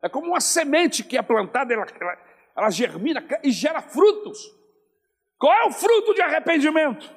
É 0.00 0.08
como 0.08 0.28
uma 0.28 0.40
semente 0.40 1.04
que 1.04 1.18
é 1.18 1.22
plantada, 1.22 1.74
ela, 1.74 1.86
ela, 2.00 2.18
ela 2.56 2.70
germina 2.70 3.22
e 3.42 3.50
gera 3.50 3.82
frutos. 3.82 4.58
Qual 5.40 5.54
é 5.54 5.66
o 5.66 5.72
fruto 5.72 6.12
de 6.12 6.20
arrependimento 6.20 7.10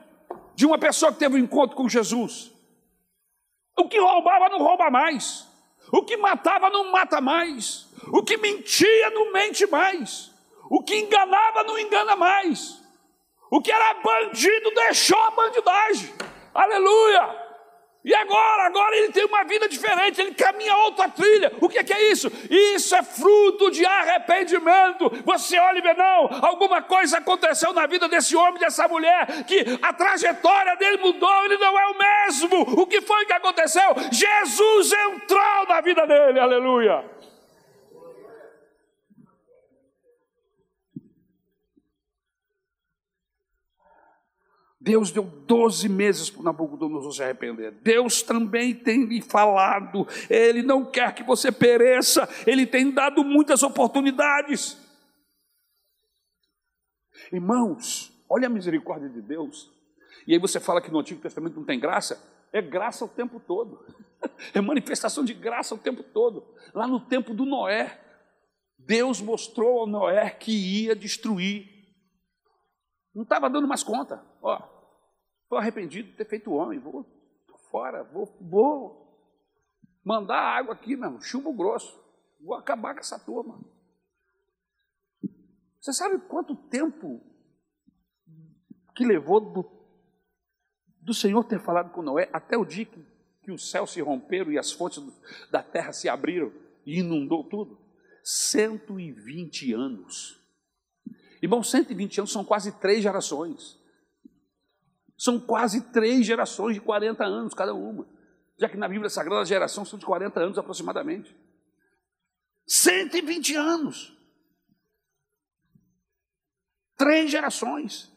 de 0.56 0.66
uma 0.66 0.78
pessoa 0.78 1.12
que 1.12 1.20
teve 1.20 1.36
um 1.36 1.40
encontro 1.40 1.76
com 1.76 1.90
Jesus? 1.90 2.54
O 3.78 3.90
que 3.90 4.00
roubava 4.00 4.48
não 4.48 4.60
rouba 4.60 4.90
mais. 4.90 5.46
O 5.92 6.04
que 6.04 6.16
matava 6.16 6.70
não 6.70 6.90
mata 6.90 7.20
mais. 7.20 7.86
O 8.14 8.24
que 8.24 8.38
mentia 8.38 9.10
não 9.10 9.34
mente 9.34 9.68
mais. 9.68 10.32
O 10.70 10.82
que 10.82 10.96
enganava 10.96 11.66
não 11.66 11.78
engana 11.78 12.16
mais. 12.16 12.82
O 13.52 13.62
que 13.62 13.70
era 13.70 13.94
bandido 13.96 14.72
deixou 14.72 15.20
a 15.20 15.32
bandidagem. 15.32 16.14
Aleluia! 16.54 17.43
E 18.06 18.14
agora, 18.14 18.66
agora 18.66 18.98
ele 18.98 19.14
tem 19.14 19.24
uma 19.24 19.46
vida 19.46 19.68
diferente, 19.70 20.20
ele 20.20 20.34
caminha 20.34 20.76
outra 20.76 21.08
trilha. 21.08 21.54
O 21.62 21.70
que 21.70 21.80
é, 21.80 21.84
que 21.86 21.94
é 21.94 22.12
isso? 22.12 22.30
Isso 22.50 22.94
é 22.94 23.02
fruto 23.02 23.72
de 23.72 23.86
arrependimento. 23.86 25.10
Você 25.24 25.58
olha 25.58 25.80
e 25.80 25.82
vê, 25.82 25.94
não, 25.94 26.30
alguma 26.42 26.82
coisa 26.82 27.20
aconteceu 27.20 27.72
na 27.72 27.88
vida 27.88 28.10
desse 28.10 28.36
homem, 28.36 28.60
dessa 28.60 28.90
mulher, 28.90 29.46
que 29.46 29.80
a 29.82 29.94
trajetória 29.94 30.76
dele 30.76 30.98
mudou, 30.98 31.46
ele 31.46 31.58
não 31.58 31.80
é 31.80 31.86
o 31.88 31.98
mesmo. 31.98 32.82
O 32.82 32.86
que 32.86 33.00
foi 33.00 33.26
que 33.26 33.34
aconteceu? 33.34 33.96
Jesus 34.12 34.92
entrou 34.92 35.66
na 35.70 35.80
vida 35.80 36.06
dele, 36.06 36.42
aleluia. 36.42 37.06
Deus 44.84 45.12
deu 45.12 45.24
12 45.24 45.88
meses 45.88 46.30
para 46.30 46.44
Nabucodonosor 46.44 47.14
se 47.14 47.24
arrepender. 47.24 47.72
Deus 47.72 48.22
também 48.22 48.76
tem 48.76 49.06
lhe 49.06 49.22
falado. 49.22 50.06
Ele 50.30 50.62
não 50.62 50.84
quer 50.84 51.16
que 51.16 51.24
você 51.24 51.54
pereça. 51.54 52.28
Ele 52.46 52.68
tem 52.68 52.92
dado 52.92 53.24
muitas 53.24 53.64
oportunidades. 53.64 54.78
Irmãos, 57.32 58.12
olha 58.30 58.48
a 58.48 58.50
misericórdia 58.50 59.08
de 59.08 59.22
Deus. 59.22 59.72
E 60.28 60.34
aí 60.34 60.40
você 60.40 60.60
fala 60.60 60.82
que 60.82 60.92
no 60.92 61.00
Antigo 61.00 61.22
Testamento 61.22 61.56
não 61.56 61.64
tem 61.64 61.80
graça. 61.80 62.22
É 62.52 62.62
graça 62.62 63.06
o 63.06 63.10
tempo 63.10 63.40
todo. 63.40 63.80
É 64.54 64.62
manifestação 64.62 65.26
de 65.26 65.34
graça 65.34 65.76
o 65.76 65.78
tempo 65.78 66.02
todo. 66.02 66.46
Lá 66.74 66.88
no 66.88 66.98
tempo 66.98 67.34
do 67.34 67.46
Noé, 67.46 68.00
Deus 68.80 69.20
mostrou 69.20 69.82
ao 69.82 69.88
Noé 69.88 70.30
que 70.30 70.86
ia 70.86 70.96
destruir. 70.96 71.68
Não 73.14 73.24
estava 73.24 73.50
dando 73.50 73.68
mais 73.68 73.84
conta. 73.84 74.24
Ó, 74.42 74.73
Estou 75.54 75.62
arrependido 75.62 76.10
de 76.10 76.16
ter 76.16 76.26
feito 76.26 76.52
homem, 76.52 76.80
vou 76.80 77.06
fora, 77.70 78.04
vou, 78.06 78.26
vou 78.42 79.30
mandar 80.04 80.40
água 80.40 80.74
aqui, 80.74 80.96
meu, 80.96 81.22
chumbo 81.22 81.54
grosso. 81.54 82.02
Vou 82.42 82.56
acabar 82.56 82.96
com 82.96 83.02
essa 83.02 83.20
turma. 83.20 83.64
Você 85.80 85.94
sabe 85.94 86.18
quanto 86.28 86.56
tempo 86.56 87.22
que 88.96 89.06
levou 89.06 89.40
do, 89.40 89.72
do 91.00 91.14
Senhor 91.14 91.44
ter 91.44 91.60
falado 91.60 91.92
com 91.92 92.02
Noé 92.02 92.28
até 92.34 92.58
o 92.58 92.66
dia 92.66 92.86
que, 92.86 93.06
que 93.44 93.52
os 93.52 93.70
céus 93.70 93.94
se 93.94 94.02
romperam 94.02 94.52
e 94.52 94.58
as 94.58 94.72
fontes 94.72 95.04
da 95.52 95.62
terra 95.62 95.94
se 95.94 96.10
abriram 96.10 96.52
e 96.84 96.98
inundou 96.98 97.44
tudo? 97.44 97.78
120 98.24 99.72
anos. 99.72 100.42
Irmão, 101.44 101.62
120 101.62 102.22
anos 102.22 102.32
são 102.32 102.44
quase 102.44 102.72
três 102.80 103.04
gerações. 103.04 103.83
São 105.24 105.40
quase 105.40 105.80
três 105.94 106.26
gerações 106.26 106.74
de 106.74 106.82
40 106.82 107.24
anos 107.24 107.54
cada 107.54 107.74
uma. 107.74 108.06
Já 108.60 108.68
que 108.68 108.76
na 108.76 108.90
Bíblia 108.90 109.10
Sagrada 109.10 109.42
as 109.42 109.48
gerações 109.48 109.88
são 109.88 109.98
de 109.98 110.06
40 110.06 110.38
anos 110.38 110.58
aproximadamente. 110.58 111.34
120 112.68 113.56
anos. 113.56 114.14
Três 116.98 117.32
gerações. 117.32 118.12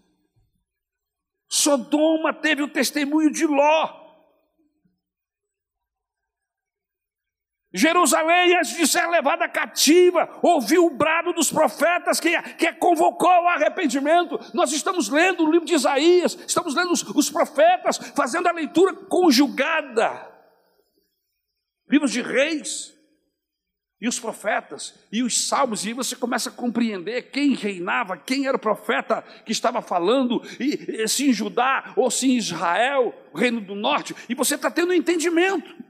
Sodoma 1.48 2.34
teve 2.34 2.64
o 2.64 2.72
testemunho 2.72 3.30
de 3.30 3.46
Ló. 3.46 4.05
Jerusalém, 7.76 8.56
antes 8.56 8.74
de 8.74 8.86
ser 8.86 9.06
levada 9.08 9.46
cativa, 9.46 10.38
ouviu 10.40 10.86
o 10.86 10.90
brado 10.90 11.34
dos 11.34 11.52
profetas 11.52 12.18
que, 12.18 12.40
que 12.54 12.72
convocou 12.72 13.28
ao 13.28 13.48
arrependimento. 13.48 14.40
Nós 14.54 14.72
estamos 14.72 15.10
lendo 15.10 15.44
o 15.44 15.50
livro 15.50 15.66
de 15.66 15.74
Isaías, 15.74 16.38
estamos 16.48 16.74
lendo 16.74 16.90
os, 16.90 17.02
os 17.02 17.28
profetas, 17.28 17.98
fazendo 18.16 18.46
a 18.46 18.52
leitura 18.52 18.94
conjugada. 18.94 20.26
Livros 21.86 22.10
de 22.10 22.22
reis 22.22 22.94
e 24.00 24.08
os 24.08 24.18
profetas 24.18 24.94
e 25.12 25.22
os 25.22 25.46
salmos, 25.46 25.84
e 25.84 25.92
você 25.92 26.16
começa 26.16 26.48
a 26.48 26.52
compreender 26.52 27.30
quem 27.30 27.54
reinava, 27.54 28.16
quem 28.16 28.46
era 28.46 28.56
o 28.56 28.60
profeta 28.60 29.22
que 29.44 29.52
estava 29.52 29.82
falando, 29.82 30.40
e, 30.58 31.02
e 31.02 31.08
se 31.08 31.28
em 31.28 31.32
Judá 31.32 31.92
ou 31.94 32.10
se 32.10 32.26
em 32.26 32.36
Israel, 32.38 33.14
o 33.34 33.38
reino 33.38 33.60
do 33.60 33.74
norte, 33.74 34.16
e 34.30 34.34
você 34.34 34.54
está 34.54 34.70
tendo 34.70 34.90
um 34.90 34.94
entendimento. 34.94 35.84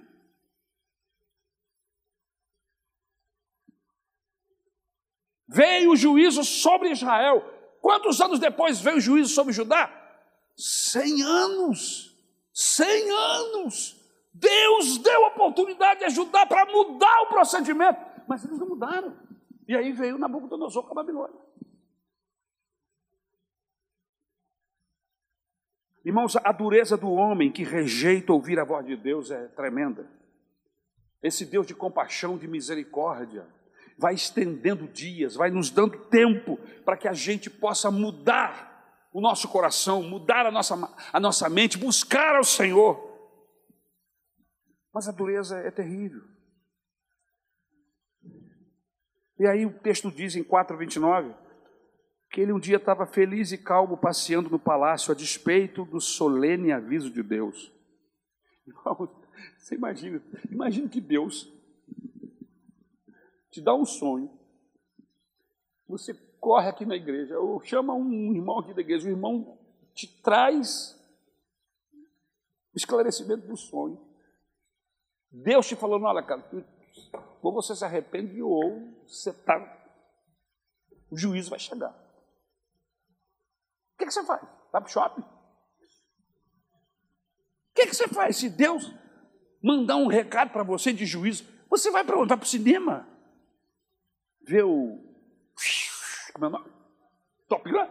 Veio 5.57 5.93
o 5.93 5.97
juízo 5.97 6.45
sobre 6.45 6.91
Israel. 6.91 7.43
Quantos 7.81 8.21
anos 8.21 8.39
depois 8.39 8.79
veio 8.79 8.99
o 8.99 9.01
juízo 9.01 9.33
sobre 9.33 9.55
Judá? 9.55 9.91
Cem 10.55 11.23
anos. 11.23 12.15
Cem 12.53 13.11
anos. 13.11 13.97
Deus 14.35 14.99
deu 14.99 15.23
oportunidade 15.23 16.01
de 16.01 16.07
ajudar 16.07 16.45
para 16.45 16.67
mudar 16.67 17.23
o 17.23 17.29
procedimento, 17.29 17.99
mas 18.29 18.45
eles 18.45 18.59
não 18.59 18.69
mudaram. 18.69 19.17
E 19.67 19.75
aí 19.75 19.93
veio 19.93 20.19
Nabucodonosor 20.19 20.83
com 20.83 20.93
a 20.93 21.03
Babilônia. 21.03 21.41
Irmãos, 26.05 26.37
a 26.37 26.53
dureza 26.53 26.99
do 26.99 27.11
homem 27.11 27.51
que 27.51 27.65
rejeita 27.65 28.31
ouvir 28.31 28.61
a 28.61 28.65
voz 28.65 28.85
de 28.85 28.95
Deus 28.95 29.31
é 29.31 29.49
tremenda. 29.49 30.07
Esse 31.23 31.47
Deus 31.47 31.67
de 31.67 31.75
compaixão, 31.75 32.37
de 32.37 32.47
misericórdia, 32.47 33.47
vai 33.99 34.15
estendendo 34.15 34.87
dias, 34.87 35.35
vai 35.35 35.51
nos 35.51 35.71
dando 35.71 35.99
tempo 36.07 36.59
para 36.85 36.97
que 36.97 37.09
a 37.09 37.13
gente 37.13 37.49
possa 37.49 37.91
mudar 37.91 39.09
o 39.13 39.21
nosso 39.21 39.49
coração, 39.49 40.03
mudar 40.03 40.45
a 40.45 40.51
nossa, 40.51 40.75
a 41.13 41.19
nossa 41.19 41.49
mente, 41.49 41.79
buscar 41.79 42.37
ao 42.37 42.45
Senhor. 42.45 43.03
Mas 44.93 45.09
a 45.09 45.13
dureza 45.13 45.59
é 45.59 45.71
terrível. 45.71 46.23
E 49.39 49.47
aí 49.47 49.65
o 49.67 49.73
texto 49.73 50.11
diz 50.11 50.37
em 50.37 50.45
4,29 50.45 51.35
que 52.31 52.41
ele 52.41 52.53
um 52.53 52.59
dia 52.59 52.77
estava 52.77 53.07
feliz 53.07 53.53
e 53.53 53.59
calmo 53.59 53.97
passeando 53.97 54.51
no 54.51 54.59
palácio 54.59 55.13
a 55.13 55.15
despeito 55.15 55.85
do 55.85 56.01
solene 56.01 56.73
aviso 56.73 57.11
de 57.11 57.23
Deus. 57.23 57.73
Você 59.57 59.75
imagina, 59.75 60.23
imagina 60.51 60.89
que 60.89 61.01
Deus 61.01 61.51
te 63.57 63.63
dá 63.63 63.75
um 63.75 63.87
sonho, 63.87 64.31
você 65.89 66.13
corre 66.39 66.69
aqui 66.69 66.85
na 66.85 66.95
igreja, 66.95 67.39
ou 67.39 67.59
chama 67.65 67.95
um 67.95 68.35
irmão 68.35 68.59
aqui 68.59 68.75
da 68.75 68.83
igreja, 68.83 69.09
o 69.09 69.11
irmão 69.11 69.59
te 69.95 70.07
traz 70.21 70.95
esclarecimento 72.75 73.47
do 73.47 73.57
sonho. 73.57 73.99
Deus 75.33 75.67
te 75.67 75.75
falando, 75.75 76.05
olha, 76.05 76.23
cara, 76.23 76.45
ou 77.41 77.51
você 77.51 77.75
se 77.75 77.83
arrepende 77.83 78.43
ou 78.43 78.93
você 79.07 79.31
está. 79.31 79.57
O 81.11 81.17
juízo 81.17 81.49
vai 81.49 81.59
chegar. 81.59 81.93
O 83.95 83.99
que, 83.99 84.05
que 84.05 84.13
você 84.13 84.23
faz? 84.23 84.43
Vai 84.71 84.83
para 84.83 84.85
o 84.85 84.89
shopping? 84.89 85.23
O 85.23 85.27
que, 87.75 87.87
que 87.87 87.95
você 87.95 88.07
faz? 88.09 88.37
Se 88.37 88.51
Deus 88.51 88.93
mandar 89.63 89.97
um 89.97 90.09
recado 90.09 90.51
para 90.51 90.63
você 90.63 90.93
de 90.93 91.07
juízo, 91.07 91.47
você 91.71 91.91
vai 91.91 92.05
para 92.05 92.19
onde? 92.19 92.29
Vai 92.29 92.37
para 92.37 92.45
o 92.45 92.49
cinema? 92.49 93.16
Ver 94.47 94.65
o. 94.65 95.03
Como 96.33 96.45
é 96.45 96.49
o 96.49 96.51
nome? 96.51 96.73
Top 97.49 97.71
Gun? 97.71 97.89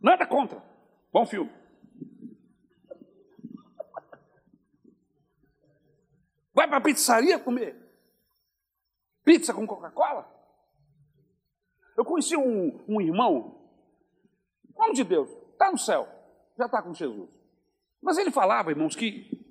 Nada 0.00 0.26
contra. 0.26 0.62
Bom 1.12 1.26
filme. 1.26 1.50
Vai 6.54 6.66
para 6.66 6.78
a 6.78 6.80
pizzaria 6.80 7.38
comer 7.38 7.88
pizza 9.28 9.52
com 9.52 9.66
Coca-Cola? 9.66 10.26
Eu 11.94 12.02
conheci 12.02 12.34
um, 12.34 12.82
um 12.88 12.98
irmão, 12.98 13.60
homem 14.74 14.94
de 14.94 15.04
Deus, 15.04 15.28
está 15.52 15.70
no 15.70 15.76
céu, 15.76 16.08
já 16.56 16.64
está 16.64 16.80
com 16.80 16.94
Jesus. 16.94 17.28
Mas 18.00 18.16
ele 18.16 18.30
falava, 18.30 18.70
irmãos, 18.70 18.96
que, 18.96 19.44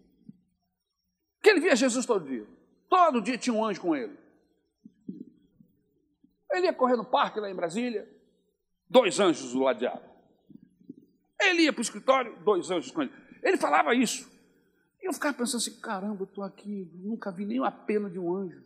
que 1.43 1.49
ele 1.49 1.59
via 1.59 1.75
Jesus 1.75 2.07
todo 2.07 2.25
dia. 2.25 2.47
Todo 2.89 3.21
dia 3.21 3.37
tinha 3.37 3.53
um 3.53 3.63
anjo 3.63 3.81
com 3.81 3.95
ele. 3.95 4.17
Ele 6.51 6.65
ia 6.65 6.73
correr 6.73 6.95
no 6.95 7.05
parque 7.05 7.39
lá 7.39 7.49
em 7.49 7.55
Brasília, 7.55 8.07
dois 8.89 9.19
anjos 9.19 9.51
do 9.51 9.59
ladeado. 9.59 10.05
Ele 11.39 11.63
ia 11.63 11.73
para 11.73 11.79
o 11.79 11.83
escritório, 11.83 12.35
dois 12.43 12.71
anjos 12.71 12.91
com 12.91 13.01
ele. 13.01 13.11
Ele 13.43 13.57
falava 13.57 13.93
isso. 13.93 14.27
E 15.01 15.07
eu 15.07 15.13
ficava 15.13 15.37
pensando 15.37 15.61
assim, 15.61 15.79
caramba, 15.79 16.23
eu 16.23 16.25
estou 16.25 16.43
aqui, 16.43 16.89
nunca 16.95 17.31
vi 17.31 17.45
nem 17.45 17.63
a 17.63 17.71
pena 17.71 18.09
de 18.09 18.17
um 18.17 18.35
anjo. 18.35 18.65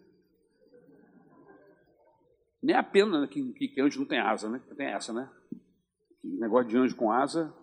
Nem 2.63 2.75
a 2.75 2.83
pena 2.83 3.27
que, 3.27 3.51
que, 3.53 3.67
que 3.67 3.81
anjo 3.81 3.99
não 3.99 4.07
tem 4.07 4.19
asa, 4.19 4.47
né? 4.47 4.61
Tem 4.77 4.87
essa, 4.87 5.11
né? 5.11 5.29
Negócio 6.23 6.69
de 6.69 6.77
anjo 6.77 6.95
com 6.95 7.11
asa 7.11 7.53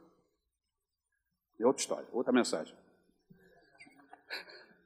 é 1.58 1.66
outra 1.66 1.80
história, 1.80 2.08
outra 2.12 2.32
mensagem. 2.32 2.76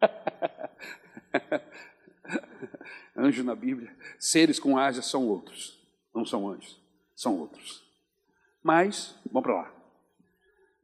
anjo 3.16 3.44
na 3.44 3.54
Bíblia, 3.54 3.96
seres 4.18 4.58
com 4.58 4.78
asas 4.78 5.06
são 5.06 5.26
outros, 5.26 5.80
não 6.14 6.24
são 6.24 6.48
anjos, 6.48 6.80
são 7.14 7.38
outros. 7.38 7.82
Mas, 8.62 9.14
vamos 9.26 9.42
para 9.42 9.62
lá. 9.62 9.74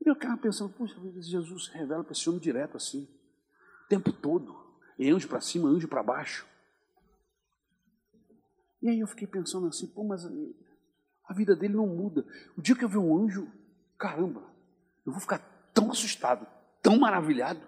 Eu 0.05 0.15
ficava 0.15 0.37
pensando, 0.37 0.73
poxa, 0.73 0.95
Jesus 1.21 1.67
se 1.67 1.71
revela 1.73 2.03
para 2.03 2.13
esse 2.13 2.29
homem 2.29 2.41
direto 2.41 2.77
assim, 2.77 3.09
o 3.85 3.89
tempo 3.89 4.13
todo. 4.13 4.57
E 4.99 5.11
anjo 5.11 5.29
para 5.29 5.41
cima, 5.41 5.69
anjo 5.69 5.87
para 5.87 6.03
baixo. 6.03 6.47
E 8.83 8.89
aí 8.89 9.01
eu 9.01 9.07
fiquei 9.07 9.27
pensando 9.27 9.67
assim, 9.67 9.87
pô, 9.87 10.05
mas 10.05 10.25
a 11.25 11.35
vida 11.35 11.55
dele 11.55 11.75
não 11.75 11.87
muda. 11.87 12.27
O 12.57 12.63
dia 12.63 12.75
que 12.75 12.85
eu 12.85 12.89
ver 12.89 12.99
um 12.99 13.25
anjo, 13.25 13.51
caramba, 13.99 14.43
eu 15.05 15.13
vou 15.13 15.21
ficar 15.21 15.39
tão 15.75 15.91
assustado, 15.91 16.47
tão 16.83 16.99
maravilhado, 16.99 17.61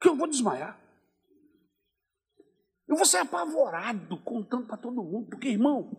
que 0.00 0.08
eu 0.08 0.16
vou 0.16 0.28
desmaiar. 0.28 0.78
Eu 2.88 2.96
vou 2.96 3.04
ser 3.04 3.18
apavorado 3.18 4.16
contando 4.18 4.66
para 4.66 4.78
todo 4.78 5.02
mundo, 5.02 5.28
porque, 5.28 5.48
irmão, 5.48 5.96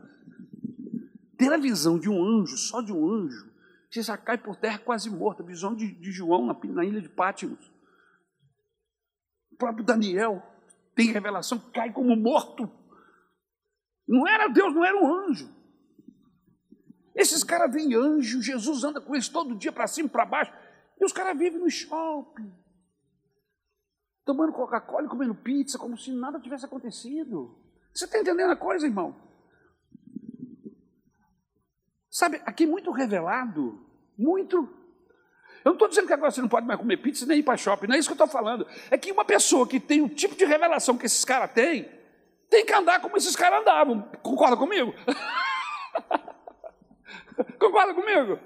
ter 1.37 1.53
a 1.53 1.57
visão 1.57 1.99
de 1.99 2.09
um 2.09 2.21
anjo, 2.21 2.57
só 2.57 2.81
de 2.81 2.91
um 2.91 3.07
anjo, 3.07 3.49
você 3.89 4.01
já 4.01 4.17
cai 4.17 4.37
por 4.37 4.55
terra 4.55 4.79
quase 4.79 5.09
morto. 5.09 5.43
A 5.43 5.45
visão 5.45 5.75
de, 5.75 5.91
de 5.91 6.11
João 6.11 6.45
na, 6.45 6.57
na, 6.73 6.85
ilha 6.85 7.01
de 7.01 7.09
Pátimos. 7.09 7.71
O 9.51 9.55
próprio 9.55 9.83
Daniel 9.83 10.43
tem 10.95 11.11
revelação, 11.11 11.59
cai 11.73 11.91
como 11.91 12.15
morto. 12.15 12.69
Não 14.07 14.27
era 14.27 14.47
Deus, 14.47 14.73
não 14.73 14.83
era 14.83 14.97
um 14.97 15.13
anjo. 15.13 15.49
Esses 17.15 17.43
caras 17.43 17.71
veem 17.73 17.95
anjo, 17.95 18.41
Jesus 18.41 18.83
anda 18.83 19.01
com 19.01 19.13
eles 19.13 19.27
todo 19.27 19.55
dia 19.55 19.71
para 19.71 19.87
cima 19.87 20.07
e 20.07 20.11
para 20.11 20.25
baixo. 20.25 20.53
E 20.99 21.05
os 21.05 21.13
caras 21.13 21.37
vivem 21.37 21.59
no 21.59 21.69
shopping, 21.69 22.51
tomando 24.29 24.53
Coca-Cola 24.53 25.07
e 25.07 25.09
comendo 25.09 25.33
pizza, 25.33 25.79
como 25.79 25.97
se 25.97 26.11
nada 26.11 26.39
tivesse 26.39 26.63
acontecido. 26.63 27.57
Você 27.91 28.05
está 28.05 28.19
entendendo 28.19 28.51
a 28.51 28.55
coisa, 28.55 28.85
irmão? 28.85 29.15
Sabe, 32.11 32.39
aqui 32.45 32.67
muito 32.67 32.91
revelado, 32.91 33.83
muito. 34.15 34.55
Eu 35.65 35.71
não 35.71 35.73
estou 35.73 35.87
dizendo 35.87 36.05
que 36.05 36.13
agora 36.13 36.29
você 36.29 36.41
não 36.41 36.47
pode 36.47 36.67
mais 36.67 36.79
comer 36.79 36.97
pizza 36.97 37.25
nem 37.25 37.39
ir 37.39 37.43
para 37.43 37.57
shopping, 37.57 37.87
não 37.87 37.95
é 37.95 37.97
isso 37.97 38.07
que 38.07 38.13
eu 38.13 38.23
estou 38.23 38.27
falando. 38.27 38.67
É 38.91 38.99
que 38.99 39.11
uma 39.11 39.25
pessoa 39.25 39.67
que 39.67 39.79
tem 39.79 39.99
o 39.99 40.09
tipo 40.09 40.35
de 40.35 40.45
revelação 40.45 40.95
que 40.95 41.07
esses 41.07 41.25
caras 41.25 41.51
têm, 41.51 41.89
tem 42.51 42.63
que 42.63 42.73
andar 42.73 43.01
como 43.01 43.17
esses 43.17 43.35
caras 43.35 43.61
andavam. 43.61 44.03
Concorda 44.21 44.55
comigo? 44.55 44.93
Concorda 47.57 47.95
comigo? 47.95 48.37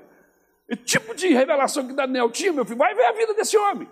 O 0.71 0.77
tipo 0.77 1.13
de 1.13 1.27
revelação 1.27 1.86
que 1.86 1.93
Daniel 1.93 2.31
tinha, 2.31 2.53
meu 2.53 2.63
filho, 2.63 2.77
vai 2.77 2.95
ver 2.95 3.03
a 3.03 3.11
vida 3.11 3.34
desse 3.34 3.57
homem. 3.57 3.89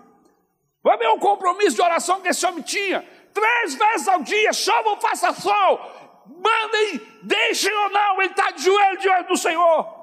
Vai 0.82 0.98
ver 0.98 1.08
o 1.08 1.18
compromisso 1.18 1.76
de 1.76 1.82
oração 1.82 2.20
que 2.20 2.28
esse 2.28 2.44
homem 2.44 2.62
tinha. 2.62 3.02
Três 3.32 3.74
vezes 3.74 4.08
ao 4.08 4.22
dia, 4.22 4.52
chama 4.52 4.90
ou 4.90 5.00
faça 5.00 5.32
sol. 5.32 5.78
Mandem, 6.26 7.00
deixem 7.22 7.72
ou 7.72 7.90
não, 7.90 8.20
ele 8.20 8.30
está 8.30 8.50
de 8.50 8.62
joelho 8.62 8.98
diante 8.98 9.28
do 9.28 9.36
Senhor. 9.36 10.02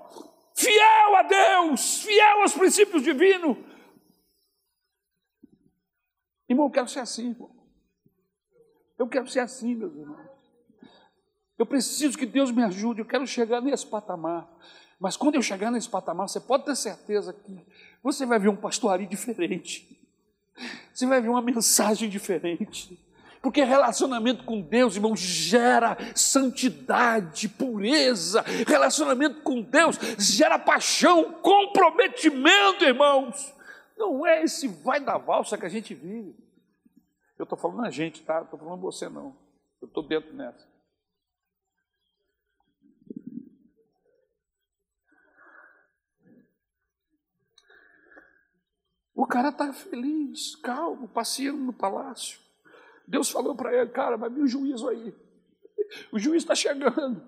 Fiel 0.55 1.15
a 1.15 1.21
Deus, 1.23 2.01
fiel 2.01 2.41
aos 2.41 2.53
princípios 2.53 3.03
divinos. 3.03 3.57
Irmão, 6.47 6.67
eu 6.67 6.71
quero 6.71 6.87
ser 6.87 6.99
assim, 6.99 7.29
irmão. 7.29 7.55
Eu 8.97 9.07
quero 9.07 9.27
ser 9.27 9.39
assim, 9.39 9.75
meus 9.75 9.95
irmãos. 9.95 10.29
Eu 11.57 11.65
preciso 11.65 12.17
que 12.17 12.25
Deus 12.25 12.51
me 12.51 12.63
ajude, 12.63 13.01
eu 13.01 13.05
quero 13.05 13.27
chegar 13.27 13.61
nesse 13.61 13.85
patamar. 13.85 14.49
Mas 14.99 15.15
quando 15.15 15.35
eu 15.35 15.41
chegar 15.41 15.71
nesse 15.71 15.89
patamar, 15.89 16.27
você 16.27 16.39
pode 16.39 16.65
ter 16.65 16.75
certeza 16.75 17.33
que 17.33 17.65
você 18.01 18.25
vai 18.25 18.39
ver 18.39 18.49
um 18.49 18.55
pastorio 18.55 19.07
diferente. 19.07 19.98
Você 20.93 21.05
vai 21.05 21.21
ver 21.21 21.29
uma 21.29 21.41
mensagem 21.41 22.09
diferente. 22.09 22.99
Porque 23.41 23.63
relacionamento 23.63 24.43
com 24.43 24.61
Deus, 24.61 24.95
irmão, 24.95 25.15
gera 25.15 25.97
santidade, 26.13 27.47
pureza. 27.47 28.41
Relacionamento 28.67 29.41
com 29.41 29.61
Deus 29.61 29.97
gera 30.17 30.59
paixão, 30.59 31.33
comprometimento, 31.41 32.83
irmãos. 32.83 33.53
Não 33.97 34.25
é 34.25 34.43
esse 34.43 34.67
vai 34.67 34.99
da 34.99 35.17
valsa 35.17 35.57
que 35.57 35.65
a 35.65 35.69
gente 35.69 35.93
vive. 35.93 36.35
Eu 37.37 37.43
estou 37.43 37.57
falando 37.57 37.85
a 37.85 37.89
gente, 37.89 38.21
tá? 38.23 38.41
Estou 38.41 38.59
falando 38.59 38.81
você 38.81 39.07
não. 39.07 39.35
Eu 39.81 39.87
estou 39.87 40.03
dentro 40.03 40.33
nessa. 40.33 40.68
O 49.19 49.27
cara 49.27 49.49
está 49.49 49.73
feliz, 49.73 50.55
calmo, 50.55 51.05
passeando 51.05 51.57
no 51.57 51.73
palácio. 51.73 52.39
Deus 53.05 53.29
falou 53.29 53.53
para 53.53 53.75
ele, 53.75 53.89
cara, 53.89 54.15
vai 54.15 54.29
vir 54.29 54.43
o 54.43 54.47
juízo 54.47 54.87
aí. 54.87 55.13
O 56.09 56.17
juiz 56.17 56.41
está 56.41 56.55
chegando. 56.55 57.21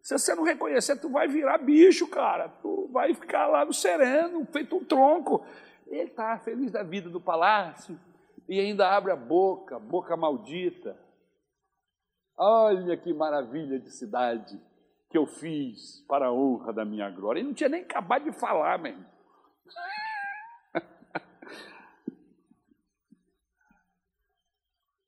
Se 0.00 0.18
você 0.18 0.34
não 0.34 0.42
reconhecer, 0.42 0.96
tu 0.96 1.10
vai 1.10 1.28
virar 1.28 1.58
bicho, 1.58 2.08
cara. 2.08 2.48
Tu 2.48 2.88
vai 2.90 3.12
ficar 3.12 3.46
lá 3.48 3.62
no 3.62 3.74
sereno, 3.74 4.46
feito 4.46 4.74
um 4.74 4.82
tronco. 4.82 5.44
Ele 5.86 6.04
está 6.04 6.38
feliz 6.38 6.72
da 6.72 6.82
vida 6.82 7.10
do 7.10 7.20
palácio 7.20 8.00
e 8.48 8.58
ainda 8.58 8.88
abre 8.88 9.12
a 9.12 9.16
boca, 9.16 9.78
boca 9.78 10.16
maldita. 10.16 10.98
Olha 12.38 12.96
que 12.96 13.12
maravilha 13.12 13.78
de 13.78 13.90
cidade 13.90 14.58
que 15.10 15.18
eu 15.18 15.26
fiz 15.26 16.02
para 16.08 16.28
a 16.28 16.32
honra 16.32 16.72
da 16.72 16.86
minha 16.86 17.10
glória. 17.10 17.40
Ele 17.40 17.48
não 17.48 17.54
tinha 17.54 17.68
nem 17.68 17.82
acabado 17.82 18.24
de 18.24 18.32
falar, 18.32 18.78
mesmo. 18.78 19.04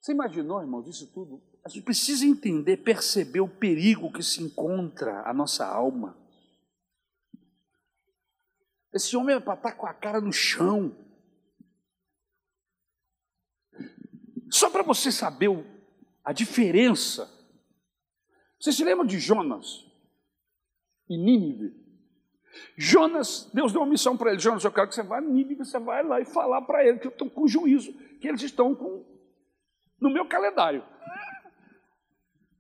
Você 0.03 0.11
imaginou, 0.11 0.61
irmãos, 0.61 0.89
isso 0.89 1.07
tudo? 1.13 1.41
A 1.65 1.69
gente 1.69 1.85
precisa 1.85 2.27
entender, 2.27 2.79
perceber 2.79 3.41
o 3.41 3.49
perigo 3.49 4.13
que 4.13 4.21
se 4.21 4.43
encontra 4.43 5.23
a 5.25 5.33
nossa 5.33 5.65
alma. 5.65 6.19
Esse 8.93 9.17
homem 9.17 9.37
é 9.37 9.41
para 9.41 9.55
estar 9.55 9.73
com 9.73 9.87
a 9.87 9.95
cara 9.95 10.21
no 10.21 10.33
chão. 10.33 10.93
Só 14.51 14.69
para 14.71 14.83
você 14.83 15.13
saber 15.13 15.49
a 16.25 16.33
diferença. 16.33 17.31
Você 18.59 18.73
se 18.73 18.83
lembra 18.83 19.07
de 19.07 19.21
Jonas 19.21 19.87
e 21.09 21.17
Nínive? 21.17 21.81
Jonas, 22.77 23.49
Deus 23.55 23.73
deu 23.73 23.83
uma 23.83 23.91
missão 23.91 24.17
para 24.17 24.33
ele. 24.33 24.41
Jonas, 24.41 24.65
eu 24.65 24.73
quero 24.73 24.89
que 24.89 24.97
você 24.97 25.03
vá 25.05 25.19
a 25.19 25.21
Nínive, 25.21 25.65
você 25.65 25.79
vai 25.79 26.03
lá 26.03 26.21
e 26.21 26.25
falar 26.25 26.63
para 26.63 26.85
ele 26.85 26.99
que 26.99 27.07
eu 27.07 27.13
estou 27.13 27.31
com 27.31 27.47
juízo, 27.47 27.93
que 28.19 28.27
eles 28.27 28.43
estão 28.43 28.75
com, 28.75 29.12
no 30.03 30.11
meu 30.11 30.27
calendário. 30.27 30.85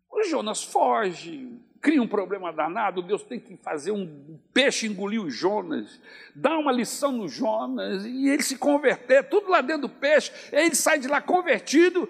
O 0.09 0.23
Jonas 0.23 0.63
foge, 0.63 1.61
cria 1.81 2.01
um 2.01 2.07
problema 2.07 2.53
danado, 2.53 3.03
Deus 3.03 3.25
tem 3.25 3.41
que 3.41 3.57
fazer 3.57 3.91
um 3.91 4.39
peixe 4.55 4.87
engolir 4.87 5.21
o 5.21 5.29
Jonas, 5.29 6.01
dá 6.35 6.57
uma 6.57 6.71
lição 6.71 7.11
no 7.11 7.29
Jonas, 7.29 8.07
e 8.07 8.29
ele 8.29 8.43
se 8.43 8.57
converter, 8.57 9.29
tudo 9.29 9.51
lá 9.51 9.61
dentro 9.61 9.83
do 9.83 9.89
peixe, 9.89 10.31
ele 10.53 10.77
sai 10.77 11.01
de 11.01 11.09
lá 11.09 11.21
convertido 11.21 12.09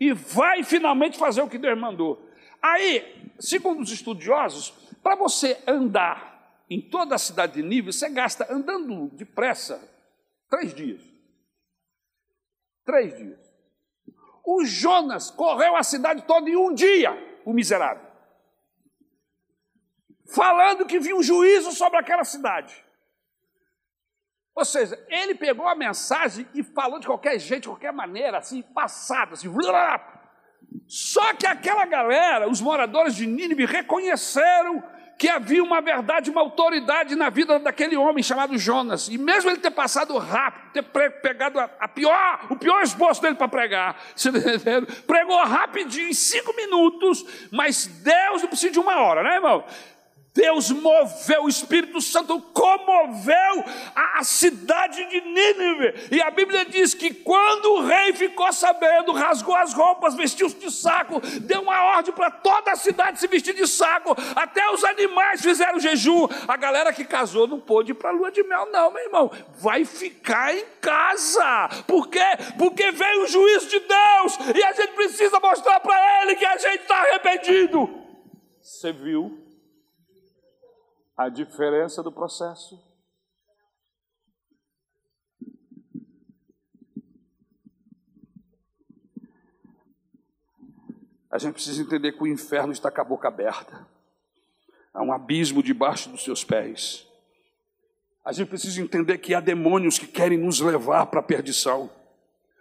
e 0.00 0.12
vai 0.12 0.64
finalmente 0.64 1.16
fazer 1.16 1.42
o 1.42 1.48
que 1.48 1.58
Deus 1.58 1.78
mandou. 1.78 2.28
Aí, 2.60 3.30
segundo 3.38 3.80
os 3.82 3.92
estudiosos, 3.92 4.70
para 5.00 5.14
você 5.14 5.62
andar 5.66 6.64
em 6.68 6.80
toda 6.80 7.14
a 7.14 7.18
cidade 7.18 7.54
de 7.54 7.62
Nível, 7.62 7.92
você 7.92 8.08
gasta 8.08 8.52
andando 8.52 9.08
depressa 9.12 9.80
três 10.48 10.74
dias. 10.74 11.00
Três 12.84 13.16
dias. 13.16 13.51
O 14.44 14.64
Jonas 14.64 15.30
correu 15.30 15.76
a 15.76 15.82
cidade 15.82 16.22
toda 16.22 16.48
em 16.48 16.56
um 16.56 16.74
dia, 16.74 17.10
o 17.44 17.52
miserável. 17.52 18.10
Falando 20.34 20.86
que 20.86 20.98
viu 20.98 21.18
um 21.18 21.22
juízo 21.22 21.72
sobre 21.72 21.98
aquela 21.98 22.24
cidade. 22.24 22.84
Ou 24.54 24.64
seja, 24.64 25.02
ele 25.08 25.34
pegou 25.34 25.66
a 25.66 25.74
mensagem 25.74 26.46
e 26.54 26.62
falou 26.62 26.98
de 26.98 27.06
qualquer 27.06 27.38
jeito, 27.38 27.62
de 27.62 27.68
qualquer 27.68 27.92
maneira, 27.92 28.38
assim, 28.38 28.62
passado, 28.62 29.34
assim. 29.34 29.48
Só 30.86 31.34
que 31.34 31.46
aquela 31.46 31.86
galera, 31.86 32.48
os 32.48 32.60
moradores 32.60 33.14
de 33.14 33.26
Nínive, 33.26 33.64
reconheceram 33.64 34.82
que 35.22 35.28
havia 35.28 35.62
uma 35.62 35.80
verdade, 35.80 36.32
uma 36.32 36.40
autoridade 36.40 37.14
na 37.14 37.30
vida 37.30 37.56
daquele 37.60 37.96
homem 37.96 38.24
chamado 38.24 38.58
Jonas. 38.58 39.06
E 39.06 39.16
mesmo 39.16 39.50
ele 39.50 39.60
ter 39.60 39.70
passado 39.70 40.18
rápido, 40.18 40.72
ter 40.72 40.82
pegado 40.82 41.60
a, 41.60 41.86
pior, 41.86 42.40
o 42.50 42.56
pior 42.56 42.82
esboço 42.82 43.22
dele 43.22 43.36
para 43.36 43.46
pregar, 43.46 44.02
pregou 45.06 45.40
rapidinho, 45.44 46.08
em 46.08 46.12
cinco 46.12 46.52
minutos, 46.56 47.24
mas 47.52 47.86
Deus 47.86 48.42
não 48.42 48.48
precisa 48.48 48.72
de 48.72 48.80
uma 48.80 49.00
hora, 49.00 49.22
né, 49.22 49.36
irmão? 49.36 49.64
Deus 50.34 50.70
moveu, 50.70 51.44
o 51.44 51.48
Espírito 51.48 52.00
Santo 52.00 52.40
comoveu 52.40 53.64
a 53.94 54.24
cidade 54.24 55.04
de 55.10 55.20
Nínive. 55.20 56.08
E 56.10 56.22
a 56.22 56.30
Bíblia 56.30 56.64
diz 56.64 56.94
que 56.94 57.12
quando 57.12 57.66
o 57.74 57.82
rei 57.82 58.14
ficou 58.14 58.50
sabendo, 58.50 59.12
rasgou 59.12 59.54
as 59.54 59.74
roupas, 59.74 60.14
vestiu-se 60.14 60.56
de 60.56 60.70
saco, 60.70 61.20
deu 61.42 61.60
uma 61.60 61.96
ordem 61.96 62.14
para 62.14 62.30
toda 62.30 62.72
a 62.72 62.76
cidade 62.76 63.20
se 63.20 63.26
vestir 63.26 63.54
de 63.54 63.66
saco, 63.66 64.16
até 64.34 64.70
os 64.70 64.82
animais 64.84 65.42
fizeram 65.42 65.78
jejum. 65.78 66.26
A 66.48 66.56
galera 66.56 66.94
que 66.94 67.04
casou 67.04 67.46
não 67.46 67.60
pôde 67.60 67.92
ir 67.92 67.94
para 67.94 68.08
a 68.08 68.12
lua 68.12 68.30
de 68.30 68.42
mel, 68.42 68.70
não, 68.72 68.90
meu 68.90 69.04
irmão. 69.04 69.30
Vai 69.58 69.84
ficar 69.84 70.56
em 70.56 70.64
casa. 70.80 71.68
Por 71.86 72.08
quê? 72.08 72.24
Porque 72.56 72.90
veio 72.90 73.24
o 73.24 73.26
juízo 73.26 73.68
de 73.68 73.80
Deus 73.80 74.38
e 74.56 74.64
a 74.64 74.72
gente 74.72 74.94
precisa 74.94 75.38
mostrar 75.40 75.78
para 75.80 76.22
ele 76.22 76.36
que 76.36 76.46
a 76.46 76.56
gente 76.56 76.82
está 76.82 76.96
arrependido. 76.96 78.02
Você 78.62 78.92
viu? 78.92 79.41
A 81.16 81.28
diferença 81.28 82.02
do 82.02 82.10
processo. 82.10 82.82
A 91.30 91.38
gente 91.38 91.54
precisa 91.54 91.80
entender 91.80 92.12
que 92.12 92.22
o 92.22 92.26
inferno 92.26 92.72
está 92.72 92.90
com 92.90 93.00
a 93.00 93.04
boca 93.04 93.28
aberta. 93.28 93.86
Há 94.92 95.02
um 95.02 95.12
abismo 95.12 95.62
debaixo 95.62 96.10
dos 96.10 96.22
seus 96.22 96.44
pés. 96.44 97.08
A 98.24 98.32
gente 98.32 98.48
precisa 98.48 98.80
entender 98.80 99.18
que 99.18 99.34
há 99.34 99.40
demônios 99.40 99.98
que 99.98 100.06
querem 100.06 100.36
nos 100.36 100.60
levar 100.60 101.06
para 101.06 101.20
a 101.20 101.22
perdição. 101.22 101.90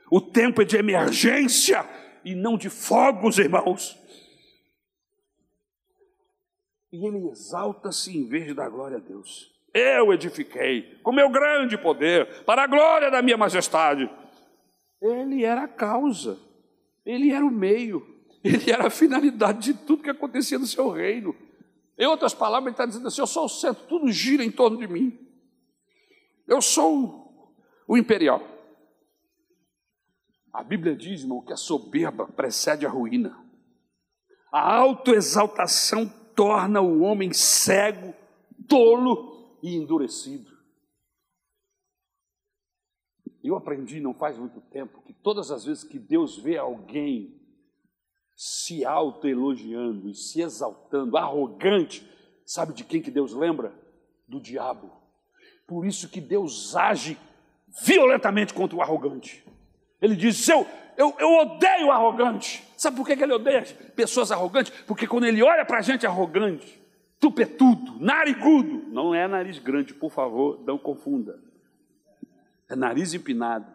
O 0.09 0.21
tempo 0.21 0.61
é 0.61 0.65
de 0.65 0.77
emergência 0.77 1.87
e 2.23 2.33
não 2.33 2.57
de 2.57 2.69
fogos, 2.69 3.37
irmãos 3.37 4.00
e 6.91 7.05
ele 7.05 7.29
exalta-se 7.29 8.15
em 8.15 8.27
vez 8.27 8.45
de 8.45 8.53
dar 8.53 8.69
glória 8.69 8.97
a 8.97 8.99
Deus. 8.99 9.51
Eu 9.73 10.11
edifiquei 10.11 10.99
com 11.01 11.13
meu 11.13 11.29
grande 11.29 11.77
poder, 11.77 12.43
para 12.43 12.63
a 12.63 12.67
glória 12.67 13.09
da 13.09 13.21
minha 13.21 13.37
majestade. 13.37 14.09
Ele 15.01 15.45
era 15.45 15.63
a 15.63 15.67
causa, 15.67 16.37
ele 17.05 17.31
era 17.31 17.45
o 17.45 17.51
meio, 17.51 18.05
ele 18.43 18.69
era 18.69 18.87
a 18.87 18.89
finalidade 18.89 19.73
de 19.73 19.85
tudo 19.85 20.03
que 20.03 20.09
acontecia 20.09 20.59
no 20.59 20.67
seu 20.67 20.89
reino. 20.89 21.33
Em 21.97 22.05
outras 22.05 22.33
palavras, 22.33 22.65
ele 22.67 22.73
está 22.73 22.85
dizendo 22.85 23.07
assim: 23.07 23.21
eu 23.21 23.27
sou 23.27 23.45
o 23.45 23.49
centro, 23.49 23.85
tudo 23.87 24.11
gira 24.11 24.43
em 24.43 24.51
torno 24.51 24.77
de 24.77 24.87
mim. 24.87 25.17
Eu 26.47 26.61
sou 26.61 27.53
o 27.87 27.97
imperial. 27.97 28.41
A 30.51 30.63
Bíblia 30.63 30.95
diz, 30.95 31.21
irmão, 31.21 31.41
que 31.41 31.53
a 31.53 31.57
soberba 31.57 32.27
precede 32.27 32.85
a 32.85 32.89
ruína. 32.89 33.39
A 34.51 34.75
autoexaltação 34.75 36.11
torna 36.41 36.81
o 36.81 37.01
homem 37.01 37.31
cego, 37.31 38.15
tolo 38.67 39.59
e 39.61 39.75
endurecido. 39.75 40.51
Eu 43.43 43.55
aprendi 43.55 43.99
não 43.99 44.15
faz 44.15 44.39
muito 44.39 44.59
tempo 44.59 45.03
que 45.03 45.13
todas 45.13 45.51
as 45.51 45.65
vezes 45.65 45.83
que 45.83 45.99
Deus 45.99 46.39
vê 46.39 46.57
alguém 46.57 47.39
se 48.35 48.83
autoelogiando 48.83 50.09
e 50.09 50.15
se 50.15 50.41
exaltando, 50.41 51.15
arrogante, 51.15 52.11
sabe 52.43 52.73
de 52.73 52.83
quem 52.83 53.03
que 53.03 53.11
Deus 53.11 53.33
lembra? 53.33 53.71
Do 54.27 54.41
diabo. 54.41 54.91
Por 55.67 55.85
isso 55.85 56.09
que 56.09 56.19
Deus 56.19 56.75
age 56.75 57.19
violentamente 57.85 58.51
contra 58.51 58.75
o 58.75 58.81
arrogante. 58.81 59.45
Ele 60.01 60.15
diz: 60.15 60.49
eu, 60.49 60.65
eu, 60.97 61.15
eu 61.19 61.29
odeio 61.37 61.91
arrogante. 61.91 62.63
Sabe 62.77 62.97
por 62.97 63.05
que 63.05 63.13
ele 63.13 63.33
odeia 63.33 63.63
pessoas 63.95 64.31
arrogantes? 64.31 64.73
Porque 64.87 65.07
quando 65.07 65.25
ele 65.25 65.43
olha 65.43 65.65
para 65.65 65.79
a 65.79 65.81
gente 65.81 66.05
arrogante, 66.05 66.81
tupetudo, 67.19 67.99
narigudo, 67.99 68.85
não 68.87 69.13
é 69.13 69.27
nariz 69.27 69.59
grande, 69.59 69.93
por 69.93 70.11
favor, 70.11 70.59
não 70.65 70.77
confunda. 70.77 71.39
É 72.67 72.75
nariz 72.75 73.13
empinado. 73.13 73.65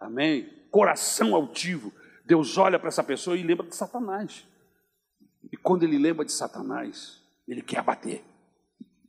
Amém? 0.00 0.48
Coração 0.70 1.34
altivo. 1.34 1.92
Deus 2.24 2.56
olha 2.56 2.78
para 2.78 2.88
essa 2.88 3.02
pessoa 3.02 3.36
e 3.36 3.42
lembra 3.42 3.66
de 3.66 3.74
Satanás. 3.74 4.46
E 5.50 5.56
quando 5.56 5.82
ele 5.82 5.98
lembra 5.98 6.24
de 6.24 6.32
Satanás, 6.32 7.22
ele 7.46 7.62
quer 7.62 7.78
abater. 7.78 8.22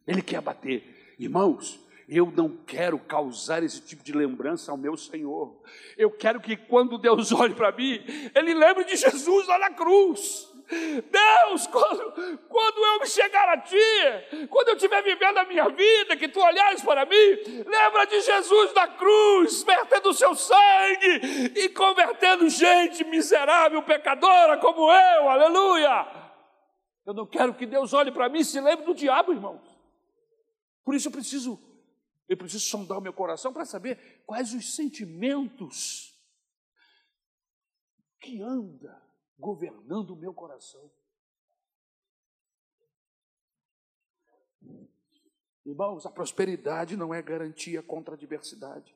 Ele 0.07 0.21
quer 0.21 0.37
abater. 0.37 1.15
Irmãos, 1.19 1.79
eu 2.09 2.33
não 2.35 2.49
quero 2.65 2.97
causar 2.97 3.61
esse 3.61 3.81
tipo 3.81 4.03
de 4.03 4.11
lembrança 4.11 4.71
ao 4.71 4.77
meu 4.77 4.97
Senhor. 4.97 5.61
Eu 5.95 6.09
quero 6.09 6.41
que 6.41 6.57
quando 6.57 6.97
Deus 6.97 7.31
olhe 7.33 7.53
para 7.53 7.71
mim, 7.71 8.03
Ele 8.33 8.53
lembre 8.55 8.83
de 8.83 8.95
Jesus 8.95 9.47
lá 9.47 9.59
na 9.59 9.69
cruz. 9.69 10.49
Deus, 10.69 11.67
quando, 11.67 12.37
quando 12.47 12.77
eu 12.85 13.05
chegar 13.05 13.49
a 13.49 13.57
Ti, 13.57 14.47
quando 14.49 14.69
eu 14.69 14.75
estiver 14.75 15.03
vivendo 15.03 15.37
a 15.37 15.45
minha 15.45 15.67
vida, 15.69 16.15
que 16.15 16.27
Tu 16.27 16.39
olhares 16.39 16.81
para 16.81 17.05
mim, 17.05 17.63
lembra 17.65 18.05
de 18.05 18.21
Jesus 18.21 18.73
na 18.73 18.87
cruz, 18.87 19.63
vertendo 19.63 20.09
o 20.09 20.13
seu 20.13 20.33
sangue 20.35 21.53
e 21.55 21.69
convertendo 21.69 22.49
gente 22.49 23.03
miserável, 23.03 23.81
pecadora 23.83 24.57
como 24.57 24.91
eu, 24.91 25.29
aleluia. 25.29 26.07
Eu 27.05 27.13
não 27.13 27.25
quero 27.25 27.53
que 27.53 27.65
Deus 27.65 27.93
olhe 27.93 28.11
para 28.11 28.29
mim 28.29 28.39
e 28.39 28.45
se 28.45 28.59
lembre 28.59 28.85
do 28.85 28.93
diabo, 28.93 29.31
irmãos. 29.31 29.61
Por 30.83 30.93
isso 30.93 31.07
eu 31.07 31.11
preciso 31.11 31.68
eu 32.29 32.37
preciso 32.37 32.63
sondar 32.65 32.99
o 32.99 33.01
meu 33.01 33.11
coração 33.11 33.51
para 33.51 33.65
saber 33.65 34.23
quais 34.27 34.53
os 34.53 34.75
sentimentos 34.75 36.15
que 38.21 38.39
anda 38.39 39.01
governando 39.37 40.11
o 40.11 40.15
meu 40.15 40.31
coração. 40.31 40.91
Irmãos, 45.65 46.05
a 46.05 46.11
prosperidade 46.11 46.95
não 46.95 47.13
é 47.13 47.21
garantia 47.21 47.81
contra 47.81 48.13
a 48.13 48.17
adversidade. 48.17 48.95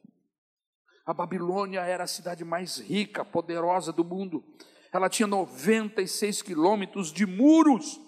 A 1.03 1.13
Babilônia 1.13 1.81
era 1.81 2.03
a 2.03 2.07
cidade 2.07 2.45
mais 2.45 2.77
rica, 2.77 3.25
poderosa 3.25 3.91
do 3.91 4.05
mundo. 4.05 4.43
Ela 4.91 5.09
tinha 5.09 5.27
96 5.27 6.43
quilômetros 6.43 7.11
de 7.11 7.25
muros. 7.25 7.99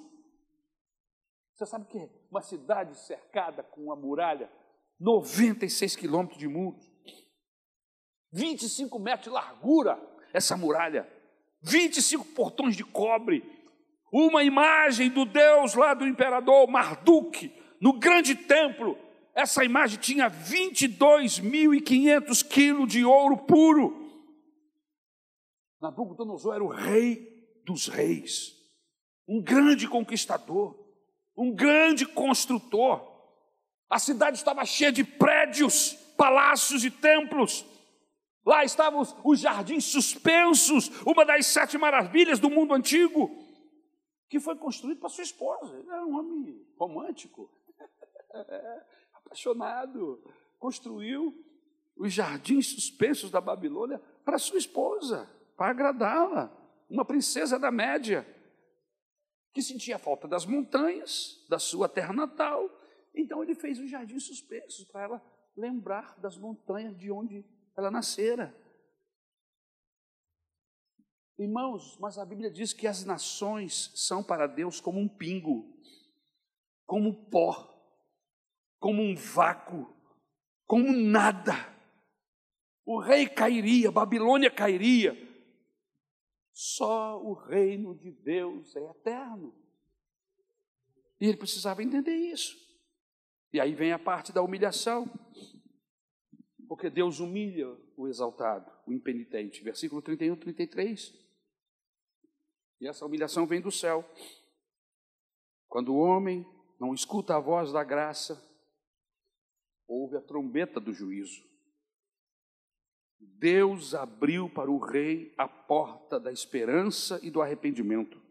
Você 1.55 1.65
sabe 1.65 1.86
que 1.88 1.97
é? 1.97 2.09
Uma 2.30 2.41
cidade 2.41 2.95
cercada 2.99 3.63
com 3.63 3.82
uma 3.82 3.95
muralha 3.95 4.51
96 5.00 5.96
quilômetros 5.96 6.39
de 6.39 6.48
muros, 6.48 6.84
25 8.32 8.98
metros 9.00 9.26
de 9.26 9.30
largura, 9.30 10.00
essa 10.34 10.58
muralha, 10.58 11.08
25 11.62 12.26
portões 12.34 12.76
de 12.76 12.84
cobre, 12.84 13.43
uma 14.12 14.43
imagem 14.43 15.10
do 15.10 15.26
Deus 15.26 15.74
lá 15.74 15.93
do 15.93 16.06
imperador 16.08 16.68
Marduk, 16.68 17.50
no 17.82 18.00
grande 18.00 18.36
templo. 18.36 18.98
Essa 19.34 19.64
imagem 19.66 20.00
tinha 20.00 20.30
22.500 20.30 22.48
quilos 22.48 22.91
de 22.91 23.04
ouro 23.04 23.38
puro. 23.38 24.06
Nabucodonosor 25.82 26.54
era 26.56 26.64
o 26.64 26.70
rei 26.70 27.36
dos 27.66 27.88
reis, 27.88 28.54
um 29.28 29.41
grande 29.41 29.88
conquistador, 29.88 30.78
um 31.36 31.52
grande 31.54 32.06
construtor. 32.06 33.14
A 33.89 33.99
cidade 33.99 34.38
estava 34.38 34.65
cheia 34.65 34.91
de 34.91 35.03
prédios, 35.03 35.93
palácios 36.17 36.83
e 36.83 36.91
templos. 36.91 37.65
Lá 38.45 38.63
estavam 38.63 39.01
os 39.23 39.39
jardins 39.39 39.86
suspensos, 39.86 40.89
uma 41.05 41.25
das 41.25 41.47
sete 41.47 41.77
maravilhas 41.77 42.39
do 42.39 42.49
mundo 42.49 42.73
antigo, 42.73 43.31
que 44.29 44.39
foi 44.39 44.55
construído 44.55 44.99
para 44.99 45.09
sua 45.09 45.23
esposa. 45.23 45.75
Ele 45.77 45.89
era 45.89 46.05
um 46.05 46.15
homem 46.17 46.67
romântico, 46.77 47.49
apaixonado. 49.13 50.23
Construiu 50.59 51.33
os 51.95 52.13
jardins 52.13 52.67
suspensos 52.67 53.31
da 53.31 53.41
Babilônia 53.41 53.99
para 54.23 54.38
sua 54.38 54.57
esposa, 54.57 55.29
para 55.55 55.71
agradá-la. 55.71 56.51
Uma 56.89 57.05
princesa 57.05 57.57
da 57.57 57.71
média, 57.71 58.27
que 59.53 59.61
sentia 59.61 59.97
falta 59.97 60.27
das 60.27 60.45
montanhas, 60.45 61.43
da 61.49 61.57
sua 61.57 61.89
terra 61.89 62.13
natal. 62.13 62.69
Então 63.16 63.41
ele 63.41 63.55
fez 63.55 63.80
os 63.80 63.89
jardins 63.89 64.26
suspensos 64.26 64.84
para 64.86 65.03
ela 65.03 65.36
lembrar 65.55 66.20
das 66.20 66.38
montanhas 66.38 66.97
de 66.97 67.09
onde 67.09 67.45
ela 67.78 67.89
nascera. 67.89 68.53
Irmãos, 71.38 71.97
mas 71.99 72.18
a 72.18 72.26
Bíblia 72.26 72.51
diz 72.51 72.74
que 72.74 72.88
as 72.88 73.05
nações 73.05 73.91
são 73.95 74.24
para 74.24 74.47
Deus 74.47 74.80
como 74.80 74.99
um 74.99 75.07
pingo, 75.07 75.66
como 76.86 77.09
um 77.09 77.30
pó, 77.30 77.74
como 78.80 79.01
um 79.01 79.16
vácuo, 79.16 79.93
como 80.66 80.91
nada. 80.91 81.53
O 82.86 82.99
rei 82.99 83.28
cairia, 83.28 83.91
Babilônia 83.91 84.51
cairia. 84.51 85.13
Só 86.53 87.22
o 87.22 87.34
reino 87.34 87.97
de 87.97 88.11
Deus 88.11 88.76
é 88.76 88.89
eterno. 88.91 89.53
E 91.20 91.28
ele 91.28 91.38
precisava 91.38 91.84
entender 91.84 92.16
isso. 92.16 92.64
E 93.56 93.60
aí 93.62 93.74
vem 93.74 93.93
a 93.93 93.97
parte 93.97 94.34
da 94.34 94.41
humilhação. 94.41 95.10
Porque 96.68 96.89
Deus 96.89 97.22
humilha 97.22 97.70
o 97.95 98.06
exaltado, 98.06 98.70
o 98.86 98.91
impenitente. 98.91 99.64
Versículo 99.64 100.01
31, 100.01 100.36
33. 100.36 101.14
E 102.82 102.88
essa 102.89 103.06
humilhação 103.06 103.47
vem 103.47 103.62
do 103.62 103.72
céu. 103.72 104.03
Quando 105.70 105.93
o 105.93 105.99
homem 105.99 106.45
não 106.78 106.93
escuta 106.93 107.38
a 107.38 107.39
voz 107.39 107.72
da 107.72 107.82
graça, 107.82 108.43
ouve 109.88 110.18
a 110.18 110.22
trombeta 110.22 110.78
do 110.78 110.91
juízo. 110.91 111.41
Deus 113.18 113.95
abriu 113.95 114.49
para 114.49 114.70
o 114.70 114.80
rei 114.80 115.34
a 115.38 115.47
porta 115.47 116.20
da 116.20 116.30
esperança 116.30 117.22
e 117.24 117.32
do 117.32 117.41
arrependimento. 117.41 118.22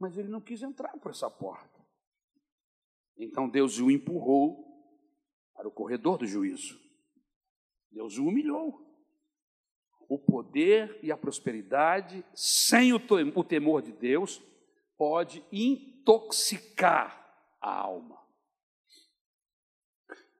Mas 0.00 0.18
ele 0.18 0.28
não 0.28 0.40
quis 0.40 0.62
entrar 0.62 0.98
por 0.98 1.12
essa 1.12 1.30
porta. 1.30 1.75
Então 3.16 3.48
Deus 3.48 3.78
o 3.78 3.90
empurrou 3.90 4.64
para 5.54 5.66
o 5.66 5.70
corredor 5.70 6.18
do 6.18 6.26
juízo. 6.26 6.78
Deus 7.90 8.18
o 8.18 8.26
humilhou. 8.26 8.84
O 10.08 10.18
poder 10.18 11.00
e 11.02 11.10
a 11.10 11.16
prosperidade, 11.16 12.24
sem 12.34 12.92
o 12.92 13.44
temor 13.44 13.82
de 13.82 13.92
Deus, 13.92 14.40
pode 14.96 15.42
intoxicar 15.50 17.26
a 17.60 17.74
alma. 17.74 18.16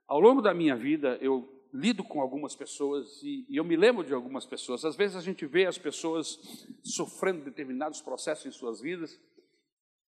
Ao 0.06 0.20
longo 0.20 0.40
da 0.40 0.54
minha 0.54 0.76
vida, 0.76 1.18
eu 1.20 1.52
lido 1.72 2.04
com 2.04 2.20
algumas 2.20 2.54
pessoas 2.54 3.20
e, 3.22 3.44
e, 3.48 3.56
eu 3.56 3.64
me 3.64 3.76
lembro 3.76 4.04
de 4.04 4.14
algumas 4.14 4.46
pessoas. 4.46 4.84
Às 4.84 4.94
vezes 4.94 5.16
a 5.16 5.20
gente 5.20 5.44
vê 5.46 5.66
as 5.66 5.76
pessoas 5.76 6.38
sofrendo 6.84 7.44
determinados 7.44 8.00
processos 8.00 8.46
em 8.46 8.52
suas 8.52 8.80
vidas 8.80 9.18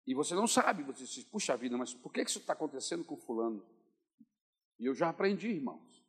e 0.08 0.14
você 0.14 0.34
não 0.34 0.46
sabe, 0.46 0.82
você 0.84 1.04
diz, 1.04 1.22
puxa 1.24 1.54
vida, 1.54 1.76
mas 1.76 1.92
por 1.92 2.10
que 2.10 2.22
isso 2.22 2.38
está 2.38 2.54
acontecendo 2.54 3.04
com 3.04 3.14
fulano? 3.14 3.62
E 4.78 4.86
eu 4.86 4.94
já 4.94 5.10
aprendi, 5.10 5.48
irmãos. 5.48 6.02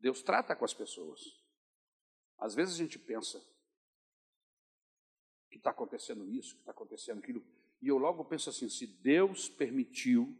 Deus 0.00 0.22
trata 0.22 0.56
com 0.56 0.64
as 0.64 0.72
pessoas. 0.72 1.20
Às 2.38 2.54
vezes 2.54 2.76
a 2.76 2.78
gente 2.78 2.98
pensa 2.98 3.46
que 5.50 5.58
está 5.58 5.68
acontecendo 5.68 6.26
isso, 6.30 6.54
que 6.54 6.60
está 6.62 6.70
acontecendo 6.70 7.18
aquilo, 7.18 7.44
e 7.82 7.88
eu 7.88 7.98
logo 7.98 8.24
penso 8.24 8.48
assim: 8.48 8.70
se 8.70 8.86
Deus 8.86 9.50
permitiu 9.50 10.34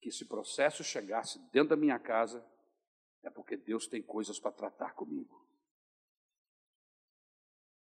que 0.00 0.08
esse 0.08 0.24
processo 0.24 0.82
chegasse 0.82 1.38
dentro 1.52 1.68
da 1.68 1.76
minha 1.76 2.00
casa, 2.00 2.44
é 3.22 3.30
porque 3.30 3.56
Deus 3.56 3.86
tem 3.86 4.02
coisas 4.02 4.40
para 4.40 4.50
tratar 4.50 4.92
comigo. 4.96 5.46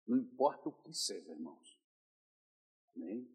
Não 0.05 0.17
importa 0.17 0.67
o 0.67 0.73
que 0.73 0.93
seja, 0.93 1.31
irmãos. 1.31 1.72
Amém? 2.95 3.27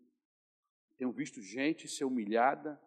Tenho 0.97 1.13
visto 1.13 1.41
gente 1.41 1.89
ser 1.89 2.05
humilhada 2.05 2.81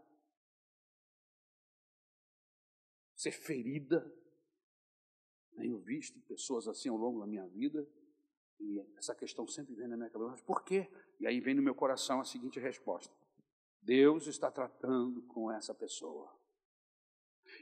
ser 3.22 3.32
ferida. 3.32 4.12
Tenho 5.56 5.78
visto 5.78 6.20
pessoas 6.22 6.68
assim 6.68 6.90
ao 6.90 6.98
longo 6.98 7.20
da 7.20 7.28
minha 7.28 7.46
vida, 7.48 7.88
e 8.60 8.80
essa 8.98 9.14
questão 9.14 9.48
sempre 9.48 9.76
vem 9.76 9.88
na 9.88 9.96
minha 9.96 10.10
cabeça, 10.10 10.32
mas 10.32 10.42
por 10.42 10.64
quê? 10.64 10.90
E 11.20 11.28
aí 11.28 11.40
vem 11.40 11.54
no 11.54 11.62
meu 11.62 11.76
coração 11.76 12.20
a 12.20 12.26
seguinte 12.26 12.60
resposta: 12.60 13.14
Deus 13.82 14.26
está 14.28 14.50
tratando 14.50 15.22
com 15.24 15.52
essa 15.52 15.74
pessoa. 15.74 16.34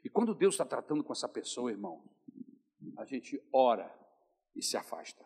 E 0.03 0.09
quando 0.09 0.35
Deus 0.35 0.53
está 0.53 0.65
tratando 0.65 1.03
com 1.03 1.11
essa 1.11 1.27
pessoa, 1.27 1.71
irmão, 1.71 2.03
a 2.95 3.03
gente 3.03 3.41
ora 3.51 3.93
e 4.55 4.61
se 4.61 4.77
afasta. 4.77 5.25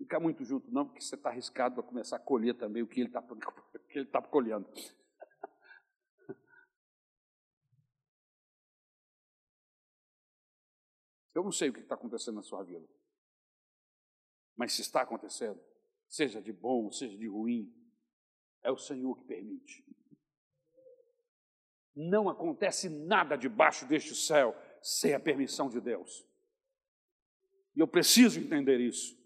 Fica 0.00 0.18
muito 0.18 0.42
junto, 0.46 0.72
não, 0.72 0.86
porque 0.86 1.02
você 1.02 1.14
está 1.14 1.28
arriscado 1.28 1.74
para 1.74 1.82
começar 1.82 2.16
a 2.16 2.20
colher 2.20 2.56
também 2.56 2.82
o 2.82 2.86
que 2.86 3.00
ele 3.00 3.10
está 3.10 3.20
tá 4.10 4.22
colhendo. 4.22 4.66
Eu 11.34 11.44
não 11.44 11.52
sei 11.52 11.68
o 11.68 11.72
que 11.74 11.80
está 11.80 11.96
acontecendo 11.96 12.36
na 12.36 12.42
sua 12.42 12.64
vida. 12.64 12.88
Mas 14.56 14.72
se 14.72 14.80
está 14.80 15.02
acontecendo, 15.02 15.62
seja 16.08 16.40
de 16.40 16.50
bom, 16.50 16.90
seja 16.90 17.18
de 17.18 17.28
ruim, 17.28 17.70
é 18.62 18.70
o 18.70 18.78
Senhor 18.78 19.18
que 19.18 19.26
permite. 19.26 19.84
Não 21.94 22.30
acontece 22.30 22.88
nada 22.88 23.36
debaixo 23.36 23.86
deste 23.86 24.14
céu 24.14 24.56
sem 24.82 25.12
a 25.12 25.20
permissão 25.20 25.68
de 25.68 25.78
Deus. 25.78 26.26
E 27.76 27.80
eu 27.80 27.86
preciso 27.86 28.40
entender 28.40 28.80
isso. 28.80 29.19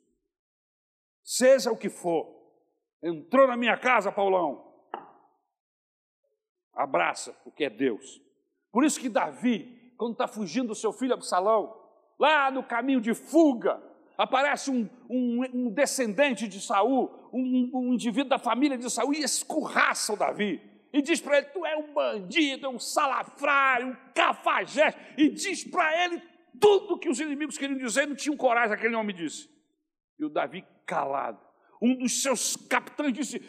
Seja 1.24 1.72
o 1.72 1.76
que 1.76 1.88
for, 1.88 2.28
entrou 3.02 3.48
na 3.48 3.56
minha 3.56 3.78
casa, 3.78 4.12
Paulão, 4.12 4.62
abraça, 6.74 7.32
porque 7.42 7.64
é 7.64 7.70
Deus. 7.70 8.20
Por 8.70 8.84
isso 8.84 9.00
que 9.00 9.08
Davi, 9.08 9.94
quando 9.96 10.12
está 10.12 10.28
fugindo 10.28 10.68
do 10.68 10.74
seu 10.74 10.92
filho 10.92 11.14
Absalão, 11.14 11.74
lá 12.18 12.50
no 12.50 12.62
caminho 12.62 13.00
de 13.00 13.14
fuga, 13.14 13.82
aparece 14.18 14.70
um, 14.70 14.86
um, 15.08 15.40
um 15.54 15.70
descendente 15.70 16.46
de 16.46 16.60
Saul, 16.60 17.10
um, 17.32 17.70
um, 17.72 17.94
indivíduo 17.94 18.28
da 18.28 18.38
família 18.38 18.76
de 18.76 18.90
Saul, 18.90 19.14
e 19.14 19.22
escorraça 19.22 20.12
o 20.12 20.16
Davi. 20.16 20.60
E 20.92 21.00
diz 21.00 21.22
para 21.22 21.38
ele: 21.38 21.46
Tu 21.46 21.64
é 21.64 21.76
um 21.76 21.94
bandido, 21.94 22.66
é 22.66 22.68
um 22.68 22.78
salafrário, 22.78 23.88
um 23.88 23.96
cafajeste. 24.14 25.00
E 25.16 25.30
diz 25.30 25.64
para 25.64 26.04
ele 26.04 26.22
tudo 26.60 26.98
que 26.98 27.08
os 27.08 27.18
inimigos 27.18 27.56
queriam 27.56 27.78
dizer, 27.78 28.06
não 28.06 28.14
tinham 28.14 28.36
coragem, 28.36 28.74
aquele 28.74 28.94
homem 28.94 29.16
disse. 29.16 29.48
E 30.18 30.24
o 30.24 30.28
Davi 30.28 30.64
calado. 30.86 31.40
Um 31.80 31.96
dos 31.96 32.22
seus 32.22 32.56
capitães 32.56 33.12
disse: 33.12 33.40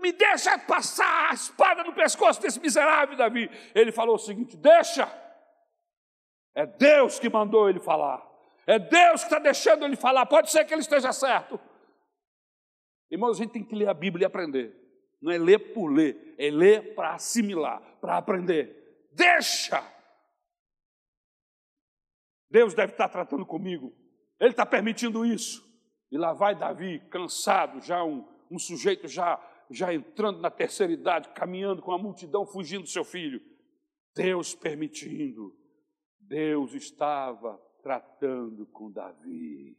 Me 0.00 0.12
deixa 0.12 0.58
passar 0.58 1.30
a 1.30 1.34
espada 1.34 1.84
no 1.84 1.92
pescoço 1.92 2.40
desse 2.40 2.60
miserável 2.60 3.16
Davi. 3.16 3.50
Ele 3.74 3.92
falou 3.92 4.14
o 4.14 4.18
seguinte: 4.18 4.56
Deixa 4.56 5.06
é 6.56 6.64
Deus 6.64 7.18
que 7.18 7.28
mandou 7.28 7.68
ele 7.68 7.78
falar. 7.78 8.26
É 8.66 8.78
Deus 8.78 9.20
que 9.20 9.26
está 9.26 9.38
deixando 9.38 9.84
ele 9.84 9.94
falar. 9.94 10.24
Pode 10.24 10.50
ser 10.50 10.64
que 10.64 10.72
ele 10.72 10.80
esteja 10.80 11.12
certo. 11.12 11.60
Irmãos, 13.10 13.38
a 13.38 13.42
gente 13.42 13.52
tem 13.52 13.62
que 13.62 13.74
ler 13.74 13.88
a 13.88 13.94
Bíblia 13.94 14.24
e 14.24 14.26
aprender. 14.26 14.74
Não 15.20 15.30
é 15.30 15.36
ler 15.36 15.74
por 15.74 15.88
ler, 15.88 16.34
é 16.38 16.50
ler 16.50 16.94
para 16.94 17.14
assimilar, 17.14 17.80
para 18.00 18.16
aprender. 18.16 19.06
Deixa! 19.12 19.84
Deus 22.50 22.72
deve 22.72 22.92
estar 22.92 23.10
tratando 23.10 23.44
comigo. 23.44 23.94
Ele 24.40 24.50
está 24.50 24.64
permitindo 24.64 25.26
isso. 25.26 25.65
E 26.10 26.16
lá 26.16 26.32
vai 26.32 26.54
Davi, 26.54 27.00
cansado, 27.10 27.80
já 27.80 28.04
um, 28.04 28.26
um 28.50 28.58
sujeito 28.58 29.08
já, 29.08 29.40
já 29.70 29.92
entrando 29.92 30.40
na 30.40 30.50
terceira 30.50 30.92
idade, 30.92 31.28
caminhando 31.30 31.82
com 31.82 31.92
a 31.92 31.98
multidão, 31.98 32.46
fugindo 32.46 32.82
do 32.82 32.88
seu 32.88 33.04
filho. 33.04 33.40
Deus 34.14 34.54
permitindo 34.54 35.54
Deus 36.28 36.74
estava 36.74 37.56
tratando 37.82 38.66
com 38.66 38.90
Davi. 38.90 39.78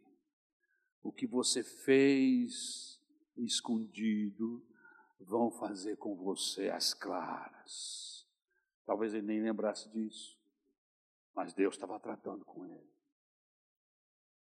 O 1.04 1.12
que 1.12 1.28
você 1.28 1.64
fez 1.64 3.02
escondido, 3.36 4.66
vão 5.20 5.52
fazer 5.52 5.98
com 5.98 6.16
você 6.16 6.70
as 6.70 6.94
claras. 6.94 8.26
Talvez 8.86 9.14
ele 9.14 9.28
nem 9.28 9.42
lembrasse 9.42 9.90
disso, 9.90 10.40
mas 11.36 11.54
Deus 11.54 11.76
estava 11.76 12.00
tratando 12.00 12.46
com 12.46 12.66
ele. 12.66 12.97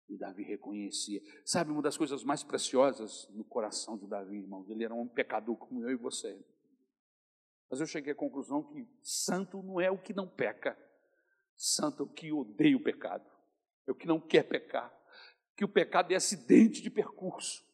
E 0.10 0.18
Davi 0.18 0.44
reconhecia. 0.44 1.22
Sabe 1.44 1.72
uma 1.72 1.82
das 1.82 1.98
coisas 1.98 2.24
mais 2.24 2.44
preciosas 2.44 3.28
no 3.32 3.44
coração 3.44 3.98
de 3.98 4.08
Davi, 4.08 4.38
irmãos? 4.38 4.70
Ele 4.70 4.84
era 4.84 4.94
um 4.94 5.08
pecador 5.08 5.56
como 5.58 5.84
eu 5.84 5.92
e 5.92 5.96
você. 5.96 6.40
Mas 7.70 7.82
eu 7.82 7.86
cheguei 7.86 8.14
à 8.14 8.16
conclusão 8.16 8.64
que 8.64 8.88
santo 9.02 9.62
não 9.62 9.82
é 9.82 9.92
o 9.92 9.98
que 9.98 10.14
não 10.14 10.28
peca, 10.28 10.78
santo 11.56 12.04
é 12.04 12.06
o 12.06 12.10
que 12.10 12.32
odeia 12.32 12.78
o 12.78 12.84
pecado, 12.84 13.30
é 13.86 13.92
o 13.92 13.96
que 13.96 14.08
não 14.08 14.20
quer 14.20 14.44
pecar, 14.44 14.94
que 15.56 15.66
o 15.66 15.68
pecado 15.68 16.12
é 16.12 16.16
acidente 16.16 16.82
de 16.82 16.90
percurso. 16.90 17.66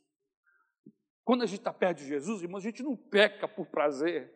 Quando 1.23 1.43
a 1.43 1.45
gente 1.45 1.59
está 1.59 1.71
perto 1.71 1.99
de 1.99 2.07
Jesus, 2.07 2.41
irmão, 2.41 2.57
a 2.57 2.61
gente 2.61 2.81
não 2.81 2.97
peca 2.97 3.47
por 3.47 3.67
prazer, 3.67 4.33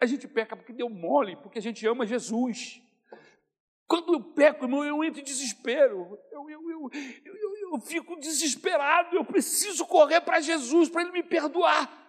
a 0.00 0.06
gente 0.06 0.26
peca 0.26 0.56
porque 0.56 0.72
deu 0.72 0.88
mole, 0.88 1.36
porque 1.36 1.58
a 1.58 1.62
gente 1.62 1.86
ama 1.86 2.06
Jesus. 2.06 2.81
Quando 3.86 4.14
eu 4.14 4.22
peco, 4.32 4.64
irmão, 4.64 4.84
eu 4.84 5.04
entro 5.04 5.20
em 5.20 5.24
desespero, 5.24 6.18
eu, 6.30 6.48
eu, 6.48 6.70
eu, 6.70 6.90
eu, 7.24 7.74
eu 7.74 7.80
fico 7.80 8.18
desesperado, 8.18 9.14
eu 9.16 9.24
preciso 9.24 9.86
correr 9.86 10.20
para 10.20 10.40
Jesus, 10.40 10.88
para 10.88 11.02
Ele 11.02 11.12
me 11.12 11.22
perdoar. 11.22 12.00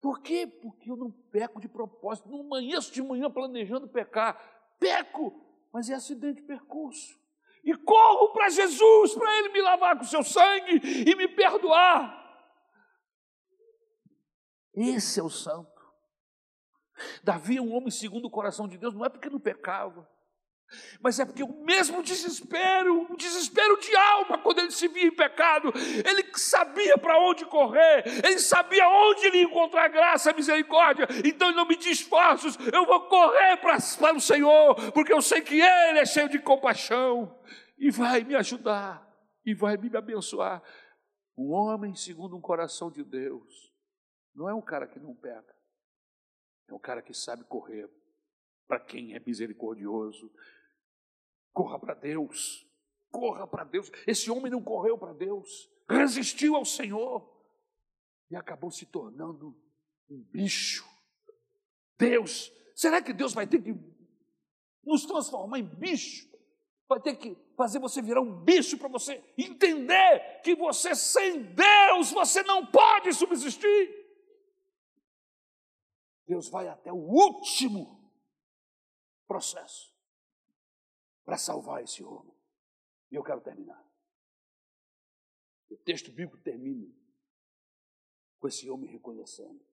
Por 0.00 0.20
quê? 0.20 0.46
Porque 0.46 0.90
eu 0.90 0.96
não 0.96 1.10
peco 1.30 1.60
de 1.60 1.68
propósito, 1.68 2.28
não 2.28 2.40
amanheço 2.40 2.92
de 2.92 3.02
manhã 3.02 3.30
planejando 3.30 3.88
pecar. 3.88 4.38
Peco, 4.78 5.32
mas 5.72 5.88
é 5.88 5.94
acidente 5.94 6.42
de 6.42 6.46
percurso. 6.46 7.18
E 7.64 7.74
corro 7.74 8.32
para 8.32 8.50
Jesus, 8.50 9.14
para 9.14 9.38
Ele 9.38 9.48
me 9.48 9.62
lavar 9.62 9.96
com 9.96 10.04
seu 10.04 10.22
sangue 10.22 10.80
e 11.08 11.14
me 11.14 11.26
perdoar. 11.28 12.22
Esse 14.74 15.20
é 15.20 15.22
o 15.22 15.30
santo. 15.30 15.72
Davi 17.22 17.56
é 17.56 17.62
um 17.62 17.74
homem 17.74 17.90
segundo 17.90 18.26
o 18.26 18.30
coração 18.30 18.68
de 18.68 18.76
Deus, 18.76 18.94
não 18.94 19.04
é 19.04 19.08
porque 19.08 19.30
não 19.30 19.40
pecava, 19.40 20.08
mas 21.00 21.18
é 21.18 21.24
porque 21.24 21.42
o 21.42 21.64
mesmo 21.64 22.02
desespero, 22.02 23.06
o 23.10 23.16
desespero 23.16 23.78
de 23.80 23.94
alma, 23.96 24.38
quando 24.38 24.58
ele 24.60 24.70
se 24.70 24.88
via 24.88 25.06
em 25.06 25.14
pecado, 25.14 25.72
ele 26.04 26.24
sabia 26.34 26.96
para 26.98 27.18
onde 27.18 27.44
correr, 27.46 28.04
ele 28.24 28.38
sabia 28.38 28.88
onde 28.88 29.26
ele 29.26 29.42
encontrar 29.42 29.88
graça, 29.88 30.32
misericórdia. 30.32 31.06
Então 31.24 31.48
ele 31.48 31.56
não 31.56 31.66
me 31.66 31.76
diz 31.76 32.04
esforços, 32.04 32.56
eu 32.72 32.84
vou 32.84 33.00
correr 33.08 33.56
para, 33.58 33.78
para 33.98 34.16
o 34.16 34.20
Senhor, 34.20 34.92
porque 34.92 35.12
eu 35.12 35.22
sei 35.22 35.40
que 35.40 35.60
Ele 35.60 35.98
é 35.98 36.06
cheio 36.06 36.28
de 36.28 36.38
compaixão 36.38 37.38
e 37.78 37.90
vai 37.90 38.22
me 38.22 38.34
ajudar 38.34 39.04
e 39.44 39.54
vai 39.54 39.76
me 39.76 39.94
abençoar. 39.96 40.62
Um 41.36 41.52
homem 41.52 41.94
segundo 41.94 42.36
um 42.36 42.40
coração 42.40 42.90
de 42.90 43.02
Deus 43.02 43.72
não 44.34 44.48
é 44.48 44.54
um 44.54 44.62
cara 44.62 44.86
que 44.86 44.98
não 44.98 45.14
peca, 45.14 45.54
é 46.68 46.74
um 46.74 46.78
cara 46.78 47.02
que 47.02 47.14
sabe 47.14 47.44
correr 47.44 47.88
para 48.66 48.80
quem 48.80 49.14
é 49.14 49.20
misericordioso. 49.20 50.32
Corra 51.54 51.78
para 51.78 51.94
Deus, 51.94 52.66
corra 53.12 53.46
para 53.46 53.62
Deus. 53.62 53.88
Esse 54.08 54.28
homem 54.28 54.50
não 54.50 54.60
correu 54.60 54.98
para 54.98 55.12
Deus, 55.12 55.70
resistiu 55.88 56.56
ao 56.56 56.64
Senhor 56.64 57.32
e 58.28 58.34
acabou 58.34 58.72
se 58.72 58.84
tornando 58.86 59.56
um 60.10 60.20
bicho. 60.20 60.84
Deus, 61.96 62.52
será 62.74 63.00
que 63.00 63.12
Deus 63.12 63.32
vai 63.32 63.46
ter 63.46 63.62
que 63.62 63.72
nos 64.82 65.06
transformar 65.06 65.60
em 65.60 65.64
bicho? 65.64 66.28
Vai 66.88 67.00
ter 67.00 67.14
que 67.14 67.36
fazer 67.56 67.78
você 67.78 68.02
virar 68.02 68.20
um 68.20 68.44
bicho 68.44 68.76
para 68.76 68.88
você 68.88 69.22
entender 69.38 70.40
que 70.42 70.56
você 70.56 70.92
sem 70.96 71.40
Deus 71.54 72.10
você 72.10 72.42
não 72.42 72.66
pode 72.66 73.12
subsistir. 73.12 73.94
Deus 76.26 76.48
vai 76.48 76.66
até 76.66 76.92
o 76.92 76.96
último 76.96 78.12
processo 79.28 79.93
para 81.24 81.36
salvar 81.36 81.82
esse 81.82 82.02
homem. 82.02 82.34
E 83.10 83.14
eu 83.14 83.22
quero 83.22 83.40
terminar. 83.40 83.82
O 85.70 85.76
texto 85.76 86.10
bíblico 86.10 86.38
termina 86.38 86.92
com 88.38 88.48
esse 88.48 88.68
homem 88.68 88.90
reconhecendo 88.90 89.64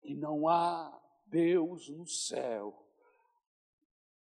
que 0.00 0.14
não 0.14 0.48
há 0.48 0.98
Deus 1.26 1.88
no 1.88 2.06
céu 2.06 2.86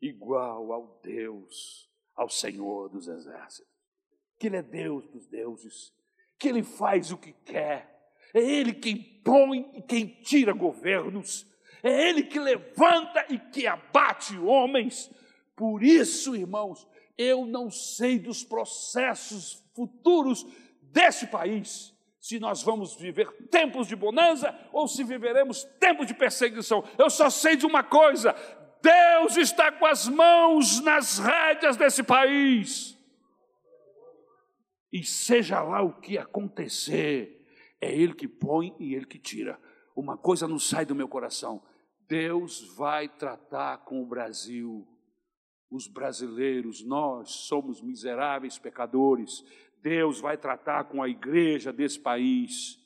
igual 0.01 0.73
ao 0.73 1.01
Deus, 1.03 1.91
ao 2.15 2.29
Senhor 2.29 2.89
dos 2.89 3.09
exércitos. 3.09 3.73
Que 4.39 4.47
Ele 4.49 4.57
é 4.57 4.63
Deus 4.63 5.07
dos 5.09 5.27
deuses, 5.27 5.95
que 6.39 6.49
Ele 6.49 6.63
faz 6.63 7.11
o 7.11 7.19
que 7.19 7.33
quer, 7.33 8.13
é 8.35 8.41
Ele 8.41 8.75
quem 8.75 9.21
põe 9.23 9.71
e 9.75 9.83
quem 9.83 10.07
tira 10.23 10.53
governos, 10.53 11.47
é 11.83 12.09
Ele 12.09 12.25
que 12.25 12.39
levanta 12.39 13.25
e 13.33 13.39
que 13.39 13.67
abate 13.67 14.37
homens. 14.39 15.11
Por 15.57 15.83
isso, 15.83 16.37
irmãos, 16.37 16.87
eu 17.17 17.47
não 17.47 17.71
sei 17.71 18.19
dos 18.19 18.45
processos 18.45 19.65
futuros 19.75 20.47
desse 20.83 21.27
país, 21.27 21.95
se 22.21 22.39
nós 22.39 22.63
vamos 22.63 22.95
viver 22.97 23.31
tempos 23.49 23.87
de 23.87 23.97
bonança 23.97 24.55
ou 24.73 24.87
se 24.87 25.03
viveremos 25.03 25.65
tempos 25.81 26.07
de 26.07 26.15
perseguição. 26.15 26.85
Eu 26.99 27.09
só 27.09 27.31
sei 27.31 27.57
de 27.57 27.65
uma 27.65 27.83
coisa: 27.83 28.35
Deus 28.83 29.37
está 29.37 29.73
com 29.73 29.87
as 29.87 30.07
mãos 30.09 30.81
nas 30.81 31.19
rédeas 31.19 31.77
desse 31.77 32.03
país. 32.03 32.97
E 34.93 35.05
seja 35.05 35.63
lá 35.63 35.83
o 35.83 36.01
que 36.01 36.19
acontecer, 36.19 37.45
é 37.81 37.93
Ele 37.93 38.15
que 38.15 38.29
põe 38.29 38.75
e 38.79 38.95
Ele 38.95 39.07
que 39.07 39.19
tira. 39.19 39.59
Uma 39.95 40.17
coisa 40.17 40.47
não 40.49 40.59
sai 40.59 40.85
do 40.85 40.95
meu 40.95 41.09
coração: 41.09 41.63
Deus 42.09 42.75
vai 42.75 43.09
tratar 43.09 43.79
com 43.79 44.03
o 44.03 44.07
Brasil. 44.07 44.87
Os 45.71 45.89
brasileiros, 45.89 46.83
nós 46.85 47.31
somos 47.31 47.81
miseráveis 47.81 48.59
pecadores. 48.59 49.45
Deus 49.83 50.21
vai 50.21 50.37
tratar 50.37 50.85
com 50.85 51.03
a 51.03 51.09
igreja 51.09 51.73
desse 51.73 51.99
país. 51.99 52.79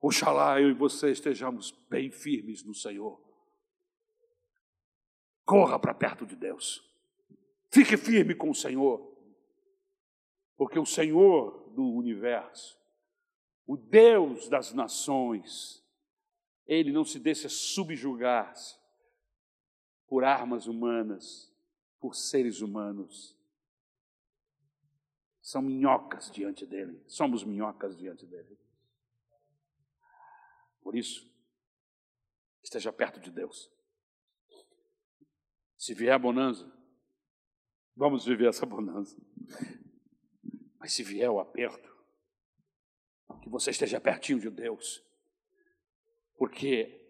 Oxalá 0.00 0.60
eu 0.60 0.70
e 0.70 0.74
você 0.74 1.10
estejamos 1.10 1.70
bem 1.88 2.10
firmes 2.10 2.62
no 2.62 2.74
Senhor. 2.74 3.22
Corra 5.44 5.78
para 5.78 5.94
perto 5.94 6.26
de 6.26 6.36
Deus. 6.36 6.82
Fique 7.70 7.96
firme 7.96 8.34
com 8.34 8.50
o 8.50 8.54
Senhor. 8.54 9.12
Porque 10.56 10.78
o 10.78 10.86
Senhor 10.86 11.70
do 11.74 11.84
universo, 11.84 12.78
o 13.66 13.76
Deus 13.76 14.48
das 14.48 14.72
nações, 14.72 15.82
ele 16.66 16.92
não 16.92 17.04
se 17.04 17.18
deixa 17.18 17.48
subjugar-se 17.48 18.78
por 20.06 20.24
armas 20.24 20.66
humanas, 20.66 21.52
por 22.00 22.14
seres 22.14 22.60
humanos. 22.60 23.36
São 25.40 25.60
minhocas 25.60 26.30
diante 26.30 26.64
dele, 26.66 27.02
somos 27.06 27.44
minhocas 27.44 27.96
diante 27.96 28.26
dele. 28.26 28.58
Por 30.80 30.96
isso, 30.96 31.30
esteja 32.62 32.92
perto 32.92 33.20
de 33.20 33.30
Deus. 33.30 33.70
Se 35.76 35.92
vier 35.94 36.14
a 36.14 36.18
bonança, 36.18 36.70
vamos 37.96 38.24
viver 38.24 38.48
essa 38.48 38.64
bonança. 38.64 39.16
Mas 40.78 40.92
se 40.92 41.02
vier 41.02 41.30
o 41.30 41.40
aperto, 41.40 41.94
que 43.42 43.48
você 43.48 43.70
esteja 43.70 44.00
pertinho 44.00 44.40
de 44.40 44.50
Deus 44.50 45.04
porque 46.36 47.03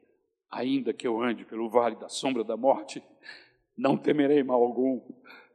ainda 0.55 0.93
que 0.93 1.07
eu 1.07 1.21
ande 1.21 1.45
pelo 1.45 1.69
vale 1.69 1.97
da 1.97 2.09
sombra 2.09 2.45
da 2.45 2.57
morte, 2.57 3.03
não 3.77 3.97
temerei 3.97 4.43
mal 4.43 4.63
algum, 4.63 5.01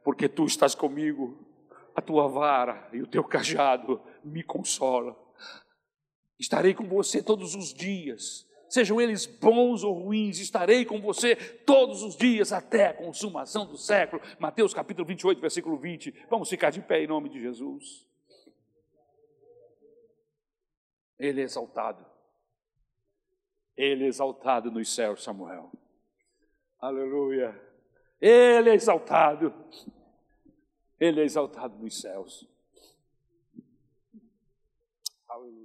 porque 0.04 0.28
tu 0.28 0.44
estás 0.44 0.74
comigo, 0.74 1.46
a 1.94 2.02
tua 2.02 2.28
vara 2.28 2.88
e 2.92 3.00
o 3.00 3.06
teu 3.06 3.24
cajado 3.24 4.00
me 4.22 4.42
consola. 4.42 5.16
Estarei 6.38 6.74
com 6.74 6.86
você 6.86 7.22
todos 7.22 7.54
os 7.54 7.72
dias, 7.72 8.46
sejam 8.68 9.00
eles 9.00 9.24
bons 9.24 9.82
ou 9.82 9.94
ruins, 9.94 10.38
estarei 10.38 10.84
com 10.84 11.00
você 11.00 11.34
todos 11.34 12.02
os 12.02 12.14
dias 12.14 12.52
até 12.52 12.88
a 12.88 12.94
consumação 12.94 13.66
do 13.66 13.78
século. 13.78 14.22
Mateus 14.38 14.74
capítulo 14.74 15.06
28, 15.06 15.40
versículo 15.40 15.76
20. 15.78 16.26
Vamos 16.28 16.48
ficar 16.48 16.70
de 16.70 16.80
pé 16.82 17.02
em 17.02 17.06
nome 17.06 17.30
de 17.30 17.40
Jesus. 17.40 18.06
Ele 21.18 21.40
é 21.40 21.44
exaltado 21.44 22.09
ele 23.80 24.04
é 24.04 24.08
exaltado 24.08 24.70
nos 24.70 24.94
céus, 24.94 25.22
Samuel. 25.22 25.72
Aleluia. 26.78 27.58
Ele 28.20 28.68
é 28.68 28.74
exaltado. 28.74 29.54
Ele 30.98 31.22
é 31.22 31.24
exaltado 31.24 31.78
nos 31.78 31.98
céus. 31.98 32.46
Aleluia. 35.26 35.60